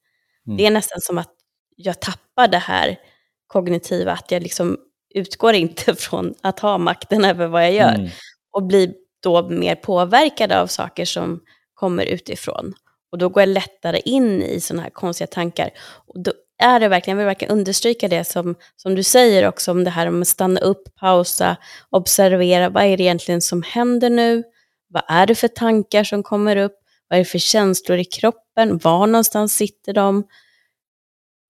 Mm. 0.46 0.56
Det 0.56 0.66
är 0.66 0.70
nästan 0.70 1.00
som 1.00 1.18
att 1.18 1.32
jag 1.76 2.00
tappar 2.00 2.48
det 2.48 2.58
här 2.58 2.98
kognitiva, 3.46 4.12
att 4.12 4.30
jag 4.30 4.42
liksom 4.42 4.78
utgår 5.14 5.54
inte 5.54 5.94
från 5.96 6.34
att 6.40 6.60
ha 6.60 6.78
makten 6.78 7.24
över 7.24 7.46
vad 7.46 7.64
jag 7.64 7.72
gör. 7.72 7.94
Mm. 7.94 8.10
Och 8.52 8.62
blir 8.62 8.94
då 9.22 9.48
mer 9.48 9.74
påverkad 9.74 10.52
av 10.52 10.66
saker 10.66 11.04
som 11.04 11.40
kommer 11.74 12.06
utifrån. 12.06 12.74
Och 13.12 13.18
då 13.18 13.28
går 13.28 13.40
jag 13.40 13.48
lättare 13.48 14.00
in 14.04 14.42
i 14.42 14.60
sådana 14.60 14.82
här 14.82 14.90
konstiga 14.90 15.26
tankar. 15.26 15.70
Och 16.06 16.20
då 16.22 16.32
är 16.64 16.80
det 16.80 16.88
verkligen, 16.88 17.18
jag 17.18 17.24
vill 17.24 17.30
verkligen 17.30 17.58
understryka 17.58 18.08
det 18.08 18.24
som, 18.24 18.54
som 18.76 18.94
du 18.94 19.02
säger 19.02 19.48
också 19.48 19.70
om 19.70 19.84
det 19.84 19.90
här 19.90 20.06
om 20.06 20.22
att 20.22 20.28
stanna 20.28 20.60
upp, 20.60 20.94
pausa, 20.94 21.56
observera, 21.90 22.68
vad 22.68 22.84
är 22.84 22.96
det 22.96 23.02
egentligen 23.02 23.42
som 23.42 23.62
händer 23.62 24.10
nu? 24.10 24.42
Vad 24.88 25.02
är 25.08 25.26
det 25.26 25.34
för 25.34 25.48
tankar 25.48 26.04
som 26.04 26.22
kommer 26.22 26.56
upp? 26.56 26.76
Vad 27.08 27.18
är 27.18 27.24
det 27.24 27.30
för 27.30 27.38
känslor 27.38 27.98
i 27.98 28.04
kroppen? 28.04 28.78
Var 28.78 29.06
någonstans 29.06 29.56
sitter 29.56 29.92
de? 29.92 30.24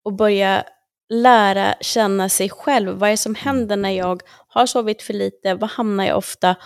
Och 0.04 0.12
börja 0.12 0.64
lära 1.08 1.74
känna 1.80 2.28
sig 2.28 2.50
själv. 2.50 2.90
Vad 2.90 3.08
är 3.08 3.12
det 3.12 3.16
som 3.16 3.34
händer 3.34 3.76
när 3.76 3.90
jag 3.90 4.22
har 4.48 4.66
sovit 4.66 5.02
för 5.02 5.14
lite? 5.14 5.54
Var 5.54 5.68
hamnar 5.68 6.04
jag 6.04 6.18
ofta? 6.18 6.56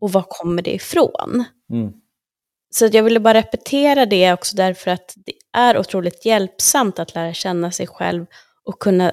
Och 0.00 0.12
var 0.12 0.24
kommer 0.28 0.62
det 0.62 0.74
ifrån? 0.74 1.44
Mm. 1.72 1.92
Så 2.70 2.88
jag 2.92 3.02
ville 3.02 3.20
bara 3.20 3.38
repetera 3.38 4.06
det 4.06 4.32
också 4.32 4.56
därför 4.56 4.90
att 4.90 5.14
det 5.16 5.32
är 5.52 5.78
otroligt 5.78 6.24
hjälpsamt 6.24 6.98
att 6.98 7.14
lära 7.14 7.34
känna 7.34 7.70
sig 7.70 7.86
själv 7.86 8.26
och 8.64 8.78
kunna 8.78 9.12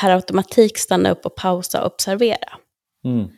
per 0.00 0.10
automatik 0.10 0.78
stanna 0.78 1.10
upp 1.10 1.26
och 1.26 1.34
pausa 1.34 1.80
och 1.80 1.92
observera. 1.92 2.58
Mm. 3.04 3.28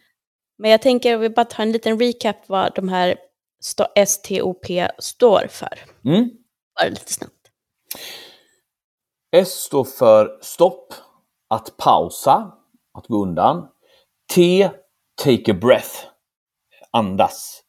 Men 0.59 0.70
jag 0.70 0.82
tänker 0.82 1.18
vi 1.18 1.30
bara 1.30 1.44
tar 1.44 1.62
en 1.62 1.72
liten 1.72 2.01
recap 2.01 2.36
vad 2.46 2.74
de 2.74 2.88
här 2.88 3.16
STOP 4.07 4.66
står 4.98 5.46
för. 5.51 5.78
Mm. 6.05 6.30
Bara 6.80 6.88
lite 6.88 7.12
snabbt. 7.12 7.34
S 9.36 9.48
står 9.48 9.84
för 9.84 10.38
stopp, 10.42 10.94
att 11.48 11.76
pausa, 11.76 12.53
att 12.98 13.07
gå 13.07 13.22
undan. 13.22 13.68
T, 14.34 14.70
take 15.24 15.53
a 15.53 15.55
breath, 15.61 16.07
andas. 16.90 17.62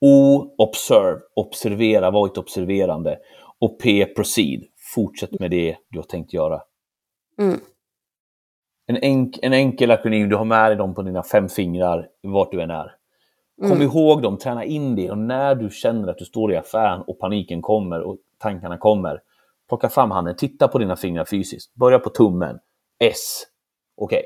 O, 0.00 0.44
observe, 0.58 1.20
observera, 1.36 2.10
var 2.10 2.26
ett 2.26 2.38
observerande. 2.38 3.18
Och 3.60 3.80
P, 3.82 4.06
proceed, 4.06 4.64
fortsätt 4.94 5.40
med 5.40 5.50
det 5.50 5.76
du 5.88 5.98
har 5.98 6.04
tänkt 6.04 6.32
göra. 6.32 6.60
Mm. 7.38 7.60
En, 8.86 8.96
enk, 8.96 9.38
en 9.42 9.52
enkel 9.52 9.90
akronym, 9.90 10.28
du 10.28 10.36
har 10.36 10.44
med 10.44 10.70
dig 10.70 10.76
dem 10.76 10.94
på 10.94 11.02
dina 11.02 11.22
fem 11.22 11.48
fingrar, 11.48 12.08
vart 12.22 12.50
du 12.50 12.62
än 12.62 12.70
är. 12.70 12.94
Kom 13.60 13.72
mm. 13.72 13.82
ihåg 13.82 14.22
dem, 14.22 14.38
träna 14.38 14.64
in 14.64 14.96
det 14.96 15.10
och 15.10 15.18
när 15.18 15.54
du 15.54 15.70
känner 15.70 16.08
att 16.08 16.18
du 16.18 16.24
står 16.24 16.52
i 16.52 16.56
affären 16.56 17.02
och 17.06 17.18
paniken 17.18 17.62
kommer 17.62 18.00
och 18.00 18.16
tankarna 18.38 18.78
kommer, 18.78 19.20
Plocka 19.68 19.88
fram 19.88 20.10
handen, 20.10 20.36
titta 20.36 20.68
på 20.68 20.78
dina 20.78 20.96
fingrar 20.96 21.24
fysiskt. 21.24 21.74
Börja 21.74 21.98
på 21.98 22.10
tummen. 22.10 22.58
S. 23.04 23.42
Okej. 23.96 24.18
Okay. 24.18 24.22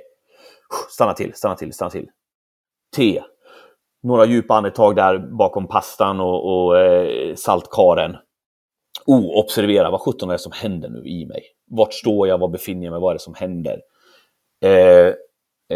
Stanna 0.91 1.13
till, 1.13 1.35
stanna 1.35 1.55
till, 1.55 1.73
stanna 1.73 1.91
till. 1.91 2.09
T. 2.97 3.23
Några 4.03 4.25
djupa 4.25 4.55
andetag 4.55 4.97
där 4.97 5.19
bakom 5.19 5.69
pastan 5.69 6.21
och, 6.21 6.67
och 6.67 6.79
eh, 6.79 7.35
saltkaren. 7.35 8.17
O. 9.07 9.41
Observera, 9.41 9.91
vad 9.91 10.01
sjutton 10.01 10.29
är 10.29 10.33
det 10.33 10.39
som 10.39 10.53
händer 10.53 10.89
nu 10.89 11.05
i 11.05 11.27
mig? 11.27 11.43
Vart 11.67 11.95
står 11.95 12.29
jag? 12.29 12.39
Var 12.39 12.49
befinner 12.49 12.85
jag 12.85 12.93
mig? 12.93 13.01
Vad 13.01 13.11
är 13.11 13.15
det 13.15 13.21
som 13.21 13.35
händer? 13.35 13.81
Eh, 14.65 15.15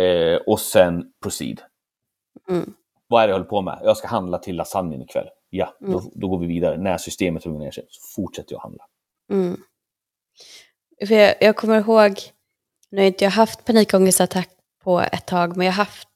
eh, 0.03 0.37
och 0.47 0.61
sen 0.61 1.13
proceed. 1.23 1.61
Mm. 2.49 2.75
Vad 3.09 3.23
är 3.23 3.27
det 3.27 3.31
jag 3.31 3.39
håller 3.39 3.51
på 3.51 3.63
med? 3.63 3.79
Jag 3.83 3.97
ska 3.97 4.09
handla 4.09 4.39
till 4.39 4.57
lasagnen 4.57 5.03
ikväll. 5.03 5.29
Ja, 5.51 5.77
mm. 5.81 5.93
då, 5.93 6.03
då, 6.15 6.29
går 6.29 6.39
vi 6.39 6.47
vidare. 6.47 6.77
När 6.77 6.99
systemet 6.99 7.45
lugnar 7.45 7.61
ner 7.61 7.71
sig 7.71 7.87
så 7.89 8.23
fortsätter 8.23 8.53
jag 8.53 8.61
handla. 8.61 8.85
Mm. 9.31 9.61
För 11.09 11.15
jag, 11.15 11.35
jag, 11.41 11.57
kommer 11.57 11.81
ihåg, 11.81 12.21
nu 12.91 13.01
har 13.01 13.07
inte 13.07 13.25
jag 13.25 13.31
haft 13.31 13.65
panikångestattack 13.65 14.49
på 14.83 15.01
ett 15.01 15.27
tag, 15.27 15.57
men 15.57 15.67
jag 15.67 15.73
har 15.73 15.85
haft 15.85 16.09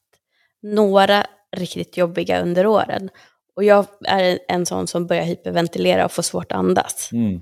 några 0.61 1.25
riktigt 1.51 1.97
jobbiga 1.97 2.41
under 2.41 2.65
åren. 2.65 3.09
Och 3.55 3.63
jag 3.63 3.85
är 4.05 4.39
en 4.47 4.65
sån 4.65 4.87
som 4.87 5.07
börjar 5.07 5.23
hyperventilera 5.23 6.05
och 6.05 6.11
får 6.11 6.23
svårt 6.23 6.51
att 6.51 6.57
andas. 6.57 7.09
Mm. 7.11 7.41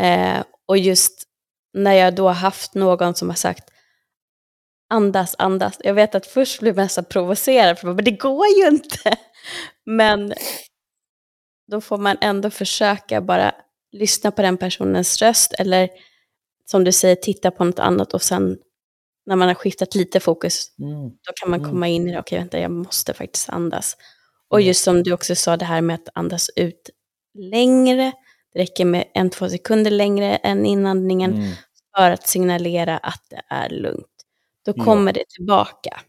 Eh, 0.00 0.44
och 0.68 0.78
just 0.78 1.22
när 1.74 1.92
jag 1.92 2.14
då 2.14 2.26
har 2.26 2.34
haft 2.34 2.74
någon 2.74 3.14
som 3.14 3.28
har 3.28 3.36
sagt 3.36 3.70
andas, 4.92 5.34
andas. 5.38 5.76
Jag 5.80 5.94
vet 5.94 6.14
att 6.14 6.26
först 6.26 6.60
blev 6.60 6.76
jag 6.76 6.84
nästan 6.84 7.04
provocerad, 7.04 7.78
för 7.78 7.86
men 7.86 8.04
det 8.04 8.10
går 8.10 8.46
ju 8.46 8.68
inte. 8.68 9.16
Men 9.84 10.34
då 11.70 11.80
får 11.80 11.98
man 11.98 12.16
ändå 12.20 12.50
försöka 12.50 13.20
bara 13.20 13.54
lyssna 13.92 14.30
på 14.30 14.42
den 14.42 14.56
personens 14.56 15.22
röst 15.22 15.52
eller 15.52 15.88
som 16.64 16.84
du 16.84 16.92
säger, 16.92 17.16
titta 17.16 17.50
på 17.50 17.64
något 17.64 17.78
annat 17.78 18.14
och 18.14 18.22
sen 18.22 18.58
när 19.26 19.36
man 19.36 19.48
har 19.48 19.54
skiftat 19.54 19.94
lite 19.94 20.20
fokus, 20.20 20.78
mm. 20.78 21.08
då 21.08 21.32
kan 21.40 21.50
man 21.50 21.60
mm. 21.60 21.70
komma 21.70 21.88
in 21.88 22.08
i 22.08 22.12
det, 22.12 22.20
okej 22.20 22.38
vänta, 22.38 22.58
jag 22.58 22.70
måste 22.70 23.14
faktiskt 23.14 23.48
andas. 23.48 23.96
Och 24.52 24.60
just 24.60 24.84
som 24.84 25.02
du 25.02 25.12
också 25.12 25.34
sa, 25.34 25.56
det 25.56 25.64
här 25.64 25.80
med 25.80 25.94
att 25.94 26.08
andas 26.14 26.50
ut 26.56 26.90
längre, 27.34 28.12
det 28.52 28.58
räcker 28.58 28.84
med 28.84 29.04
en, 29.14 29.30
två 29.30 29.48
sekunder 29.48 29.90
längre 29.90 30.36
än 30.36 30.66
inandningen 30.66 31.34
mm. 31.34 31.52
för 31.96 32.10
att 32.10 32.28
signalera 32.28 32.98
att 32.98 33.22
det 33.30 33.42
är 33.48 33.68
lugnt. 33.68 34.06
Då 34.64 34.72
kommer 34.72 35.12
ja. 35.12 35.12
det 35.12 35.24
tillbaka. 35.36 36.00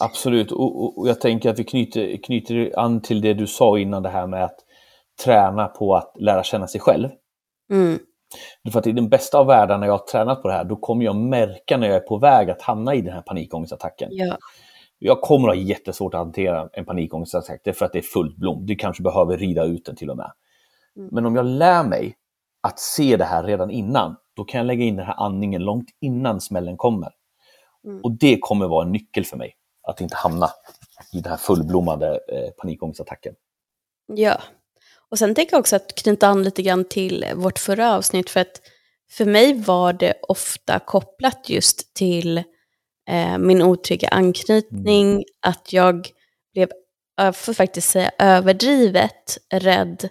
Absolut, 0.00 0.52
och, 0.52 0.82
och, 0.82 0.98
och, 0.98 1.08
jag 1.08 1.20
tänker 1.20 1.50
att 1.50 1.58
vi 1.58 1.64
knyter, 1.64 2.22
knyter 2.22 2.78
an 2.78 3.02
till 3.02 3.20
det 3.20 3.34
du 3.34 3.46
sa 3.46 3.78
innan, 3.78 4.02
det 4.02 4.08
här 4.08 4.26
med 4.26 4.44
att 4.44 4.58
träna 5.24 5.68
på 5.68 5.96
att 5.96 6.16
lära 6.18 6.42
känna 6.42 6.66
sig 6.66 6.80
själv. 6.80 7.08
Mm. 7.72 7.98
För 8.72 8.78
att 8.78 8.86
i 8.86 8.92
den 8.92 9.08
bästa 9.08 9.38
av 9.38 9.46
världar 9.46 9.78
när 9.78 9.86
jag 9.86 9.94
har 9.94 10.06
tränat 10.06 10.42
på 10.42 10.48
det 10.48 10.54
här, 10.54 10.64
då 10.64 10.76
kommer 10.76 11.04
jag 11.04 11.16
märka 11.16 11.76
när 11.76 11.86
jag 11.86 11.96
är 11.96 12.00
på 12.00 12.18
väg 12.18 12.50
att 12.50 12.62
hamna 12.62 12.94
i 12.94 13.00
den 13.00 13.14
här 13.14 13.22
panikångestattacken. 13.22 14.08
Ja. 14.12 14.38
Jag 14.98 15.20
kommer 15.20 15.48
att 15.48 15.56
ha 15.56 15.62
jättesvårt 15.62 16.14
att 16.14 16.18
hantera 16.18 16.68
en 16.72 16.84
panikångestattack, 16.84 17.60
det 17.64 17.70
är 17.70 17.74
för 17.74 17.86
att 17.86 17.92
det 17.92 17.98
är 17.98 18.02
fullt 18.02 18.36
blom. 18.36 18.66
Du 18.66 18.76
kanske 18.76 19.02
behöver 19.02 19.36
rida 19.36 19.64
ut 19.64 19.84
den 19.84 19.96
till 19.96 20.10
och 20.10 20.16
med. 20.16 20.32
Mm. 20.96 21.08
Men 21.12 21.26
om 21.26 21.36
jag 21.36 21.46
lär 21.46 21.84
mig 21.84 22.16
att 22.60 22.78
se 22.78 23.16
det 23.16 23.24
här 23.24 23.44
redan 23.44 23.70
innan, 23.70 24.16
då 24.36 24.44
kan 24.44 24.58
jag 24.58 24.66
lägga 24.66 24.84
in 24.84 24.96
den 24.96 25.06
här 25.06 25.14
andningen 25.14 25.64
långt 25.64 25.88
innan 26.00 26.40
smällen 26.40 26.76
kommer. 26.76 27.10
Mm. 27.84 28.00
Och 28.00 28.12
det 28.12 28.38
kommer 28.40 28.68
vara 28.68 28.84
en 28.84 28.92
nyckel 28.92 29.24
för 29.24 29.36
mig, 29.36 29.54
att 29.82 30.00
inte 30.00 30.16
hamna 30.16 30.50
i 31.12 31.20
den 31.20 31.30
här 31.30 31.36
fullblommade 31.36 32.08
eh, 32.08 32.50
panikångestattacken. 32.56 33.34
Ja, 34.06 34.40
och 35.08 35.18
sen 35.18 35.34
tänker 35.34 35.52
jag 35.52 35.60
också 35.60 35.76
att 35.76 35.94
knyta 35.94 36.28
an 36.28 36.42
lite 36.42 36.62
grann 36.62 36.84
till 36.84 37.24
vårt 37.36 37.58
förra 37.58 37.94
avsnitt, 37.96 38.30
för 38.30 38.40
att 38.40 38.60
för 39.10 39.24
mig 39.24 39.62
var 39.62 39.92
det 39.92 40.14
ofta 40.28 40.78
kopplat 40.78 41.48
just 41.48 41.94
till 41.94 42.42
eh, 43.08 43.38
min 43.38 43.62
otrygga 43.62 44.08
anknytning, 44.08 45.12
mm. 45.12 45.24
att 45.42 45.72
jag 45.72 46.08
blev, 46.54 46.68
jag 47.16 47.36
får 47.36 47.52
faktiskt 47.52 47.90
säga 47.90 48.10
överdrivet 48.18 49.38
rädd 49.54 50.08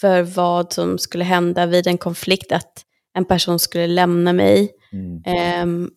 för 0.00 0.22
vad 0.22 0.72
som 0.72 0.98
skulle 0.98 1.24
hända 1.24 1.66
vid 1.66 1.86
en 1.86 1.98
konflikt, 1.98 2.52
att 2.52 2.84
en 3.14 3.24
person 3.24 3.58
skulle 3.58 3.86
lämna 3.86 4.32
mig. 4.32 4.72
Mm. 4.92 5.22
Eh, 5.24 5.90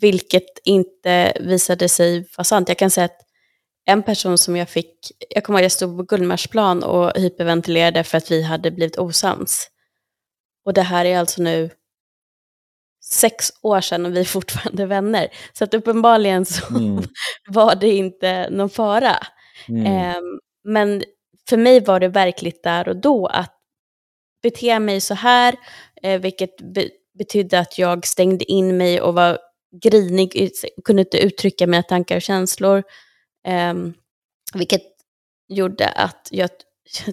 vilket 0.00 0.58
inte 0.64 1.32
visade 1.40 1.88
sig 1.88 2.28
vara 2.36 2.44
sant. 2.44 2.68
Jag 2.68 2.78
kan 2.78 2.90
säga 2.90 3.04
att 3.04 3.20
en 3.84 4.02
person 4.02 4.38
som 4.38 4.56
jag 4.56 4.68
fick, 4.68 4.96
jag 5.34 5.44
kommer 5.44 5.58
ihåg 5.58 5.64
jag 5.64 5.72
stod 5.72 5.96
på 5.96 6.02
Gullmarsplan 6.02 6.82
och 6.82 7.12
hyperventilerade 7.16 8.04
för 8.04 8.18
att 8.18 8.30
vi 8.30 8.42
hade 8.42 8.70
blivit 8.70 8.98
osams. 8.98 9.68
Och 10.64 10.74
det 10.74 10.82
här 10.82 11.04
är 11.04 11.18
alltså 11.18 11.42
nu 11.42 11.70
sex 13.04 13.52
år 13.62 13.80
sedan 13.80 14.06
och 14.06 14.16
vi 14.16 14.20
är 14.20 14.24
fortfarande 14.24 14.86
vänner. 14.86 15.28
Så 15.52 15.64
att 15.64 15.74
uppenbarligen 15.74 16.44
så 16.44 16.76
mm. 16.76 17.04
var 17.48 17.74
det 17.74 17.90
inte 17.90 18.50
någon 18.50 18.70
fara. 18.70 19.16
Mm. 19.68 20.16
Um, 20.16 20.40
men 20.64 21.02
för 21.48 21.56
mig 21.56 21.80
var 21.80 22.00
det 22.00 22.08
verkligt 22.08 22.62
där 22.62 22.88
och 22.88 22.96
då 22.96 23.26
att 23.26 23.58
bete 24.42 24.78
mig 24.78 25.00
så 25.00 25.14
här, 25.14 25.56
eh, 26.02 26.20
vilket 26.20 26.56
be 26.74 26.88
betydde 27.18 27.58
att 27.58 27.78
jag 27.78 28.06
stängde 28.06 28.44
in 28.44 28.76
mig 28.76 29.00
och 29.00 29.14
var 29.14 29.38
grinig, 29.82 30.50
kunde 30.84 31.02
inte 31.02 31.18
uttrycka 31.18 31.66
mina 31.66 31.82
tankar 31.82 32.16
och 32.16 32.22
känslor. 32.22 32.82
Um, 33.48 33.94
vilket 34.54 34.82
gjorde 35.48 35.88
att 35.88 36.28
jag 36.30 36.50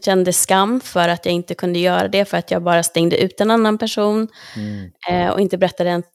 kände 0.01 0.33
skam 0.33 0.79
för 0.81 1.09
att 1.09 1.25
jag 1.25 1.33
inte 1.33 1.55
kunde 1.55 1.79
göra 1.79 2.07
det, 2.07 2.25
för 2.25 2.37
att 2.37 2.51
jag 2.51 2.63
bara 2.63 2.83
stängde 2.83 3.17
ut 3.17 3.41
en 3.41 3.51
annan 3.51 3.77
person 3.77 4.27
mm. 4.55 4.91
eh, 5.09 5.29
och 5.29 5.39
inte 5.39 5.57
berättade 5.57 5.89
ens 5.89 6.05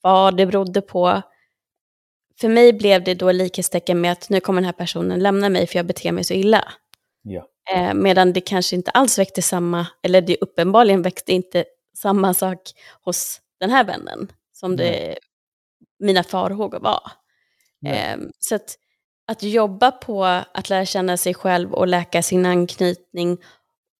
vad 0.00 0.36
det 0.36 0.46
berodde 0.46 0.80
på. 0.80 1.22
För 2.40 2.48
mig 2.48 2.72
blev 2.72 3.04
det 3.04 3.14
då 3.14 3.32
likhetstecken 3.32 4.00
med 4.00 4.12
att 4.12 4.28
nu 4.28 4.40
kommer 4.40 4.60
den 4.60 4.66
här 4.66 4.72
personen 4.72 5.20
lämna 5.20 5.48
mig 5.48 5.66
för 5.66 5.76
jag 5.76 5.86
beter 5.86 6.12
mig 6.12 6.24
så 6.24 6.34
illa. 6.34 6.72
Ja. 7.22 7.46
Eh, 7.74 7.94
medan 7.94 8.32
det 8.32 8.40
kanske 8.40 8.76
inte 8.76 8.90
alls 8.90 9.18
väckte 9.18 9.42
samma, 9.42 9.86
eller 10.02 10.20
det 10.20 10.36
uppenbarligen 10.40 11.02
väckte 11.02 11.32
inte 11.32 11.64
samma 11.96 12.34
sak 12.34 12.58
hos 13.02 13.40
den 13.60 13.70
här 13.70 13.84
vännen 13.84 14.32
som 14.52 14.76
det, 14.76 15.18
mina 15.98 16.22
farhågor 16.22 16.80
var. 16.80 17.12
Eh, 17.86 18.16
så 18.38 18.54
att 18.54 18.76
att 19.28 19.42
jobba 19.42 19.90
på 19.90 20.24
att 20.24 20.68
lära 20.68 20.84
känna 20.84 21.16
sig 21.16 21.34
själv 21.34 21.74
och 21.74 21.88
läka 21.88 22.22
sin 22.22 22.46
anknytning 22.46 23.38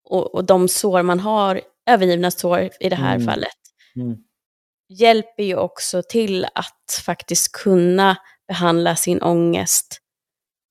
och, 0.05 0.35
och 0.35 0.45
de 0.45 0.68
sår 0.68 1.03
man 1.03 1.20
har, 1.20 1.61
övergivna 1.91 2.31
sår 2.31 2.70
i 2.81 2.89
det 2.89 2.97
här 2.97 3.14
mm. 3.14 3.26
fallet, 3.26 3.59
mm. 3.97 4.16
hjälper 4.89 5.43
ju 5.43 5.57
också 5.57 6.03
till 6.09 6.45
att 6.45 7.03
faktiskt 7.07 7.53
kunna 7.53 8.16
behandla 8.49 8.97
sin 8.97 9.22
ångest 9.22 10.01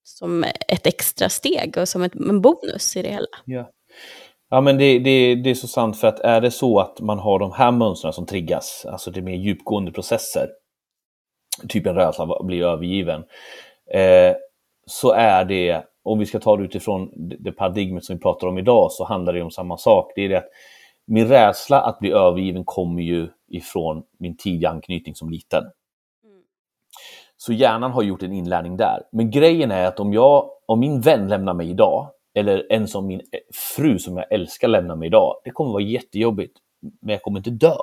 som 0.03 0.43
ett 0.67 0.87
extra 0.87 1.29
steg 1.29 1.77
och 1.77 1.89
som 1.89 2.03
ett, 2.03 2.15
en 2.15 2.41
bonus 2.41 2.97
i 2.97 3.01
det 3.01 3.09
hela. 3.09 3.27
Ja. 3.45 3.71
Ja, 4.49 4.61
men 4.61 4.77
det, 4.77 4.99
det, 4.99 5.35
det 5.35 5.49
är 5.49 5.55
så 5.55 5.67
sant, 5.67 5.99
för 5.99 6.07
att 6.07 6.19
är 6.19 6.41
det 6.41 6.51
så 6.51 6.79
att 6.79 6.99
man 6.99 7.19
har 7.19 7.39
de 7.39 7.51
här 7.51 7.71
mönstren 7.71 8.13
som 8.13 8.25
triggas, 8.25 8.85
alltså 8.89 9.11
det 9.11 9.19
är 9.19 9.23
mer 9.23 9.35
djupgående 9.35 9.91
processer, 9.91 10.49
typ 11.67 11.85
en 11.85 11.95
rädsla 11.95 12.43
blir 12.43 12.63
övergiven, 12.63 13.23
eh, 13.93 14.35
så 14.89 15.11
är 15.11 15.45
det, 15.45 15.83
om 16.03 16.19
vi 16.19 16.25
ska 16.25 16.39
ta 16.39 16.57
det 16.57 16.63
utifrån 16.63 17.11
det 17.15 17.51
paradigmet 17.51 18.05
som 18.05 18.15
vi 18.15 18.21
pratar 18.21 18.47
om 18.47 18.57
idag, 18.57 18.91
så 18.91 19.03
handlar 19.03 19.33
det 19.33 19.41
om 19.41 19.51
samma 19.51 19.77
sak. 19.77 20.11
Det 20.15 20.21
är 20.21 20.29
det 20.29 20.37
att 20.37 20.49
min 21.07 21.27
rädsla 21.27 21.81
att 21.81 21.99
bli 21.99 22.11
övergiven 22.11 22.65
kommer 22.65 23.01
ju 23.01 23.27
ifrån 23.47 24.03
min 24.19 24.37
tidiga 24.37 24.69
anknytning 24.69 25.15
som 25.15 25.29
liten. 25.29 25.63
Mm. 25.63 26.41
Så 27.37 27.53
hjärnan 27.53 27.91
har 27.91 28.03
gjort 28.03 28.23
en 28.23 28.33
inlärning 28.33 28.77
där. 28.77 29.03
Men 29.11 29.31
grejen 29.31 29.71
är 29.71 29.85
att 29.85 29.99
om, 29.99 30.13
jag, 30.13 30.49
om 30.65 30.79
min 30.79 31.01
vän 31.01 31.27
lämnar 31.27 31.53
mig 31.53 31.69
idag, 31.69 32.09
eller 32.33 32.67
en 32.69 32.87
som 32.87 33.07
min 33.07 33.21
fru 33.75 33.99
som 33.99 34.17
jag 34.17 34.31
älskar 34.31 34.67
lämnar 34.67 34.95
mig 34.95 35.07
idag, 35.07 35.35
det 35.43 35.51
kommer 35.51 35.71
vara 35.71 35.83
jättejobbigt, 35.83 36.57
men 37.01 37.11
jag 37.11 37.21
kommer 37.21 37.39
inte 37.39 37.49
dö. 37.49 37.75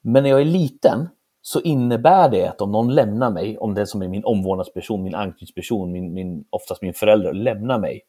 Men 0.00 0.22
när 0.22 0.30
jag 0.30 0.40
är 0.40 0.44
liten 0.44 1.08
så 1.42 1.60
innebär 1.60 2.28
det 2.28 2.46
att 2.46 2.60
om 2.60 2.72
någon 2.72 2.94
lämnar 2.94 3.30
mig, 3.30 3.58
om 3.58 3.74
den 3.74 3.86
som 3.86 4.02
är 4.02 4.08
min 4.08 4.24
omvårdnadsperson, 4.24 5.02
min 5.02 5.14
anknytningsperson, 5.14 5.92
min, 5.92 6.14
min, 6.14 6.44
oftast 6.50 6.82
min 6.82 6.94
förälder, 6.94 7.32
lämnar 7.32 7.78
mig, 7.78 8.00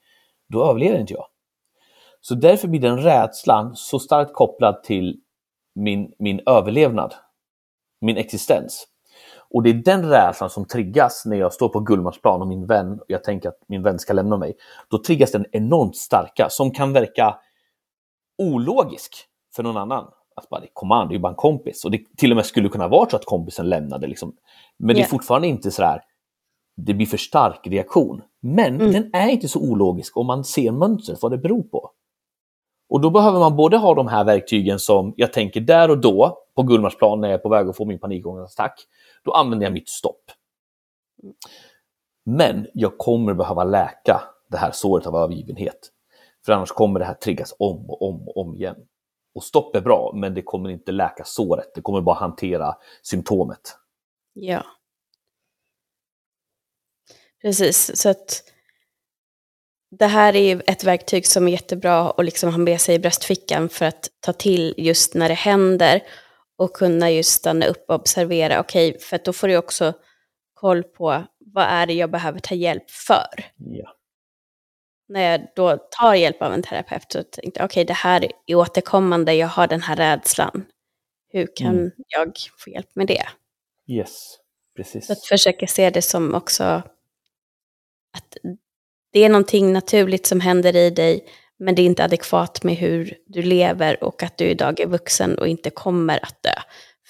då 0.49 0.69
överlever 0.69 0.99
inte 0.99 1.13
jag. 1.13 1.25
Så 2.21 2.35
därför 2.35 2.67
blir 2.67 2.79
den 2.79 2.97
rädslan 2.97 3.75
så 3.75 3.99
starkt 3.99 4.33
kopplad 4.33 4.83
till 4.83 5.19
min, 5.75 6.13
min 6.19 6.41
överlevnad, 6.45 7.13
min 8.01 8.17
existens. 8.17 8.87
Och 9.49 9.63
det 9.63 9.69
är 9.69 9.73
den 9.73 10.09
rädslan 10.09 10.49
som 10.49 10.65
triggas 10.65 11.25
när 11.25 11.37
jag 11.37 11.53
står 11.53 11.69
på 11.69 11.79
Gullmarsplan 11.79 12.41
och 12.41 12.47
min 12.47 12.65
vän, 12.65 12.99
och 12.99 13.05
jag 13.07 13.23
tänker 13.23 13.49
att 13.49 13.59
min 13.67 13.83
vän 13.83 13.99
ska 13.99 14.13
lämna 14.13 14.37
mig. 14.37 14.55
Då 14.89 15.03
triggas 15.03 15.31
den 15.31 15.45
enormt 15.51 15.95
starka, 15.95 16.47
som 16.49 16.71
kan 16.71 16.93
verka 16.93 17.35
ologisk 18.37 19.15
för 19.55 19.63
någon 19.63 19.77
annan. 19.77 20.11
Att 20.35 20.49
bara, 20.49 20.63
kom 20.73 20.91
an, 20.91 21.07
det 21.07 21.11
är 21.11 21.15
ju 21.15 21.21
bara 21.21 21.29
en 21.29 21.35
kompis. 21.35 21.85
Och 21.85 21.91
det 21.91 22.01
till 22.17 22.31
och 22.31 22.35
med 22.35 22.45
skulle 22.45 22.69
kunna 22.69 22.87
vara 22.87 23.09
så 23.09 23.15
att 23.15 23.25
kompisen 23.25 23.69
lämnade. 23.69 24.07
Liksom. 24.07 24.35
Men 24.77 24.89
yeah. 24.89 24.97
det 24.97 25.07
är 25.07 25.09
fortfarande 25.09 25.47
inte 25.47 25.71
så 25.71 25.83
här, 25.83 26.01
det 26.77 26.93
blir 26.93 27.05
för 27.05 27.17
stark 27.17 27.67
reaktion. 27.67 28.21
Men 28.41 28.75
mm. 28.75 28.91
den 28.91 29.09
är 29.13 29.27
inte 29.27 29.47
så 29.47 29.59
ologisk 29.59 30.17
om 30.17 30.27
man 30.27 30.43
ser 30.43 30.71
mönstret, 30.71 31.21
vad 31.21 31.31
det 31.31 31.37
beror 31.37 31.63
på. 31.63 31.91
Och 32.89 33.01
då 33.01 33.09
behöver 33.09 33.39
man 33.39 33.55
både 33.55 33.77
ha 33.77 33.95
de 33.95 34.07
här 34.07 34.23
verktygen 34.23 34.79
som 34.79 35.13
jag 35.17 35.33
tänker 35.33 35.61
där 35.61 35.89
och 35.89 35.97
då 35.97 36.37
på 36.55 36.63
Gullmarsplan 36.63 37.21
när 37.21 37.27
jag 37.27 37.39
är 37.39 37.41
på 37.41 37.49
väg 37.49 37.67
att 37.67 37.77
få 37.77 37.85
min 37.85 37.99
panikångestattack. 37.99 38.79
Då 39.23 39.31
använder 39.31 39.65
jag 39.65 39.73
mitt 39.73 39.89
stopp. 39.89 40.23
Men 42.25 42.67
jag 42.73 42.97
kommer 42.97 43.33
behöva 43.33 43.63
läka 43.63 44.21
det 44.51 44.57
här 44.57 44.71
såret 44.71 45.07
av 45.07 45.15
övergivenhet. 45.15 45.89
För 46.45 46.53
annars 46.53 46.71
kommer 46.71 46.99
det 46.99 47.05
här 47.05 47.13
triggas 47.13 47.55
om 47.59 47.89
och 47.89 48.01
om 48.01 48.27
och 48.27 48.37
om 48.37 48.55
igen. 48.55 48.75
Och 49.35 49.43
stopp 49.43 49.75
är 49.75 49.81
bra, 49.81 50.11
men 50.15 50.33
det 50.33 50.41
kommer 50.41 50.69
inte 50.69 50.91
läka 50.91 51.23
såret. 51.23 51.71
Det 51.75 51.81
kommer 51.81 52.01
bara 52.01 52.15
hantera 52.15 52.75
symptomet. 53.01 53.77
Ja. 54.33 54.65
Precis, 57.41 58.01
så 58.01 58.09
att 58.09 58.43
det 59.99 60.05
här 60.05 60.35
är 60.35 60.63
ett 60.67 60.83
verktyg 60.83 61.27
som 61.27 61.47
är 61.47 61.51
jättebra 61.51 62.09
att 62.09 62.25
liksom 62.25 62.51
ha 62.51 62.57
med 62.57 62.81
sig 62.81 62.95
i 62.95 62.99
bröstfickan 62.99 63.69
för 63.69 63.85
att 63.85 64.09
ta 64.19 64.33
till 64.33 64.73
just 64.77 65.13
när 65.13 65.29
det 65.29 65.35
händer 65.35 66.03
och 66.57 66.73
kunna 66.73 67.11
just 67.11 67.31
stanna 67.31 67.65
upp 67.65 67.85
och 67.87 67.95
observera. 67.95 68.59
Okej, 68.59 68.89
okay, 68.89 68.99
för 68.99 69.19
då 69.25 69.33
får 69.33 69.47
du 69.47 69.57
också 69.57 69.93
koll 70.53 70.83
på 70.83 71.23
vad 71.37 71.65
är 71.65 71.85
det 71.85 71.93
jag 71.93 72.11
behöver 72.11 72.39
ta 72.39 72.55
hjälp 72.55 72.91
för. 72.91 73.45
Ja. 73.57 73.95
När 75.13 75.31
jag 75.31 75.41
då 75.55 75.77
tar 75.77 76.15
hjälp 76.15 76.41
av 76.41 76.53
en 76.53 76.61
terapeut 76.61 77.11
så 77.11 77.23
tänkte 77.23 77.59
jag 77.59 77.65
okej, 77.65 77.65
okay, 77.65 77.83
det 77.83 77.93
här 77.93 78.31
är 78.47 78.55
återkommande, 78.55 79.33
jag 79.33 79.47
har 79.47 79.67
den 79.67 79.81
här 79.81 79.95
rädslan. 79.95 80.65
Hur 81.29 81.47
kan 81.55 81.75
mm. 81.75 81.91
jag 82.07 82.33
få 82.57 82.69
hjälp 82.69 82.95
med 82.95 83.07
det? 83.07 83.23
Yes, 83.87 84.37
precis. 84.75 85.07
Så 85.07 85.13
att 85.13 85.25
försöka 85.25 85.67
se 85.67 85.89
det 85.89 86.01
som 86.01 86.35
också 86.35 86.63
att 88.13 88.37
det 89.11 89.19
är 89.19 89.29
någonting 89.29 89.73
naturligt 89.73 90.25
som 90.25 90.39
händer 90.39 90.75
i 90.75 90.89
dig, 90.89 91.25
men 91.59 91.75
det 91.75 91.81
är 91.81 91.85
inte 91.85 92.03
adekvat 92.03 92.63
med 92.63 92.75
hur 92.75 93.17
du 93.27 93.41
lever 93.41 94.03
och 94.03 94.23
att 94.23 94.37
du 94.37 94.45
idag 94.45 94.79
är 94.79 94.87
vuxen 94.87 95.37
och 95.37 95.47
inte 95.47 95.69
kommer 95.69 96.19
att 96.23 96.43
dö. 96.43 96.55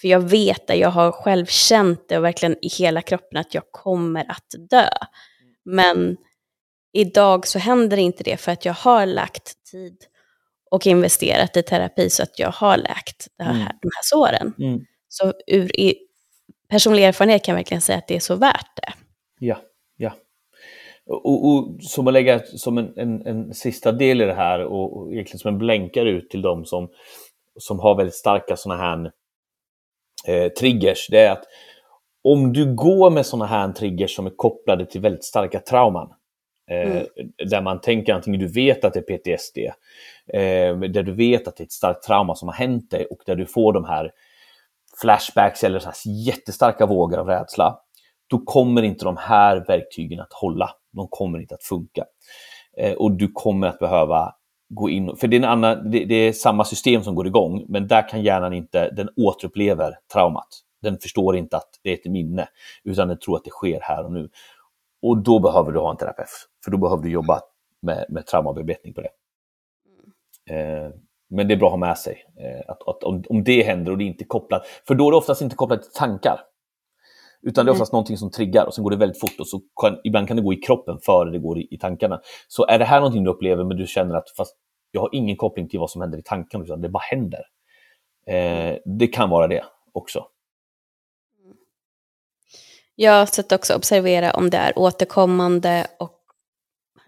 För 0.01 0.08
jag 0.08 0.20
vet 0.20 0.68
det, 0.68 0.76
jag 0.76 0.89
har 0.89 1.12
själv 1.12 1.45
känt 1.45 2.10
det 2.10 2.18
och 2.18 2.24
verkligen 2.24 2.66
i 2.66 2.68
hela 2.68 3.01
kroppen 3.01 3.38
att 3.38 3.54
jag 3.54 3.64
kommer 3.72 4.32
att 4.32 4.70
dö. 4.70 4.89
Men 5.66 6.18
idag 6.94 7.48
så 7.48 7.60
händer 7.60 7.98
inte 7.98 8.24
det 8.24 8.38
för 8.38 8.52
att 8.52 8.66
jag 8.66 8.74
har 8.74 9.06
lagt 9.06 9.64
tid 9.72 9.98
och 10.72 10.88
investerat 10.88 11.58
i 11.58 11.64
terapi 11.64 12.10
så 12.10 12.24
att 12.24 12.39
jag 12.39 12.52
har 12.52 12.78
läkt 12.78 13.28
det 13.38 13.44
här, 13.44 13.56
mm. 13.56 13.68
de 13.82 13.89
här 13.96 14.04
såren. 14.04 14.54
Mm. 14.60 14.86
Så 15.08 15.34
ur 15.48 15.72
personlig 16.70 17.04
erfarenhet 17.04 17.44
kan 17.44 17.54
jag 17.54 17.58
verkligen 17.58 17.82
säga 17.82 17.98
att 17.98 18.08
det 18.08 18.16
är 18.16 18.20
så 18.20 18.36
värt 18.36 18.76
det. 18.76 18.94
Ja, 19.39 19.58
ja. 19.98 20.14
Och, 21.06 21.48
och 21.48 21.78
som 21.82 22.08
att 22.08 22.14
lägga 22.14 22.39
som 22.39 22.78
en, 22.78 22.98
en, 22.98 23.28
en, 23.28 23.54
sista 23.54 23.91
del 23.91 24.22
i 24.22 24.26
det 24.26 24.34
här 24.34 24.60
och, 24.60 24.98
och 24.98 25.14
egentligen 25.14 25.39
som 25.39 25.54
en 25.54 25.58
blänkare 25.58 26.10
ut 26.10 26.30
till 26.30 26.41
dem 26.41 26.66
som, 26.66 26.89
som 27.60 27.80
har 27.80 27.96
väldigt 27.96 28.16
starka 28.16 28.58
sådana 28.58 28.82
här 28.82 29.12
eh, 30.28 30.52
triggers, 30.52 31.08
det 31.10 31.20
är 31.20 31.32
att 31.32 31.44
om 32.24 32.54
du 32.54 32.76
går 32.76 33.10
med 33.10 33.26
sådana 33.26 33.46
här 33.46 33.72
triggers 33.72 34.16
som 34.16 34.26
är 34.26 34.36
kopplade 34.36 34.86
till 34.86 35.02
väldigt 35.02 35.24
starka 35.24 35.60
trauman, 35.60 36.14
mm. 36.70 37.05
där 37.49 37.61
man 37.61 37.82
tänker 37.82 38.14
antingen 38.14 38.39
du 38.39 38.47
vet 38.47 38.86
att 38.86 38.93
det 38.93 38.99
är 38.99 39.18
PTSD, 39.18 39.57
eh, 40.34 40.80
där 40.89 41.03
du 41.03 41.14
vet 41.14 41.47
att 41.47 41.57
det 41.57 41.64
är 41.64 41.66
ett 41.66 41.72
starkt 41.72 42.03
trauma 42.03 42.36
som 42.36 42.47
har 42.47 42.55
hänt 42.55 42.91
dig 42.91 43.05
och 43.05 43.20
där 43.26 43.36
du 43.36 43.45
får 43.45 43.74
de 43.74 43.86
här 43.86 44.11
flashbacks 45.01 45.64
eller 45.64 45.80
så 45.80 45.86
här 45.86 46.28
jättestarka 46.28 46.86
vågor 46.86 47.18
av 47.18 47.28
rädsla, 47.28 47.80
då 48.28 48.39
kommer 48.39 48.82
inte 48.82 49.05
de 49.05 49.18
här 49.18 49.66
verktygen 49.68 50.20
att 50.20 50.34
hålla. 50.34 50.70
De 50.93 51.07
kommer 51.09 51.39
inte 51.39 51.55
att 51.55 51.64
funka. 51.64 52.05
Eh, 52.78 52.93
och 52.93 53.11
du 53.11 53.32
kommer 53.34 53.68
att 53.68 53.80
behöva 53.80 54.34
gå 54.70 54.89
in, 54.89 55.16
för 55.16 55.28
det 55.28 55.36
är, 55.36 55.38
en 55.38 55.45
annan, 55.45 55.91
det, 55.91 56.14
är 56.14 56.34
samma 56.34 56.66
system 56.66 57.03
som 57.03 57.16
går 57.16 57.28
igång, 57.28 57.66
men 57.68 57.88
där 57.88 58.09
kan 58.09 58.24
hjärnan 58.24 58.53
inte, 58.53 58.89
den 58.89 59.09
återupplever 59.16 59.93
traumat. 60.14 60.47
Den 60.82 60.97
förstår 60.97 61.36
inte 61.36 61.57
att 61.57 61.80
det 61.84 61.89
är 61.89 61.93
ett 61.93 62.11
minne, 62.11 62.47
utan 62.84 63.07
den 63.07 63.20
tror 63.20 63.36
att 63.36 63.43
det 63.43 63.49
sker 63.49 63.80
här 63.82 64.05
och 64.05 64.11
nu. 64.11 64.30
Och 65.04 65.18
då 65.18 65.39
behöver 65.39 65.72
du 65.72 65.80
ha 65.80 65.91
en 65.91 65.97
terapeut, 65.97 66.30
för 66.64 66.72
då 66.72 66.78
behöver 66.78 67.04
du 67.04 67.10
jobba 67.10 67.41
med, 67.82 68.06
med 68.10 68.26
traumabearbetning 68.26 68.93
på 68.93 69.01
det. 69.01 69.10
Eh, 70.56 70.89
men 71.30 71.47
det 71.47 71.54
är 71.54 71.58
bra 71.58 71.68
att 71.68 71.72
ha 71.72 71.78
med 71.78 71.97
sig, 71.97 72.26
eh, 72.39 72.72
att, 72.72 72.88
att 72.88 73.04
om, 73.04 73.24
om, 73.30 73.43
det 73.43 73.64
händer 73.64 73.91
och 73.91 73.97
det 73.97 74.04
är 74.04 74.08
inte 74.08 74.24
kopplat, 74.24 74.66
för 74.88 74.95
då 74.95 75.08
är 75.08 75.12
det 75.12 75.18
oftast 75.18 75.41
inte 75.41 75.56
kopplat 75.56 75.82
till 75.82 75.91
tankar. 75.91 76.39
Utan 77.41 77.66
det 77.66 77.70
är 77.70 77.72
mm. 77.72 77.76
oftast 77.76 77.91
mm. 77.91 77.97
någonting 77.97 78.18
som 78.18 78.32
triggar 78.32 78.66
och 78.66 78.74
sen 78.74 78.84
går 78.84 78.91
det 78.91 78.97
väldigt 78.97 79.20
fort 79.20 79.39
och 79.39 79.47
så 79.47 79.62
kan, 79.82 79.97
ibland 80.04 80.28
kan 80.28 80.38
det 80.38 80.43
gå 80.43 80.54
i 80.54 80.58
kroppen 80.58 80.97
före 81.06 81.32
det 81.32 81.39
går 81.39 81.60
i, 81.60 81.68
i 81.72 81.78
tankarna. 81.78 82.22
Så 82.47 82.66
är 82.66 82.80
det 82.80 82.86
här 82.86 82.99
någonting 82.99 83.24
du 83.24 83.30
upplever 83.30 83.64
men 83.64 83.78
du 83.78 83.88
känner 83.88 84.16
att 84.16 84.30
fast 84.38 84.56
jag 84.91 85.01
har 85.01 85.10
ingen 85.12 85.38
koppling 85.38 85.70
till 85.70 85.80
vad 85.80 85.89
som 85.89 86.01
händer 86.01 86.18
i 86.18 86.24
tankarna 86.24 86.64
utan 86.64 86.82
det 86.82 86.89
bara 86.89 87.04
händer. 87.04 87.41
Eh, 88.28 88.78
det 88.86 89.08
kan 89.08 89.30
vara 89.30 89.47
det 89.47 89.64
också. 89.93 90.26
Jag 92.96 93.12
har 93.12 93.26
sett 93.26 93.52
också 93.52 93.76
observera 93.76 94.32
om 94.32 94.50
det 94.50 94.58
är 94.58 94.80
återkommande 94.80 95.88
och 96.00 96.20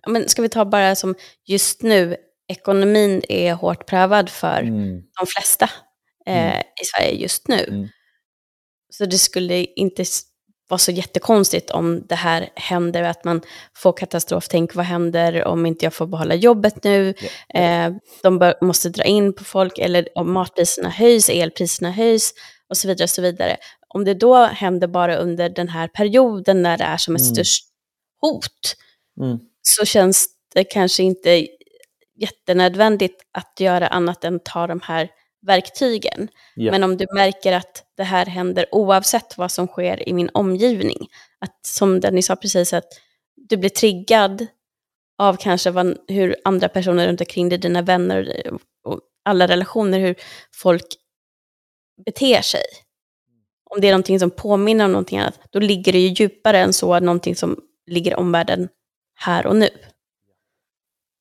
men 0.07 0.29
ska 0.29 0.41
vi 0.41 0.49
ta 0.49 0.65
bara 0.65 0.95
som 0.95 1.15
just 1.45 1.81
nu, 1.83 2.15
ekonomin 2.47 3.21
är 3.29 3.53
hårt 3.53 3.85
prövad 3.85 4.29
för 4.29 4.61
mm. 4.61 5.01
de 5.19 5.27
flesta 5.27 5.69
eh, 6.25 6.45
mm. 6.45 6.59
i 6.59 6.85
Sverige 6.85 7.21
just 7.21 7.47
nu. 7.47 7.63
Mm. 7.67 7.87
Så 8.89 9.05
det 9.05 9.17
skulle 9.17 9.63
inte 9.63 10.05
vara 10.69 10.77
så 10.77 10.91
jättekonstigt 10.91 11.71
om 11.71 12.05
det 12.07 12.15
här 12.15 12.49
händer, 12.55 13.03
att 13.03 13.23
man 13.23 13.41
får 13.77 13.93
katastroftänk, 13.93 14.75
vad 14.75 14.85
händer 14.85 15.45
om 15.45 15.65
inte 15.65 15.85
jag 15.85 15.93
får 15.93 16.07
behålla 16.07 16.35
jobbet 16.35 16.83
nu? 16.83 17.13
Yeah. 17.53 17.85
Eh, 17.85 17.93
de 18.23 18.39
bör, 18.39 18.55
måste 18.61 18.89
dra 18.89 19.03
in 19.03 19.33
på 19.33 19.43
folk, 19.43 19.77
eller 19.77 20.07
om 20.15 20.33
matpriserna 20.33 20.89
höjs, 20.89 21.29
elpriserna 21.29 21.91
höjs 21.91 22.33
och 22.69 22.77
så 22.77 22.87
vidare. 22.87 23.03
Och 23.03 23.09
så 23.09 23.21
vidare. 23.21 23.57
Om 23.95 24.03
det 24.03 24.13
då 24.13 24.45
händer 24.45 24.87
bara 24.87 25.15
under 25.15 25.49
den 25.49 25.69
här 25.69 25.87
perioden 25.87 26.61
när 26.61 26.77
det 26.77 26.83
är 26.83 26.97
som 26.97 27.15
ett 27.15 27.21
mm. 27.21 27.35
störst 27.35 27.65
hot, 28.21 28.75
mm. 29.21 29.39
så 29.61 29.85
känns 29.85 30.27
det 30.53 30.63
kanske 30.63 31.03
inte 31.03 31.47
jättenödvändigt 32.15 33.23
att 33.31 33.59
göra 33.59 33.87
annat 33.87 34.23
än 34.23 34.39
ta 34.39 34.67
de 34.67 34.81
här 34.83 35.09
verktygen. 35.41 36.27
Yeah. 36.57 36.71
Men 36.71 36.83
om 36.83 36.97
du 36.97 37.05
märker 37.13 37.53
att 37.53 37.83
det 37.97 38.03
här 38.03 38.25
händer 38.25 38.65
oavsett 38.71 39.37
vad 39.37 39.51
som 39.51 39.67
sker 39.67 40.09
i 40.09 40.13
min 40.13 40.29
omgivning, 40.33 41.07
att 41.39 41.65
som 41.65 41.97
ni 41.97 42.21
sa 42.21 42.35
precis, 42.35 42.73
att 42.73 42.87
du 43.35 43.57
blir 43.57 43.69
triggad 43.69 44.47
av 45.17 45.37
kanske 45.37 45.71
vad, 45.71 45.97
hur 46.07 46.35
andra 46.43 46.69
personer 46.69 47.07
runt 47.07 47.21
omkring 47.21 47.49
dig, 47.49 47.57
dina 47.57 47.81
vänner 47.81 48.51
och 48.83 48.99
alla 49.25 49.47
relationer, 49.47 49.99
hur 49.99 50.15
folk 50.53 50.85
beter 52.05 52.41
sig. 52.41 52.63
Om 53.75 53.81
det 53.81 53.87
är 53.87 53.91
någonting 53.91 54.19
som 54.19 54.31
påminner 54.31 54.85
om 54.85 54.91
någonting 54.91 55.19
annat, 55.19 55.39
då 55.49 55.59
ligger 55.59 55.91
det 55.91 55.99
ju 55.99 56.07
djupare 56.07 56.59
än 56.59 56.73
så, 56.73 56.99
någonting 56.99 57.35
som 57.35 57.59
ligger 57.87 58.11
i 58.11 58.15
omvärlden 58.15 58.69
här 59.15 59.47
och 59.47 59.55
nu. 59.55 59.69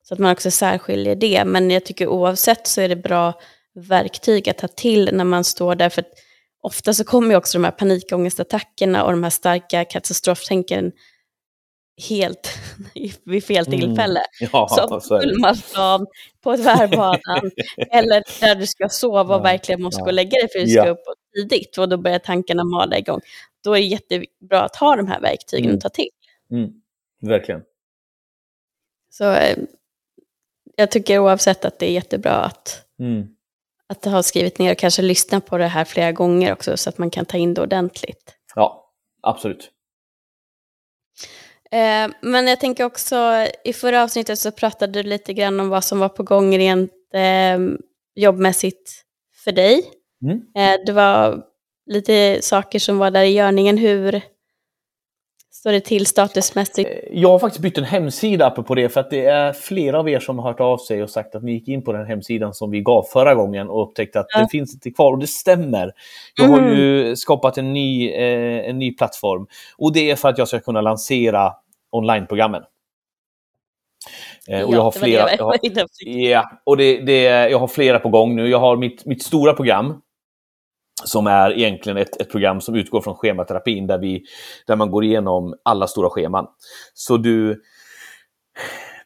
Så 0.09 0.15
att 0.15 0.21
man 0.21 0.33
också 0.33 0.51
särskiljer 0.51 1.17
det. 1.17 1.45
Men 1.45 1.71
jag 1.71 1.85
tycker 1.85 2.09
oavsett 2.09 2.67
så 2.67 2.81
är 2.81 2.89
det 2.89 2.97
bra 2.97 3.41
verktyg 3.75 4.49
att 4.49 4.59
ta 4.59 4.69
till 4.69 5.11
när 5.13 5.25
man 5.25 5.45
står 5.45 5.75
där. 5.75 5.89
För 5.89 6.05
ofta 6.63 6.95
så 6.95 7.05
kommer 7.05 7.31
ju 7.31 7.37
också 7.37 7.59
de 7.59 7.65
här 7.65 7.71
panikångestattackerna 7.71 9.05
och 9.05 9.11
de 9.11 9.23
här 9.23 9.31
starka 9.31 9.85
katastroftänken 9.85 10.93
helt 12.09 12.49
vid 13.25 13.45
fel 13.45 13.67
mm. 13.67 13.81
tillfälle. 13.81 14.21
Mm. 14.41 14.51
Ja, 14.53 15.01
Som 15.01 15.21
Gullmarsplan 15.21 16.07
på 16.43 16.57
tvärbanan 16.57 17.51
eller 17.93 18.41
där 18.41 18.55
du 18.55 18.67
ska 18.67 18.89
sova 18.89 19.37
och 19.37 19.45
verkligen 19.45 19.83
måste 19.83 20.01
ja. 20.01 20.05
gå 20.05 20.09
och 20.09 20.15
lägga 20.15 20.39
dig 20.39 20.49
för 20.53 20.59
att 20.59 20.65
du 20.65 20.71
ska 20.71 20.87
ja. 20.87 20.91
upp 20.91 21.05
tidigt 21.35 21.79
och 21.79 21.89
då 21.89 21.97
börjar 21.97 22.19
tankarna 22.19 22.65
mala 22.65 22.99
igång. 22.99 23.21
Då 23.65 23.73
är 23.73 23.81
det 23.81 23.87
jättebra 23.87 24.63
att 24.63 24.77
ha 24.77 24.97
de 24.97 25.07
här 25.07 25.21
verktygen 25.21 25.65
mm. 25.65 25.77
att 25.77 25.83
ta 25.83 25.89
till. 25.89 26.11
Mm. 26.51 26.71
Verkligen. 27.21 27.63
Så 29.11 29.33
eh, 29.33 29.59
jag 30.77 30.91
tycker 30.91 31.19
oavsett 31.19 31.65
att 31.65 31.79
det 31.79 31.87
är 31.87 31.93
jättebra 31.93 32.33
att 32.33 32.87
mm 32.99 33.35
att 33.87 34.05
ha 34.05 34.23
skrivit 34.23 34.59
ner 34.59 34.73
och 34.73 34.79
kanske 34.79 35.03
lyssna 35.03 35.41
på 35.41 35.59
det 35.59 35.67
här 35.67 35.85
flera 35.85 36.13
gånger 36.13 36.53
också 36.53 36.77
så 36.77 36.89
att 36.89 36.99
man 36.99 37.11
kan 37.11 37.25
ta 37.25 37.37
in 37.37 37.55
det 37.55 37.63
ordentligt. 37.63 38.35
Ja, 38.55 38.93
absolut. 39.23 39.71
Eh, 41.71 42.11
men 42.21 42.47
jag 42.47 42.61
tänker 42.61 42.85
också, 42.85 43.47
i 43.65 43.73
förra 43.73 44.03
avsnittet 44.03 44.39
så 44.39 44.51
pratade 44.51 45.03
du 45.03 45.09
lite 45.09 45.33
grann 45.33 45.61
om 45.61 45.69
vad 45.69 45.85
som 45.85 45.99
var 45.99 46.09
på 46.09 46.23
gång 46.23 46.59
rent 46.59 46.93
eh, 47.15 47.59
jobbmässigt 48.15 49.05
för 49.45 49.53
dig. 49.53 49.91
Mm. 50.25 50.43
Eh, 50.55 50.85
det 50.87 50.93
var 50.93 51.43
lite 51.87 52.39
saker 52.43 52.79
som 52.79 52.99
var 52.99 53.11
där 53.11 53.25
i 53.25 53.33
görningen. 53.33 53.79
Hur, 53.79 54.23
står 55.65 55.73
det 55.73 55.81
till 55.81 56.07
statusmässigt? 56.07 56.91
Eh, 56.91 57.21
jag 57.21 57.29
har 57.29 57.39
faktiskt 57.39 57.63
bytt 57.63 57.79
en 57.79 57.85
hemsida 57.85 58.51
på 58.51 58.75
det 58.75 58.89
för 58.89 59.01
att 59.01 59.11
det 59.11 59.25
är 59.25 59.53
flera 59.53 59.99
av 59.99 60.09
er 60.09 60.21
som 60.21 60.39
har 60.39 60.49
hört 60.49 60.61
av 60.61 60.79
sig 60.79 61.03
och 61.03 61.11
sagt 61.11 61.35
att 61.35 61.43
ni 61.43 61.53
gick 61.53 61.69
in 61.69 61.83
på 61.83 61.93
den 61.93 62.07
hemsidan 62.07 62.55
som 62.55 62.71
vi 62.71 62.81
gav 62.81 63.03
förra 63.03 63.35
gången 63.35 63.69
och 63.71 63.89
upptäckte 63.89 64.21
att 64.21 64.27
ja. 64.29 64.41
det 64.41 64.49
finns 64.51 64.75
inte 64.75 64.91
kvar 64.91 65.13
och 65.13 65.19
det 65.19 65.27
stämmer. 65.27 65.93
Jag 66.37 66.49
har 66.49 66.59
mm. 66.59 66.77
ju 66.79 67.17
skapat 67.17 67.59
en 67.59 67.73
ny, 67.73 68.11
eh, 68.11 68.69
en 68.69 68.79
ny 68.79 68.95
plattform 68.95 69.47
och 69.79 69.93
det 69.93 70.11
är 70.11 70.17
för 70.17 70.29
att 70.29 70.39
jag 70.39 70.49
ska 70.49 70.61
kunna 70.61 70.81
lansera 70.81 71.53
onlineprogrammen. 71.91 72.63
Eh, 74.49 74.63
och 74.63 74.75
jag 74.75 74.83
har 74.83 74.91
flera, 74.91 75.35
jag 75.39 75.45
har, 75.45 75.59
ja, 76.07 76.51
och 76.65 76.77
det, 76.77 77.01
det, 77.01 77.23
jag 77.23 77.59
har 77.59 77.69
flera 77.69 77.99
på 77.99 78.09
gång 78.09 78.37
nu. 78.37 78.49
Jag 78.49 78.61
har 78.61 78.77
mitt, 78.77 79.07
mitt 79.07 79.23
stora 79.23 79.53
program 79.53 80.01
som 81.05 81.27
är 81.27 81.59
egentligen 81.59 81.97
ett, 81.97 82.21
ett 82.21 82.31
program 82.31 82.61
som 82.61 82.75
utgår 82.75 83.01
från 83.01 83.15
schematerapin 83.15 83.87
där, 83.87 83.99
vi, 83.99 84.25
där 84.67 84.77
man 84.77 84.91
går 84.91 85.05
igenom 85.05 85.55
alla 85.63 85.87
stora 85.87 86.11
scheman. 86.11 86.47
Så 86.95 87.17
du, 87.17 87.63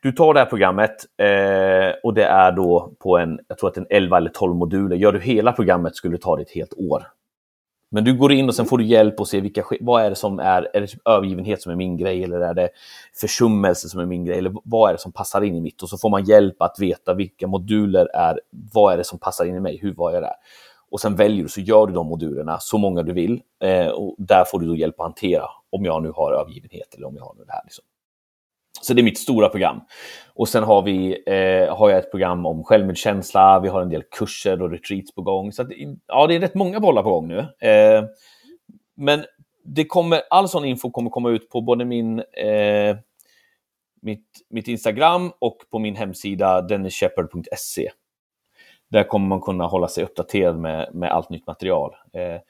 du 0.02 0.12
tar 0.12 0.34
det 0.34 0.40
här 0.40 0.46
programmet 0.46 0.96
eh, 1.18 1.98
och 2.02 2.14
det 2.14 2.24
är 2.24 2.52
då 2.52 2.92
på 2.98 3.18
en, 3.18 3.40
jag 3.48 3.58
tror 3.58 3.70
att 3.70 3.76
en 3.76 3.86
11 3.90 4.16
eller 4.16 4.30
12 4.30 4.56
moduler. 4.56 4.96
Gör 4.96 5.12
du 5.12 5.20
hela 5.20 5.52
programmet 5.52 5.96
skulle 5.96 6.16
det 6.16 6.22
ta 6.22 6.36
dig 6.36 6.44
ett 6.44 6.54
helt 6.54 6.74
år. 6.76 7.06
Men 7.90 8.04
du 8.04 8.16
går 8.16 8.32
in 8.32 8.48
och 8.48 8.54
sen 8.54 8.66
får 8.66 8.78
du 8.78 8.84
hjälp 8.84 9.20
och 9.20 9.28
se 9.28 9.40
vilka, 9.40 9.64
vad 9.80 10.02
är 10.02 10.10
det 10.10 10.16
som 10.16 10.38
är, 10.38 10.68
är 10.74 10.80
det 10.80 10.86
typ 10.86 11.08
övergivenhet 11.08 11.62
som 11.62 11.72
är 11.72 11.76
min 11.76 11.96
grej 11.96 12.24
eller 12.24 12.40
är 12.40 12.54
det 12.54 12.68
försummelse 13.20 13.88
som 13.88 14.00
är 14.00 14.06
min 14.06 14.24
grej 14.24 14.38
eller 14.38 14.54
vad 14.64 14.88
är 14.88 14.92
det 14.92 15.00
som 15.00 15.12
passar 15.12 15.42
in 15.42 15.54
i 15.54 15.60
mitt? 15.60 15.82
Och 15.82 15.88
så 15.88 15.98
får 15.98 16.10
man 16.10 16.24
hjälp 16.24 16.62
att 16.62 16.78
veta 16.78 17.14
vilka 17.14 17.46
moduler 17.46 18.08
är, 18.14 18.40
vad 18.72 18.92
är 18.92 18.96
det 18.96 19.04
som 19.04 19.18
passar 19.18 19.44
in 19.44 19.54
i 19.54 19.60
mig, 19.60 19.78
hur 19.82 19.94
var 19.94 20.12
jag 20.12 20.22
där? 20.22 20.34
Och 20.90 21.00
sen 21.00 21.16
väljer 21.16 21.42
du, 21.42 21.48
så 21.48 21.60
gör 21.60 21.86
du 21.86 21.92
de 21.92 22.06
modulerna, 22.06 22.58
så 22.60 22.78
många 22.78 23.02
du 23.02 23.12
vill. 23.12 23.42
Eh, 23.64 23.88
och 23.88 24.14
där 24.18 24.44
får 24.44 24.60
du 24.60 24.66
då 24.66 24.76
hjälp 24.76 25.00
att 25.00 25.06
hantera 25.06 25.44
om 25.70 25.84
jag 25.84 26.02
nu 26.02 26.10
har 26.10 26.32
övergivenhet 26.32 26.94
eller 26.94 27.06
om 27.06 27.16
jag 27.16 27.24
har 27.24 27.34
det 27.34 27.52
här. 27.52 27.62
Liksom. 27.64 27.84
Så 28.80 28.94
det 28.94 29.00
är 29.00 29.04
mitt 29.04 29.18
stora 29.18 29.48
program. 29.48 29.80
Och 30.34 30.48
sen 30.48 30.64
har, 30.64 30.82
vi, 30.82 31.22
eh, 31.26 31.76
har 31.76 31.90
jag 31.90 31.98
ett 31.98 32.10
program 32.10 32.46
om 32.46 32.64
självmedkänsla, 32.64 33.60
vi 33.60 33.68
har 33.68 33.82
en 33.82 33.88
del 33.88 34.02
kurser 34.02 34.62
och 34.62 34.70
retreats 34.70 35.14
på 35.14 35.22
gång. 35.22 35.52
Så 35.52 35.62
att, 35.62 35.68
ja, 36.06 36.26
det 36.26 36.34
är 36.34 36.40
rätt 36.40 36.54
många 36.54 36.80
bollar 36.80 37.02
på 37.02 37.10
gång 37.10 37.28
nu. 37.28 37.38
Eh, 37.38 38.04
men 38.96 39.24
det 39.64 39.84
kommer, 39.84 40.22
all 40.30 40.48
sån 40.48 40.64
info 40.64 40.90
kommer 40.90 41.10
komma 41.10 41.30
ut 41.30 41.50
på 41.50 41.60
både 41.60 41.84
min, 41.84 42.18
eh, 42.18 42.96
mitt, 44.02 44.26
mitt 44.50 44.68
Instagram 44.68 45.32
och 45.38 45.58
på 45.70 45.78
min 45.78 45.96
hemsida 45.96 46.62
dennisshepherd.se. 46.62 47.90
Där 48.90 49.04
kommer 49.04 49.26
man 49.26 49.40
kunna 49.40 49.66
hålla 49.66 49.88
sig 49.88 50.04
uppdaterad 50.04 50.58
med, 50.58 50.90
med 50.94 51.10
allt 51.10 51.30
nytt 51.30 51.46
material. 51.46 51.94
Eh, 52.12 52.40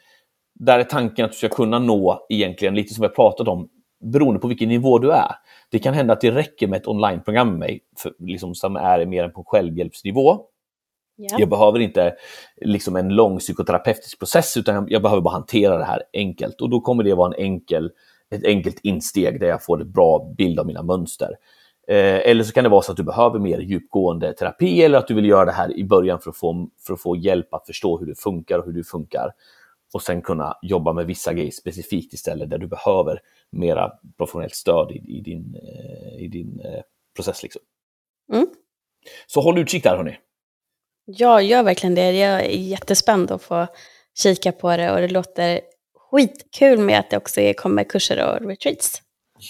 där 0.55 0.79
är 0.79 0.85
tanken 0.85 1.25
att 1.25 1.31
du 1.31 1.37
ska 1.37 1.49
kunna 1.49 1.79
nå, 1.79 2.27
egentligen 2.29 2.75
lite 2.75 2.95
som 2.95 3.03
vi 3.03 3.07
har 3.07 3.15
pratat 3.15 3.49
om, 3.49 3.69
beroende 4.05 4.41
på 4.41 4.49
vilken 4.49 4.69
nivå 4.69 4.99
du 4.99 5.13
är. 5.13 5.33
Det 5.71 5.79
kan 5.79 5.95
hända 5.95 6.13
att 6.13 6.21
det 6.21 6.31
räcker 6.31 6.67
med 6.67 6.77
ett 6.77 6.87
onlineprogram 6.87 7.49
med 7.49 7.59
mig 7.59 7.81
för, 7.99 8.13
liksom, 8.19 8.55
som 8.55 8.77
är 8.77 9.07
mer 9.07 9.29
på 9.29 9.45
självhjälpsnivå. 9.45 10.41
Yeah. 11.19 11.41
Jag 11.41 11.49
behöver 11.49 11.79
inte 11.79 12.15
liksom, 12.61 12.97
en 12.97 13.09
lång 13.09 13.39
psykoterapeutisk 13.39 14.19
process 14.19 14.57
utan 14.57 14.87
jag, 14.89 15.03
behöver 15.03 15.23
bara 15.23 15.35
hantera 15.35 15.79
det 15.79 15.85
här 15.85 16.03
enkelt. 16.13 16.61
Och 16.61 16.71
då 16.71 16.81
kommer 16.81 17.05
det 17.05 17.15
vara 17.15 17.35
en 17.35 17.45
enkel, 17.45 17.91
ett 18.31 18.45
enkelt 18.45 18.81
insteg 18.83 19.41
där 19.41 19.47
jag 19.47 19.65
får 19.65 19.81
en 19.81 19.93
bra 19.93 20.35
bild 20.39 20.61
av 20.61 20.67
mina 20.67 20.83
mönster. 20.83 21.31
Eh, 21.89 22.31
eller 22.31 22.45
så 22.45 22.53
kan 22.53 22.65
det 22.65 22.71
vara 22.71 22.83
så 22.83 22.93
att 22.93 22.97
du 22.97 23.03
behöver 23.03 23.39
mer 23.39 23.59
djupgående 23.59 24.33
terapi 24.33 24.83
eller 24.83 24.99
att 24.99 25.09
du 25.09 25.15
vill 25.15 25.29
göra 25.29 25.45
det 25.45 25.53
här 25.53 25.77
i 25.77 25.85
början 25.85 26.21
för 26.21 26.31
att 26.31 26.37
få, 26.37 26.69
för 26.87 26.95
att 26.95 27.03
få 27.03 27.17
hjälp 27.17 27.55
att 27.55 27.67
förstå 27.67 27.99
hur 27.99 28.07
det 28.07 28.15
funkar 28.15 28.59
och 28.59 28.67
hur 28.67 28.73
du 28.73 28.85
funkar. 28.85 29.33
Och 29.95 30.03
sen 30.03 30.23
kunna 30.23 30.57
jobba 30.63 30.93
med 30.93 31.07
vissa 31.07 31.33
grejer 31.33 31.51
specifikt 31.51 32.13
istället 32.13 32.51
där 32.51 32.59
du 32.59 32.67
behöver 32.67 33.21
mera 33.51 33.93
professionellt 34.17 34.55
stöd 34.55 34.91
i, 34.91 35.19
i 35.19 35.21
din, 35.21 35.55
eh, 35.55 36.25
i 36.25 36.29
din 36.29 36.61
eh, 36.61 36.83
process. 37.17 37.43
Liksom. 37.43 37.63
Mm. 38.33 38.47
Så 39.27 39.41
håll 39.41 39.59
utkik 39.59 39.83
där 39.85 39.97
hörni. 39.97 40.17
Ja, 41.05 41.41
gör 41.41 41.63
verkligen 41.63 41.95
det. 41.95 42.13
Jag 42.13 42.45
är 42.45 42.49
jättespänd 42.49 43.31
att 43.31 43.43
få 43.43 43.67
kika 44.19 44.53
på 44.53 44.77
det 44.77 44.93
och 44.93 45.01
det 45.01 45.09
låter 45.09 45.61
skitkul 46.11 46.79
med 46.79 46.99
att 46.99 47.11
det 47.11 47.17
också 47.17 47.53
kommer 47.57 47.85
kurser 47.85 48.27
och 48.27 48.49
retreats. 48.49 49.03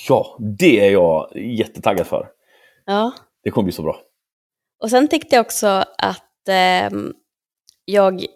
Ja, 0.08 0.36
det 0.58 0.86
är 0.86 0.90
jag 0.90 1.32
jättetaggad 1.36 2.06
för. 2.06 2.28
Ja. 2.84 3.12
Det 3.42 3.50
kommer 3.50 3.64
bli 3.64 3.72
så 3.72 3.82
bra. 3.82 4.00
Och 4.82 4.90
sen 4.90 5.08
tyckte 5.08 5.36
jag 5.36 5.40
också 5.46 5.84
att 5.98 6.48
eh, 6.48 6.98
jag 7.84 8.26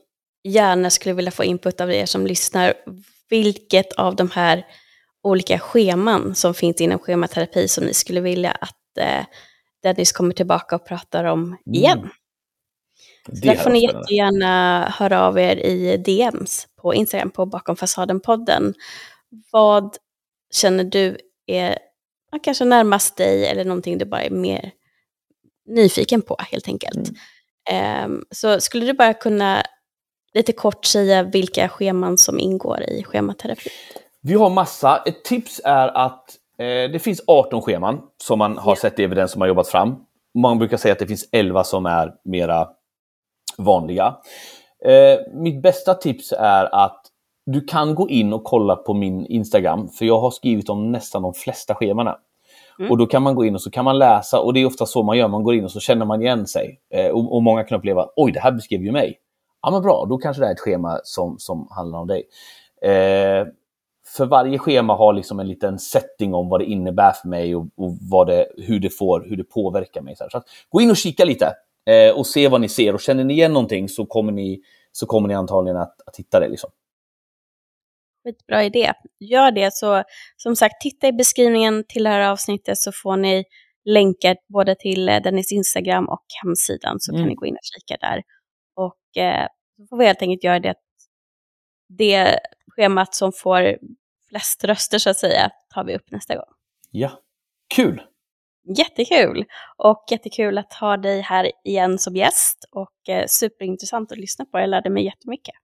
gärna 0.45 0.91
skulle 0.91 1.15
vilja 1.15 1.31
få 1.31 1.45
input 1.45 1.81
av 1.81 1.93
er 1.93 2.07
som 2.07 2.27
lyssnar. 2.27 2.75
Vilket 3.29 3.93
av 3.93 4.17
de 4.17 4.31
här 4.31 4.67
olika 5.23 5.59
scheman 5.59 6.35
som 6.35 6.55
finns 6.55 6.81
inom 6.81 6.99
schematerapi 6.99 7.69
som 7.69 7.85
ni 7.85 7.95
skulle 7.95 8.21
vilja 8.21 8.51
att 8.51 8.99
eh, 8.99 9.25
Dennis 9.83 10.13
kommer 10.13 10.35
tillbaka 10.35 10.77
och 10.77 10.87
pratar 10.87 11.25
om 11.25 11.45
mm. 11.45 11.59
igen. 11.65 11.99
Mm. 11.99 12.11
Så 13.27 13.47
där 13.47 13.55
får 13.55 13.71
ni 13.71 13.83
jättegärna 13.83 14.85
höra 14.99 15.27
av 15.27 15.39
er 15.39 15.57
i 15.57 15.97
DMs 15.97 16.67
på 16.83 16.95
Instagram 16.95 17.31
på 17.31 17.47
Bakom 17.47 17.77
fasaden-podden. 17.77 18.75
Vad 19.51 19.97
känner 20.55 20.85
du 20.85 21.19
är 21.47 21.79
kanske 22.43 22.65
närmast 22.65 23.17
dig 23.17 23.47
eller 23.47 23.65
någonting 23.65 23.99
du 23.99 24.05
bara 24.05 24.23
är 24.23 24.31
mer 24.31 24.71
nyfiken 25.67 26.23
på 26.23 26.37
helt 26.39 26.69
enkelt. 26.69 27.11
Mm. 27.71 28.05
Um, 28.05 28.25
så 28.31 28.61
skulle 28.61 28.87
du 28.87 28.93
bara 28.93 29.15
kunna 29.15 29.63
lite 30.35 30.53
kort 30.53 30.85
säga 30.85 31.23
vilka 31.23 31.69
scheman 31.69 32.19
som 32.19 32.39
ingår 32.39 32.83
i 32.83 33.05
schematerapi? 33.05 33.71
Vi 34.21 34.35
har 34.35 34.51
massa. 34.51 35.03
Ett 35.07 35.25
tips 35.25 35.61
är 35.65 35.89
att 35.89 36.37
eh, 36.59 36.91
det 36.93 37.03
finns 37.03 37.23
18 37.27 37.63
scheman 37.63 38.01
som 38.23 38.39
man 38.39 38.59
har 38.59 38.75
sett 38.75 38.99
i 38.99 39.05
evidens 39.05 39.33
som 39.33 39.41
har 39.41 39.49
jobbat 39.49 39.69
fram. 39.69 39.97
Man 40.35 40.59
brukar 40.59 40.77
säga 40.77 40.93
att 40.93 40.99
det 40.99 41.07
finns 41.07 41.29
11 41.33 41.65
som 41.65 41.87
är 41.87 42.13
mera 42.25 42.69
vanliga. 43.59 44.17
Eh, 44.85 45.19
mitt 45.33 45.63
bästa 45.63 45.95
tips 45.95 46.33
är 46.39 46.75
att 46.75 47.12
du 47.47 47.61
kan 47.61 47.95
gå 47.95 48.09
in 48.09 48.33
och 48.33 48.45
kolla 48.45 48.77
på 48.77 48.95
min 48.95 49.27
Instagram, 49.27 49.89
för 49.89 50.05
jag 50.05 50.21
har 50.21 50.31
skrivit 50.31 50.69
om 50.69 50.93
nästan 50.93 51.23
de 51.23 51.35
flesta 51.35 51.75
schemana. 51.75 52.17
Mm. 52.79 52.91
Och 52.91 52.99
då 52.99 53.07
kan 53.07 53.23
man 53.23 53.35
gå 53.35 53.45
in 53.45 53.55
och 53.55 53.63
så 53.63 53.71
kan 53.71 53.85
man 53.85 53.99
läsa, 53.99 54.41
och 54.41 54.55
det 54.55 54.61
är 54.61 54.67
ofta 54.67 54.87
så 54.87 55.03
man 55.03 55.19
gör, 55.19 55.29
man 55.29 55.45
går 55.45 55.55
in 55.55 55.65
och 55.65 55.71
så 55.71 55.81
känner 55.81 56.07
man 56.07 56.23
igen 56.23 56.47
sig. 56.47 56.81
Eh, 56.91 57.11
och, 57.11 57.35
och, 57.35 57.43
många 57.43 57.65
kan 57.65 57.79
uppleva, 57.79 58.09
oj, 58.17 58.33
det 58.33 58.41
här 58.41 58.53
beskrev 58.53 58.83
ju 58.83 58.93
mig. 58.93 59.19
Ja, 59.63 59.71
men 59.71 59.83
bra, 59.83 60.07
då 60.09 60.19
kanske 60.19 60.43
det 60.43 60.47
är 60.47 60.53
ett 60.53 60.61
schema 60.61 61.01
som, 61.05 61.39
som 61.39 61.69
handlar 61.71 61.99
om 61.99 62.07
dig. 62.07 62.25
Eh, 62.83 63.47
för 64.17 64.27
varje 64.27 64.59
schema 64.59 64.95
har 64.95 65.13
liksom 65.13 65.41
en 65.41 65.49
liten 65.49 65.79
setting 65.79 66.35
om 66.35 66.49
vad 66.49 66.61
det 66.61 66.65
innebär 66.65 67.13
för 67.13 67.29
mig 67.29 67.57
och, 67.57 67.67
och 67.77 67.97
vad 68.11 68.27
det, 68.27 68.47
hur, 68.57 68.81
det 68.81 68.91
får, 68.91 69.25
hur 69.29 69.37
det 69.37 69.45
påverkar 69.45 70.01
mig. 70.01 70.17
Så, 70.17 70.25
så 70.31 70.43
gå 70.71 70.81
in 70.81 70.91
och 70.91 70.97
kika 70.97 71.25
lite 71.25 71.55
eh, 71.87 72.19
och 72.19 72.27
se 72.27 72.49
vad 72.49 72.61
ni 72.61 72.69
ser. 72.69 72.95
Och 72.95 73.01
känner 73.01 73.25
ni 73.25 73.35
igen 73.35 73.53
någonting 73.53 73.89
så 73.89 74.07
kommer 74.07 74.33
ni, 74.33 74.61
så 74.93 75.07
kommer 75.07 75.29
ni 75.29 75.35
antagligen 75.35 75.77
att, 75.77 75.97
att 76.07 76.17
hitta 76.17 76.41
det. 76.41 76.49
Liksom. 76.49 76.71
Skitbra 78.25 78.65
idé. 78.65 78.93
Gör 79.21 79.51
det. 79.51 79.75
Så 79.75 80.03
som 80.37 80.57
sagt, 80.57 80.81
titta 80.81 81.09
i 81.09 81.13
beskrivningen 81.13 81.85
till 81.89 82.05
det 82.05 82.11
här 82.11 82.31
avsnittet 82.31 82.79
så 82.79 82.93
får 83.03 83.17
ni 83.17 83.45
länkar 83.85 84.37
både 84.49 84.75
till 84.75 85.09
eh, 85.09 85.23
Dennis 85.23 85.53
Instagram 85.53 86.09
och 86.09 86.25
hemsidan 86.45 87.01
så 87.01 87.13
mm. 87.13 87.23
kan 87.23 87.29
ni 87.29 87.35
gå 87.35 87.47
in 87.47 87.55
och 87.55 87.61
kika 87.63 87.97
där. 88.01 88.23
Och 88.77 89.23
eh, 89.23 89.47
så 89.77 89.87
får 89.87 89.97
vi 89.97 90.07
helt 90.07 90.23
enkelt 90.23 90.45
göra 90.45 90.61
det, 90.61 90.75
det 91.89 92.39
schemat 92.77 93.15
som 93.15 93.33
får 93.33 93.79
flest 94.29 94.65
röster 94.65 94.99
så 94.99 95.11
att 95.11 95.17
säga 95.17 95.51
tar 95.75 95.85
vi 95.85 95.97
upp 95.97 96.11
nästa 96.11 96.35
gång. 96.35 96.55
Ja, 96.91 97.11
kul! 97.75 98.03
Jättekul! 98.79 99.45
Och 99.77 100.05
jättekul 100.11 100.59
att 100.59 100.73
ha 100.73 100.97
dig 100.97 101.21
här 101.21 101.51
igen 101.65 101.99
som 101.99 102.17
gäst 102.17 102.65
och 102.71 103.09
eh, 103.09 103.25
superintressant 103.27 104.13
att 104.13 104.19
lyssna 104.19 104.45
på. 104.45 104.59
Jag 104.59 104.69
lärde 104.69 104.91
mig 104.91 105.05
jättemycket. 105.05 105.55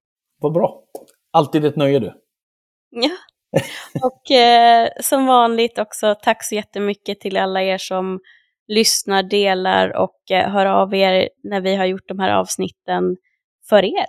Vad 0.40 0.52
bra! 0.52 0.84
Alltid 1.30 1.64
ett 1.64 1.76
nöje 1.76 1.98
du. 1.98 2.27
Ja. 3.00 3.10
Och 4.02 4.30
eh, 4.30 4.88
som 5.00 5.26
vanligt 5.26 5.78
också 5.78 6.14
tack 6.22 6.44
så 6.44 6.54
jättemycket 6.54 7.20
till 7.20 7.36
alla 7.36 7.62
er 7.62 7.78
som 7.78 8.20
lyssnar, 8.68 9.22
delar 9.22 9.96
och 9.96 10.30
eh, 10.30 10.50
hör 10.50 10.66
av 10.66 10.94
er 10.94 11.28
när 11.42 11.60
vi 11.60 11.76
har 11.76 11.84
gjort 11.84 12.08
de 12.08 12.18
här 12.18 12.30
avsnitten 12.30 13.16
för 13.68 13.84
er. 13.84 14.06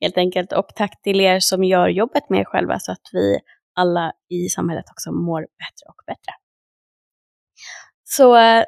Helt 0.00 0.16
enkelt. 0.16 0.52
Och 0.52 0.68
tack 0.74 1.02
till 1.02 1.20
er 1.20 1.40
som 1.40 1.64
gör 1.64 1.88
jobbet 1.88 2.30
med 2.30 2.40
er 2.40 2.44
själva 2.44 2.78
så 2.78 2.92
att 2.92 3.08
vi 3.12 3.38
alla 3.74 4.12
i 4.30 4.48
samhället 4.48 4.84
också 4.90 5.12
mår 5.12 5.40
bättre 5.40 5.88
och 5.88 6.02
bättre. 6.06 6.32
Så 8.04 8.36
eh, 8.36 8.64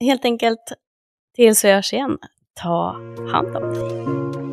helt 0.00 0.24
enkelt 0.24 0.72
tills 1.34 1.64
vi 1.64 1.72
hörs 1.72 1.92
igen, 1.92 2.18
ta 2.54 2.92
hand 3.32 3.56
om 3.56 3.74
dig. 3.74 4.43